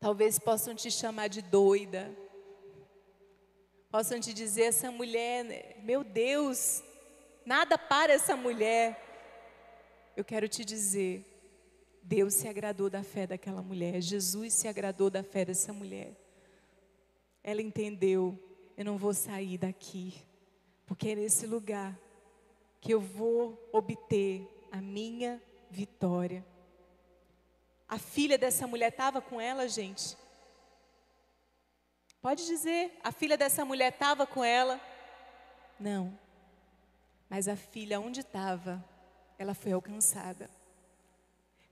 Talvez 0.00 0.38
possam 0.38 0.74
te 0.74 0.90
chamar 0.90 1.28
de 1.28 1.42
doida. 1.42 2.10
Possam 3.90 4.18
te 4.18 4.32
dizer: 4.32 4.64
essa 4.64 4.90
mulher, 4.90 5.76
meu 5.82 6.02
Deus, 6.02 6.82
nada 7.44 7.76
para 7.76 8.12
essa 8.14 8.34
mulher. 8.36 8.98
Eu 10.16 10.24
quero 10.24 10.48
te 10.48 10.64
dizer: 10.64 11.24
Deus 12.02 12.32
se 12.32 12.48
agradou 12.48 12.88
da 12.88 13.02
fé 13.02 13.26
daquela 13.26 13.60
mulher, 13.60 14.00
Jesus 14.00 14.54
se 14.54 14.66
agradou 14.66 15.10
da 15.10 15.22
fé 15.22 15.44
dessa 15.44 15.74
mulher. 15.74 16.16
Ela 17.42 17.60
entendeu: 17.60 18.38
eu 18.78 18.84
não 18.84 18.96
vou 18.96 19.12
sair 19.12 19.58
daqui, 19.58 20.14
porque 20.86 21.10
é 21.10 21.14
nesse 21.14 21.46
lugar 21.46 21.98
que 22.84 22.92
eu 22.92 23.00
vou 23.00 23.58
obter 23.72 24.46
a 24.70 24.76
minha 24.76 25.42
vitória. 25.70 26.44
A 27.88 27.98
filha 27.98 28.36
dessa 28.36 28.66
mulher 28.66 28.90
estava 28.90 29.22
com 29.22 29.40
ela, 29.40 29.66
gente? 29.66 30.14
Pode 32.20 32.44
dizer, 32.44 32.92
a 33.02 33.10
filha 33.10 33.38
dessa 33.38 33.64
mulher 33.64 33.90
estava 33.90 34.26
com 34.26 34.44
ela? 34.44 34.78
Não. 35.80 36.18
Mas 37.26 37.48
a 37.48 37.56
filha, 37.56 37.98
onde 37.98 38.20
estava, 38.20 38.84
ela 39.38 39.54
foi 39.54 39.72
alcançada 39.72 40.50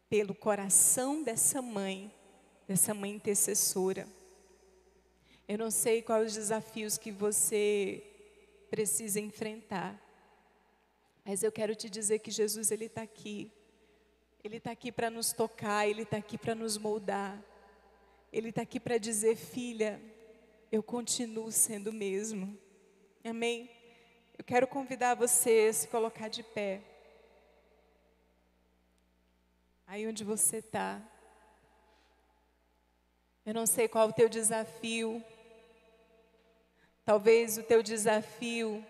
pelo 0.09 0.35
coração 0.35 1.23
dessa 1.23 1.61
mãe, 1.61 2.11
dessa 2.67 2.95
mãe 2.95 3.11
intercessora. 3.11 4.09
Eu 5.47 5.59
não 5.59 5.71
sei 5.71 6.01
quais 6.01 6.29
os 6.29 6.35
desafios 6.35 6.97
que 6.97 7.13
você 7.13 8.03
precisa 8.71 9.21
enfrentar, 9.21 10.02
mas 11.25 11.43
eu 11.43 11.53
quero 11.53 11.75
te 11.75 11.89
dizer 11.89 12.19
que 12.19 12.31
Jesus 12.31 12.71
ele 12.71 12.87
está 12.87 13.03
aqui. 13.03 13.53
Ele 14.43 14.57
está 14.57 14.73
aqui 14.73 14.91
para 14.91 15.09
nos 15.09 15.33
tocar, 15.33 15.89
ele 15.89 16.03
está 16.03 16.17
aqui 16.17 16.37
para 16.37 16.55
nos 16.55 16.77
moldar. 16.77 17.41
Ele 18.33 18.49
está 18.49 18.63
aqui 18.63 18.81
para 18.81 18.99
dizer, 18.99 19.37
filha, 19.37 20.01
eu 20.71 20.83
continuo 20.83 21.53
sendo 21.53 21.91
o 21.91 21.93
mesmo. 21.93 22.59
Amém? 23.25 23.71
Eu 24.37 24.45
quero 24.45 24.67
convidar 24.67 25.15
você 25.15 25.69
a 25.71 25.73
se 25.73 25.87
colocar 25.87 26.29
de 26.29 26.43
pé. 26.43 26.83
Aí 29.87 30.09
onde 30.09 30.25
você 30.25 30.57
está. 30.57 31.01
Eu 33.47 33.55
não 33.55 33.67
sei 33.67 33.87
qual 33.87 34.09
o 34.09 34.13
teu 34.13 34.29
desafio. 34.29 35.23
Talvez 37.05 37.59
o 37.59 37.63
teu 37.63 37.83
desafio 37.83 38.85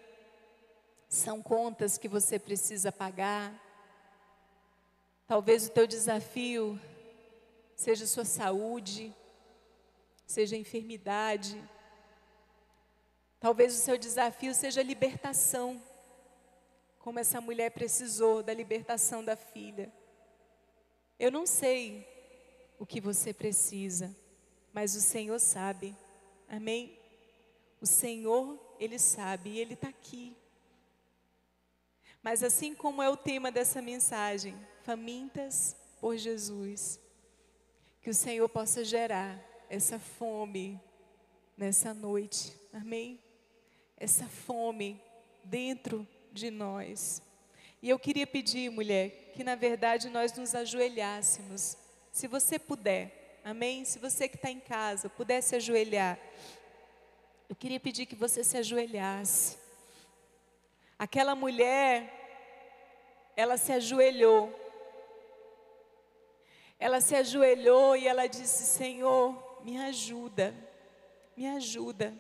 são 1.13 1.43
contas 1.43 1.99
que 1.99 2.09
você 2.09 2.39
precisa 2.39 2.91
pagar. 2.91 3.53
Talvez 5.27 5.67
o 5.67 5.71
teu 5.71 5.87
desafio 5.87 6.81
seja 7.77 8.07
sua 8.07 8.25
saúde, 8.25 9.15
seja 10.27 10.57
enfermidade. 10.57 11.63
Talvez 13.39 13.75
o 13.75 13.79
seu 13.79 13.99
desafio 13.99 14.55
seja 14.55 14.83
libertação, 14.83 15.83
como 16.99 17.19
essa 17.19 17.43
mulher 17.43 17.73
precisou 17.73 18.43
da 18.43 18.55
libertação 18.55 19.23
da 19.23 19.37
filha. 19.37 19.93
Eu 21.19 21.31
não 21.31 21.45
sei 21.45 22.09
o 22.79 22.87
que 22.87 23.03
você 23.03 23.35
precisa, 23.35 24.17
mas 24.73 24.95
o 24.95 25.01
Senhor 25.03 25.39
sabe. 25.39 25.95
Amém? 26.49 26.99
O 27.83 27.87
Senhor, 27.87 28.59
Ele 28.81 28.99
sabe 28.99 29.51
e 29.51 29.59
Ele 29.59 29.75
está 29.75 29.89
aqui. 29.89 30.35
Mas 32.23 32.43
assim 32.43 32.75
como 32.75 33.03
é 33.03 33.09
o 33.09 33.17
tema 33.17 33.51
dessa 33.51 33.83
mensagem, 33.83 34.55
famintas 34.85 35.77
por 36.01 36.17
Jesus, 36.17 37.01
que 38.01 38.11
o 38.11 38.15
Senhor 38.15 38.49
possa 38.49 38.85
gerar 38.85 39.41
essa 39.69 39.99
fome 39.99 40.81
nessa 41.57 41.93
noite, 41.93 42.57
amém? 42.73 43.19
Essa 43.97 44.27
fome 44.27 45.01
dentro 45.45 46.07
de 46.33 46.51
nós. 46.51 47.23
E 47.81 47.89
eu 47.89 47.99
queria 47.99 48.27
pedir, 48.27 48.71
mulher, 48.71 49.33
que 49.35 49.43
na 49.43 49.55
verdade 49.55 50.09
nós 50.09 50.33
nos 50.35 50.55
ajoelhássemos, 50.55 51.77
se 52.13 52.29
você 52.29 52.59
puder, 52.59 53.41
amém? 53.45 53.85
Se 53.85 53.99
você 53.99 54.29
que 54.29 54.37
está 54.37 54.51
em 54.51 54.61
casa 54.61 55.09
pudesse 55.09 55.57
ajoelhar. 55.57 56.19
Eu 57.49 57.57
queria 57.57 57.81
pedir 57.81 58.07
que 58.07 58.15
você 58.15 58.45
se 58.45 58.57
ajoelhasse. 58.57 59.62
Aquela 61.03 61.35
mulher, 61.35 63.33
ela 63.35 63.57
se 63.57 63.73
ajoelhou. 63.73 64.55
ela 66.79 67.01
se 67.01 67.17
ajoelhou 67.17 67.97
e 67.97 68.07
ela 68.07 68.29
disse: 68.29 68.63
Senhor, 68.65 69.61
me 69.65 69.79
ajuda, 69.79 70.55
me 71.37 71.45
ajuda. 71.49 72.17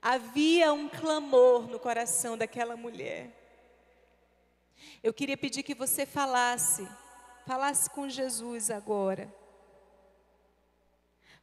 Havia 0.00 0.72
um 0.72 0.88
clamor 0.88 1.66
no 1.66 1.80
coração 1.80 2.38
daquela 2.38 2.76
mulher. 2.76 3.32
Eu 5.02 5.12
queria 5.12 5.36
pedir 5.36 5.64
que 5.64 5.74
você 5.74 6.06
falasse, 6.06 6.88
falasse 7.48 7.90
com 7.90 8.08
Jesus 8.08 8.70
agora. 8.70 9.34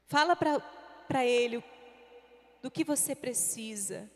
Fala 0.05 0.38
para 0.38 1.26
Ele 1.26 1.61
do 2.61 2.71
que 2.71 2.86
você 2.86 3.13
precisa. 3.13 4.09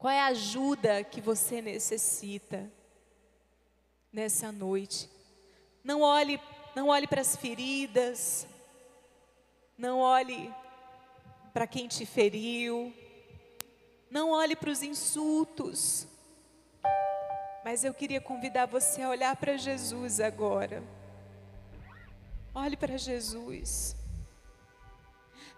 Qual 0.00 0.10
é 0.10 0.18
a 0.18 0.28
ajuda 0.28 1.04
que 1.04 1.20
você 1.20 1.60
necessita 1.60 2.72
nessa 4.10 4.50
noite? 4.50 5.10
Não 5.84 6.00
olhe, 6.00 6.40
não 6.74 6.88
olhe 6.88 7.06
para 7.06 7.20
as 7.20 7.36
feridas, 7.36 8.46
não 9.76 9.98
olhe 9.98 10.50
para 11.52 11.66
quem 11.66 11.86
te 11.86 12.06
feriu, 12.06 12.94
não 14.10 14.30
olhe 14.30 14.56
para 14.56 14.70
os 14.70 14.82
insultos. 14.82 16.08
Mas 17.62 17.84
eu 17.84 17.92
queria 17.92 18.22
convidar 18.22 18.64
você 18.64 19.02
a 19.02 19.10
olhar 19.10 19.36
para 19.36 19.58
Jesus 19.58 20.18
agora. 20.18 20.82
Olhe 22.54 22.74
para 22.74 22.96
Jesus. 22.96 23.99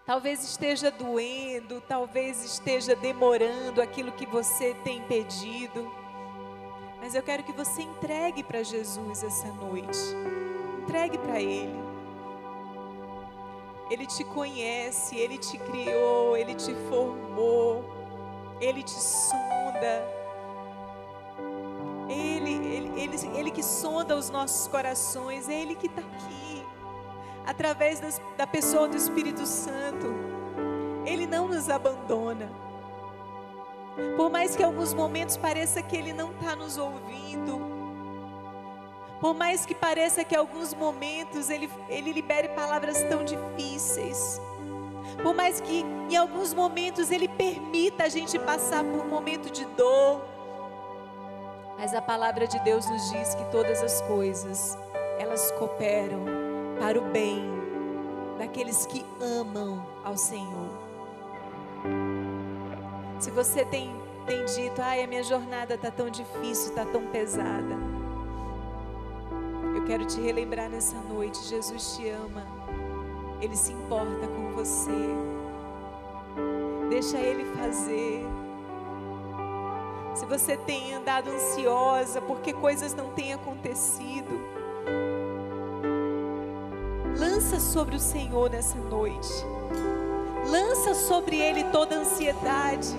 Talvez 0.05 0.43
esteja 0.43 0.91
doendo, 0.91 1.79
talvez 1.87 2.43
esteja 2.43 2.93
demorando 2.93 3.81
aquilo 3.81 4.11
que 4.11 4.25
você 4.25 4.73
tem 4.83 5.01
pedido. 5.03 5.89
Mas 6.99 7.15
eu 7.15 7.23
quero 7.23 7.43
que 7.43 7.53
você 7.53 7.83
entregue 7.83 8.43
para 8.43 8.63
Jesus 8.63 9.23
essa 9.23 9.47
noite. 9.47 9.97
Entregue 10.81 11.17
para 11.17 11.39
Ele. 11.39 11.81
Ele 13.89 14.05
te 14.05 14.25
conhece, 14.25 15.15
Ele 15.15 15.37
te 15.37 15.57
criou, 15.57 16.35
Ele 16.35 16.53
te 16.53 16.73
formou, 16.89 17.85
Ele 18.59 18.83
te 18.83 18.99
sonda. 18.99 20.03
Ele, 22.09 22.51
ele, 22.51 23.01
ele, 23.01 23.37
ele 23.37 23.51
que 23.51 23.63
sonda 23.63 24.17
os 24.17 24.29
nossos 24.29 24.67
corações, 24.67 25.47
é 25.47 25.61
Ele 25.61 25.75
que 25.75 25.87
está 25.87 26.01
aqui, 26.01 26.52
através 27.45 27.99
das, 27.99 28.21
da 28.37 28.47
pessoa 28.47 28.87
do 28.87 28.97
Espírito 28.97 29.45
Santo. 29.45 30.07
Ele 31.05 31.27
não 31.27 31.47
nos 31.47 31.69
abandona. 31.69 32.49
Por 34.15 34.29
mais 34.29 34.55
que 34.55 34.63
alguns 34.63 34.93
momentos 34.93 35.37
pareça 35.37 35.81
que 35.81 35.95
Ele 35.95 36.13
não 36.13 36.31
está 36.31 36.55
nos 36.55 36.77
ouvindo, 36.77 37.73
por 39.23 39.33
mais 39.33 39.65
que 39.65 39.73
pareça 39.73 40.21
que 40.25 40.35
alguns 40.35 40.73
momentos 40.73 41.49
ele, 41.49 41.71
ele 41.87 42.11
libere 42.11 42.49
palavras 42.49 43.01
tão 43.03 43.23
difíceis. 43.23 44.41
Por 45.21 45.33
mais 45.33 45.61
que 45.61 45.85
em 46.09 46.17
alguns 46.17 46.53
momentos 46.53 47.09
ele 47.09 47.29
permita 47.29 48.03
a 48.03 48.09
gente 48.09 48.37
passar 48.37 48.83
por 48.83 48.99
um 48.99 49.07
momento 49.07 49.49
de 49.49 49.63
dor. 49.77 50.25
Mas 51.77 51.93
a 51.93 52.01
palavra 52.01 52.45
de 52.45 52.59
Deus 52.65 52.85
nos 52.89 53.11
diz 53.11 53.33
que 53.33 53.45
todas 53.45 53.81
as 53.81 54.01
coisas, 54.01 54.77
elas 55.17 55.51
cooperam 55.51 56.42
para 56.79 56.99
o 56.99 57.01
bem 57.11 57.43
daqueles 58.37 58.85
que 58.85 59.05
amam 59.21 59.85
ao 60.03 60.17
Senhor. 60.17 60.69
Se 63.19 63.31
você 63.31 63.63
tem, 63.65 63.95
tem 64.25 64.43
dito, 64.45 64.81
ai, 64.81 65.03
a 65.03 65.07
minha 65.07 65.23
jornada 65.23 65.75
está 65.75 65.89
tão 65.89 66.09
difícil, 66.09 66.69
está 66.69 66.85
tão 66.85 67.07
pesada. 67.07 67.75
Eu 69.75 69.85
quero 69.85 70.05
te 70.05 70.19
relembrar 70.19 70.69
nessa 70.69 70.97
noite: 71.01 71.41
Jesus 71.43 71.95
te 71.95 72.09
ama, 72.09 72.45
Ele 73.41 73.55
se 73.55 73.71
importa 73.71 74.27
com 74.27 74.51
você. 74.51 74.91
Deixa 76.89 77.17
Ele 77.17 77.45
fazer. 77.55 78.25
Se 80.15 80.25
você 80.25 80.55
tem 80.55 80.93
andado 80.93 81.29
ansiosa 81.29 82.21
porque 82.21 82.53
coisas 82.53 82.93
não 82.93 83.09
têm 83.09 83.33
acontecido, 83.33 84.39
lança 87.43 87.59
sobre 87.59 87.95
o 87.97 87.99
Senhor 87.99 88.49
nessa 88.49 88.77
noite. 88.77 89.45
Lança 90.49 90.93
sobre 90.93 91.37
Ele 91.37 91.65
toda 91.65 91.97
ansiedade, 91.97 92.95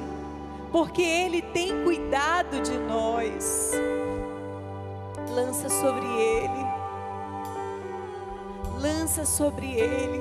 porque 0.70 1.01
Ele 1.01 1.40
tem 1.40 1.82
cuidado 1.82 2.61
de 2.61 2.76
nós. 2.78 3.72
Lança 5.30 5.68
sobre 5.68 6.07
Ele 6.07 6.74
lança 8.78 9.24
sobre 9.24 9.72
Ele 9.72 10.20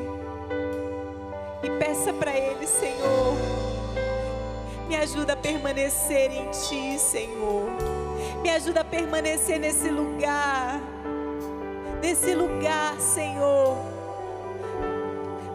e 1.63 1.69
peça 1.79 2.13
para 2.13 2.31
Ele, 2.31 2.65
Senhor, 2.65 3.35
me 4.87 4.95
ajuda 4.95 5.33
a 5.33 5.35
permanecer 5.35 6.31
em 6.31 6.49
Ti, 6.49 6.97
Senhor. 6.97 7.65
Me 8.41 8.49
ajuda 8.51 8.81
a 8.81 8.85
permanecer 8.85 9.59
nesse 9.59 9.89
lugar, 9.89 10.79
nesse 12.01 12.33
lugar, 12.33 12.97
Senhor, 13.01 13.92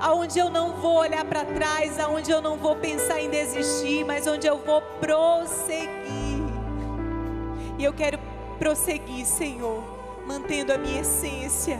aonde 0.00 0.38
eu 0.38 0.50
não 0.50 0.72
vou 0.76 0.96
olhar 0.96 1.24
para 1.24 1.44
trás, 1.44 1.98
aonde 1.98 2.30
eu 2.30 2.40
não 2.40 2.56
vou 2.56 2.76
pensar 2.76 3.20
em 3.20 3.28
desistir, 3.30 4.04
mas 4.04 4.26
onde 4.26 4.46
eu 4.46 4.58
vou 4.58 4.80
prosseguir. 5.00 5.88
E 7.78 7.84
eu 7.84 7.92
quero 7.92 8.18
prosseguir, 8.58 9.24
Senhor, 9.24 9.82
mantendo 10.26 10.72
a 10.72 10.78
minha 10.78 11.00
essência 11.00 11.78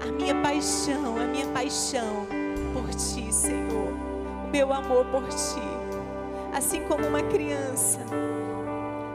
a 0.00 0.12
minha 0.12 0.34
paixão, 0.42 1.16
a 1.16 1.24
minha 1.24 1.46
paixão 1.48 2.26
por 2.72 2.88
ti, 2.90 3.32
Senhor. 3.32 3.92
O 4.44 4.48
meu 4.48 4.72
amor 4.72 5.06
por 5.06 5.26
ti. 5.28 5.62
Assim 6.52 6.82
como 6.82 7.06
uma 7.06 7.22
criança, 7.22 8.00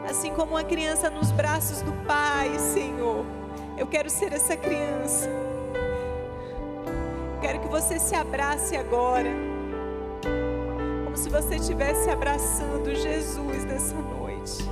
assim 0.08 0.32
como 0.32 0.52
uma 0.52 0.62
criança 0.62 1.10
nos 1.10 1.32
braços 1.32 1.82
do 1.82 1.92
Pai, 2.06 2.56
Senhor. 2.58 3.24
Eu 3.76 3.86
quero 3.86 4.08
ser 4.08 4.32
essa 4.32 4.56
criança. 4.56 5.28
Você 7.72 7.98
se 7.98 8.14
abrace 8.14 8.76
agora, 8.76 9.30
como 11.04 11.16
se 11.16 11.30
você 11.30 11.56
estivesse 11.56 12.10
abraçando 12.10 12.94
Jesus 12.94 13.64
nessa 13.64 13.94
noite. 13.94 14.62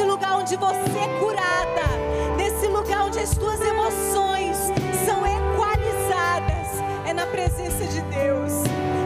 Desse 0.00 0.10
lugar 0.10 0.38
onde 0.38 0.56
você 0.56 0.98
é 0.98 1.18
curada, 1.20 2.34
desse 2.38 2.66
lugar 2.68 3.04
onde 3.04 3.18
as 3.18 3.36
tuas 3.36 3.60
emoções 3.60 4.56
são 5.04 5.26
equalizadas. 5.26 6.80
É 7.06 7.12
na 7.12 7.26
presença 7.26 7.84
de 7.84 8.00
Deus, 8.02 8.52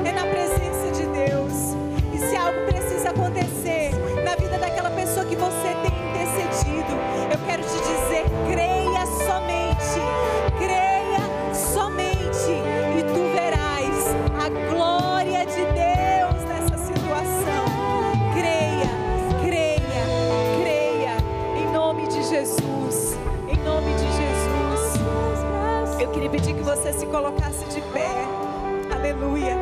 é 0.04 0.12
na 0.12 0.22
presença 0.22 0.92
de 0.92 1.06
Deus. 1.06 1.74
E 2.12 2.18
se 2.18 2.36
algo 2.36 2.64
precisa 2.66 3.10
acontecer 3.10 3.90
na 4.24 4.36
vida 4.36 4.56
daquela 4.56 4.90
pessoa 4.90 5.26
que 5.26 5.34
você 5.34 5.74
tem 5.82 6.03
se 26.94 27.06
colocasse 27.06 27.64
de 27.66 27.80
pé, 27.92 28.08
aleluia, 28.94 29.56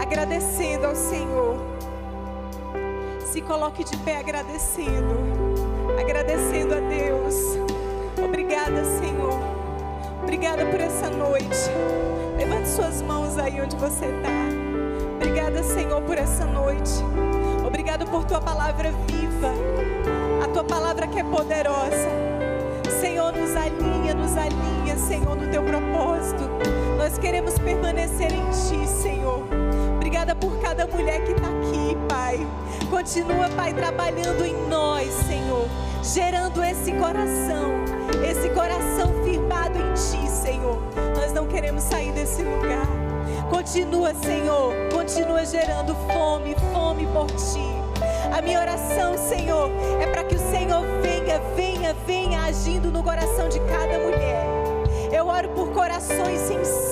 agradecendo 0.00 0.86
ao 0.86 0.94
Senhor. 0.94 1.56
Se 3.24 3.40
coloque 3.40 3.84
de 3.84 3.96
pé 3.98 4.18
agradecendo, 4.18 5.16
agradecendo 5.98 6.74
a 6.74 6.80
Deus. 6.80 7.34
Obrigada, 8.22 8.84
Senhor. 8.84 9.38
Obrigada 10.22 10.66
por 10.66 10.80
essa 10.80 11.10
noite. 11.10 11.70
Levante 12.36 12.68
suas 12.68 13.02
mãos 13.02 13.38
aí 13.38 13.60
onde 13.60 13.76
você 13.76 14.06
está. 14.06 15.14
Obrigada, 15.16 15.62
Senhor, 15.62 16.02
por 16.02 16.18
essa 16.18 16.44
noite. 16.44 16.92
Obrigada 17.64 18.04
por 18.04 18.24
tua 18.24 18.40
palavra 18.40 18.90
viva, 19.06 19.52
a 20.44 20.48
tua 20.48 20.64
palavra 20.64 21.06
que 21.06 21.20
é 21.20 21.24
poderosa. 21.24 22.08
Senhor, 23.00 23.32
nos 23.32 23.54
alinha, 23.54 24.14
nos 24.14 24.36
alinha, 24.36 24.96
Senhor, 24.96 25.36
no 25.36 25.50
teu 25.50 25.62
propósito. 25.62 26.33
Nós 27.04 27.18
queremos 27.18 27.58
permanecer 27.58 28.32
em 28.32 28.46
ti, 28.48 28.88
Senhor. 28.88 29.46
Obrigada 29.96 30.34
por 30.34 30.58
cada 30.58 30.86
mulher 30.86 31.22
que 31.22 31.32
está 31.32 31.48
aqui, 31.48 31.94
Pai. 32.08 32.40
Continua, 32.88 33.50
Pai, 33.50 33.74
trabalhando 33.74 34.42
em 34.42 34.56
nós, 34.68 35.10
Senhor, 35.28 35.68
gerando 36.02 36.64
esse 36.64 36.92
coração, 36.92 37.74
esse 38.26 38.48
coração 38.54 39.22
firmado 39.22 39.78
em 39.78 39.92
Ti, 39.92 40.30
Senhor. 40.30 40.78
Nós 41.14 41.30
não 41.30 41.46
queremos 41.46 41.82
sair 41.82 42.10
desse 42.12 42.42
lugar. 42.42 42.86
Continua, 43.50 44.14
Senhor, 44.14 44.72
continua 44.90 45.44
gerando 45.44 45.94
fome, 46.10 46.56
fome 46.72 47.06
por 47.08 47.26
Ti. 47.32 47.68
A 48.34 48.40
minha 48.40 48.58
oração, 48.58 49.18
Senhor, 49.18 49.70
é 50.00 50.06
para 50.06 50.24
que 50.24 50.36
o 50.36 50.50
Senhor 50.50 50.86
venha, 51.02 51.38
venha, 51.54 51.94
venha 52.06 52.44
agindo 52.44 52.90
no 52.90 53.02
coração 53.02 53.46
de 53.50 53.60
cada 53.60 53.98
mulher. 53.98 54.46
Eu 55.12 55.28
oro 55.28 55.50
por 55.50 55.68
corações 55.68 56.40
sensíveis, 56.40 56.83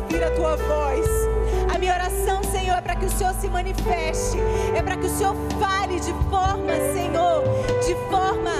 ouvir 0.00 0.24
a 0.24 0.30
tua 0.30 0.56
voz. 0.56 1.06
A 1.72 1.78
minha 1.78 1.94
oração, 1.94 2.42
Senhor, 2.44 2.76
é 2.76 2.80
para 2.80 2.96
que 2.96 3.06
o 3.06 3.10
Senhor 3.10 3.34
se 3.34 3.48
manifeste, 3.48 4.38
é 4.74 4.82
para 4.82 4.96
que 4.96 5.06
o 5.06 5.10
Senhor 5.10 5.34
fale 5.60 6.00
de 6.00 6.12
forma, 6.28 6.72
Senhor, 6.92 7.44
de 7.86 7.94
forma, 8.10 8.52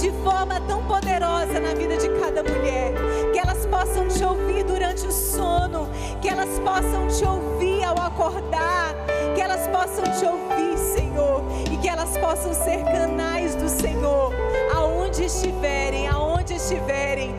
de 0.00 0.10
forma 0.24 0.60
tão 0.66 0.82
poderosa 0.84 1.60
na 1.60 1.74
vida 1.74 1.96
de 1.96 2.08
cada 2.20 2.42
mulher, 2.42 2.92
que 3.32 3.38
elas 3.38 3.66
possam 3.66 4.08
te 4.08 4.24
ouvir 4.24 4.64
durante 4.64 5.06
o 5.06 5.12
sono, 5.12 5.88
que 6.20 6.28
elas 6.28 6.58
possam 6.60 7.06
te 7.08 7.24
ouvir 7.24 7.84
ao 7.84 7.98
acordar, 7.98 8.94
que 9.34 9.40
elas 9.40 9.66
possam 9.68 10.04
te 10.04 10.24
ouvir, 10.24 10.78
Senhor, 10.78 11.42
e 11.70 11.76
que 11.76 11.88
elas 11.88 12.16
possam 12.18 12.52
ser 12.54 12.82
canais 12.84 13.54
do 13.54 13.68
Senhor, 13.68 14.32
aonde 14.74 15.24
estiverem, 15.24 16.08
aonde 16.08 16.54
estiverem, 16.54 17.34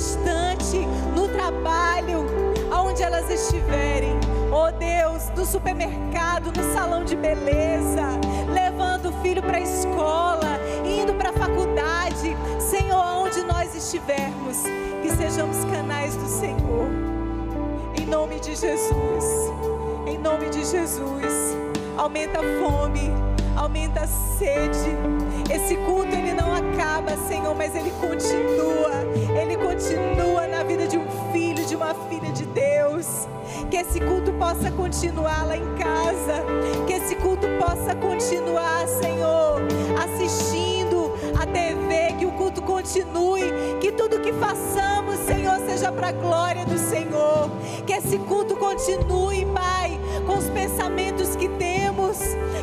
distante, 0.00 0.78
no 1.14 1.28
trabalho, 1.28 2.24
aonde 2.70 3.02
elas 3.02 3.28
estiverem, 3.30 4.18
oh 4.50 4.72
Deus, 4.72 5.28
no 5.36 5.44
supermercado, 5.44 6.50
no 6.56 6.72
salão 6.72 7.04
de 7.04 7.14
beleza, 7.14 8.06
levando 8.50 9.10
o 9.10 9.12
filho 9.20 9.42
para 9.42 9.58
a 9.58 9.60
escola, 9.60 10.58
indo 10.86 11.12
para 11.12 11.28
a 11.28 11.32
faculdade, 11.34 12.34
Senhor, 12.58 12.98
aonde 12.98 13.42
nós 13.42 13.74
estivermos, 13.74 14.62
que 15.02 15.10
sejamos 15.10 15.62
canais 15.66 16.16
do 16.16 16.26
Senhor, 16.26 16.88
em 18.00 18.06
nome 18.06 18.40
de 18.40 18.56
Jesus, 18.56 19.52
em 20.06 20.16
nome 20.16 20.48
de 20.48 20.64
Jesus, 20.64 21.58
aumenta 21.98 22.38
a 22.38 22.42
fome, 22.42 23.12
aumenta 23.54 24.00
a 24.00 24.06
sede. 24.06 24.96
Esse 25.52 25.76
culto 25.76 26.14
ele 26.14 26.32
não 26.32 26.54
acaba, 26.54 27.16
Senhor, 27.28 27.54
mas 27.54 27.74
ele 27.74 27.90
continua. 28.00 28.90
Ele 29.40 29.56
continua 29.56 30.46
na 30.46 30.62
vida 30.62 30.86
de 30.86 30.96
um 30.96 31.06
filho, 31.32 31.64
de 31.66 31.74
uma 31.74 31.92
filha 32.08 32.30
de 32.32 32.44
Deus. 32.46 33.26
Que 33.70 33.76
esse 33.76 34.00
culto 34.00 34.32
possa 34.34 34.70
continuar 34.70 35.46
lá 35.46 35.56
em 35.56 35.74
casa. 35.74 36.44
Que 36.86 36.92
esse 36.92 37.16
culto 37.16 37.46
possa 37.58 37.94
continuar, 37.96 38.86
Senhor, 38.86 39.60
assistindo 40.02 41.12
a 41.40 41.46
TV, 41.46 42.14
que 42.18 42.26
o 42.26 42.32
culto 42.32 42.62
continue, 42.62 43.42
que 43.80 43.92
tudo 43.92 44.20
que 44.20 44.32
façamos, 44.32 45.16
Senhor, 45.20 45.58
seja 45.66 45.90
para 45.90 46.08
a 46.08 46.12
glória 46.12 46.64
do 46.64 46.78
Senhor. 46.78 47.50
Que 47.86 47.94
esse 47.94 48.18
culto 48.18 48.56
continue, 48.56 49.46
Pai, 49.46 49.98
com 50.26 50.38
os 50.38 50.48
pensamentos 50.50 51.36
que 51.36 51.48
temos. 51.48 52.18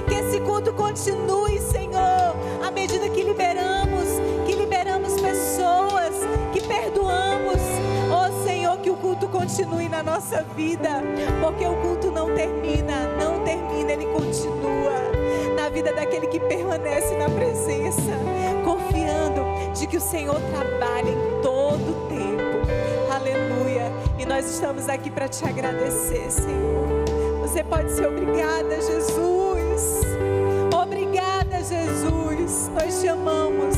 Que 0.07 0.15
esse 0.15 0.39
culto 0.41 0.73
continue, 0.73 1.59
Senhor, 1.59 2.35
à 2.63 2.71
medida 2.71 3.09
que 3.09 3.23
liberamos, 3.23 4.07
que 4.45 4.53
liberamos 4.53 5.13
pessoas, 5.19 6.13
que 6.53 6.61
perdoamos. 6.61 7.61
Oh 8.09 8.45
Senhor, 8.45 8.77
que 8.79 8.89
o 8.89 8.95
culto 8.95 9.27
continue 9.27 9.89
na 9.89 10.01
nossa 10.01 10.43
vida, 10.55 11.01
porque 11.41 11.65
o 11.65 11.75
culto 11.81 12.11
não 12.11 12.33
termina, 12.33 13.07
não 13.17 13.43
termina, 13.43 13.91
ele 13.91 14.05
continua 14.07 15.11
na 15.55 15.69
vida 15.69 15.91
daquele 15.93 16.27
que 16.27 16.39
permanece 16.39 17.15
na 17.17 17.29
presença, 17.29 18.13
confiando 18.63 19.41
de 19.73 19.87
que 19.87 19.97
o 19.97 20.01
Senhor 20.01 20.39
trabalha 20.39 21.09
em 21.09 21.41
todo 21.41 21.81
o 21.81 22.07
tempo. 22.07 23.13
Aleluia. 23.13 23.91
E 24.17 24.25
nós 24.25 24.49
estamos 24.49 24.87
aqui 24.87 25.11
para 25.11 25.27
te 25.27 25.43
agradecer, 25.45 26.31
Senhor. 26.31 26.96
Você 27.57 27.63
pode 27.63 27.91
ser 27.91 28.05
obrigada, 28.05 28.75
Jesus. 28.79 30.03
Obrigada, 30.79 31.57
Jesus. 31.57 32.69
Nós 32.71 33.01
te 33.01 33.07
amamos. 33.07 33.75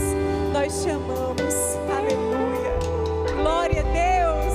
Nós 0.51 0.83
te 0.83 0.89
amamos. 0.89 1.55
Aleluia. 1.89 2.73
Glória 3.41 3.79
a 3.79 3.85
Deus. 3.85 4.53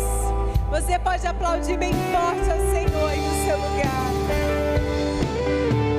Você 0.71 0.99
pode 0.99 1.27
aplaudir 1.27 1.79
bem 1.79 1.95
forte 2.13 2.51
ao 2.51 2.59
Senhor 2.71 3.09
aí 3.09 3.19
no 3.19 3.47
seu 3.47 3.57
lugar. 3.57 4.11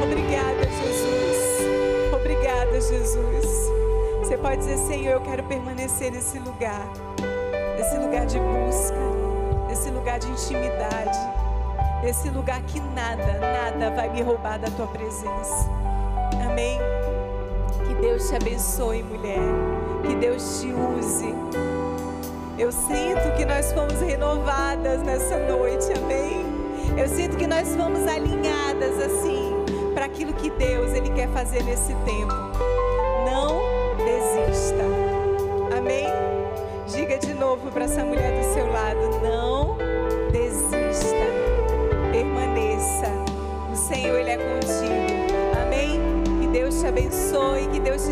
Obrigada, 0.03 0.63
Jesus. 0.84 2.13
Obrigada, 2.13 2.80
Jesus. 2.80 3.71
Você 4.19 4.38
pode 4.38 4.57
dizer, 4.57 4.78
Senhor, 4.78 5.13
eu 5.13 5.21
quero 5.21 5.43
permanecer 5.45 6.11
nesse 6.11 6.38
lugar, 6.38 6.88
nesse 7.76 7.97
lugar 7.97 8.28
de 8.28 8.38
busca, 8.38 8.99
nesse 9.67 9.89
lugar 9.89 10.19
de 10.19 10.30
intimidade, 10.30 11.35
nesse 12.06 12.30
lugar 12.30 12.62
que 12.62 12.80
nada, 12.80 13.39
nada 13.39 13.89
vai 13.89 14.08
me 14.12 14.22
roubar 14.22 14.60
da 14.60 14.70
tua 14.70 14.86
presença. 14.86 15.68
Amém. 16.47 16.78
Que 17.88 17.95
Deus 17.95 18.30
te 18.30 18.36
abençoe, 18.36 19.01
mulher. 19.01 19.39
Que 20.06 20.16
Deus 20.16 20.60
te 20.60 20.68
use. 20.68 21.34
Eu 22.60 22.72
sinto 22.72 23.36
que 23.36 23.43
nós 23.43 23.74
fomos 23.74 23.99
renovadas 24.01 25.01
nessa 25.01 25.39
noite, 25.47 25.91
amém? 25.97 26.45
Eu 26.95 27.08
sinto 27.08 27.38
que 27.38 27.47
nós 27.47 27.76
fomos 27.76 28.08
alinhadas 28.08 28.99
assim 29.01 29.51
para 29.95 30.06
aquilo 30.06 30.32
que 30.34 30.51
Deus 30.51 30.93
ele 30.93 31.10
quer 31.10 31.28
fazer 31.30 31.64
nesse 31.64 31.95
tempo. 32.06 32.64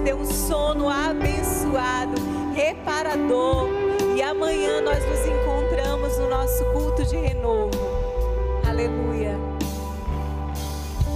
Dê 0.04 0.14
um 0.14 0.26
sono 0.26 0.90
abençoado, 0.90 2.22
reparador. 2.54 3.68
E 4.16 4.22
amanhã 4.22 4.82
nós 4.82 5.00
nos 5.06 5.26
encontramos 5.26 6.18
no 6.18 6.30
nosso 6.30 6.64
culto 6.66 7.04
de 7.06 7.16
renovo. 7.16 7.73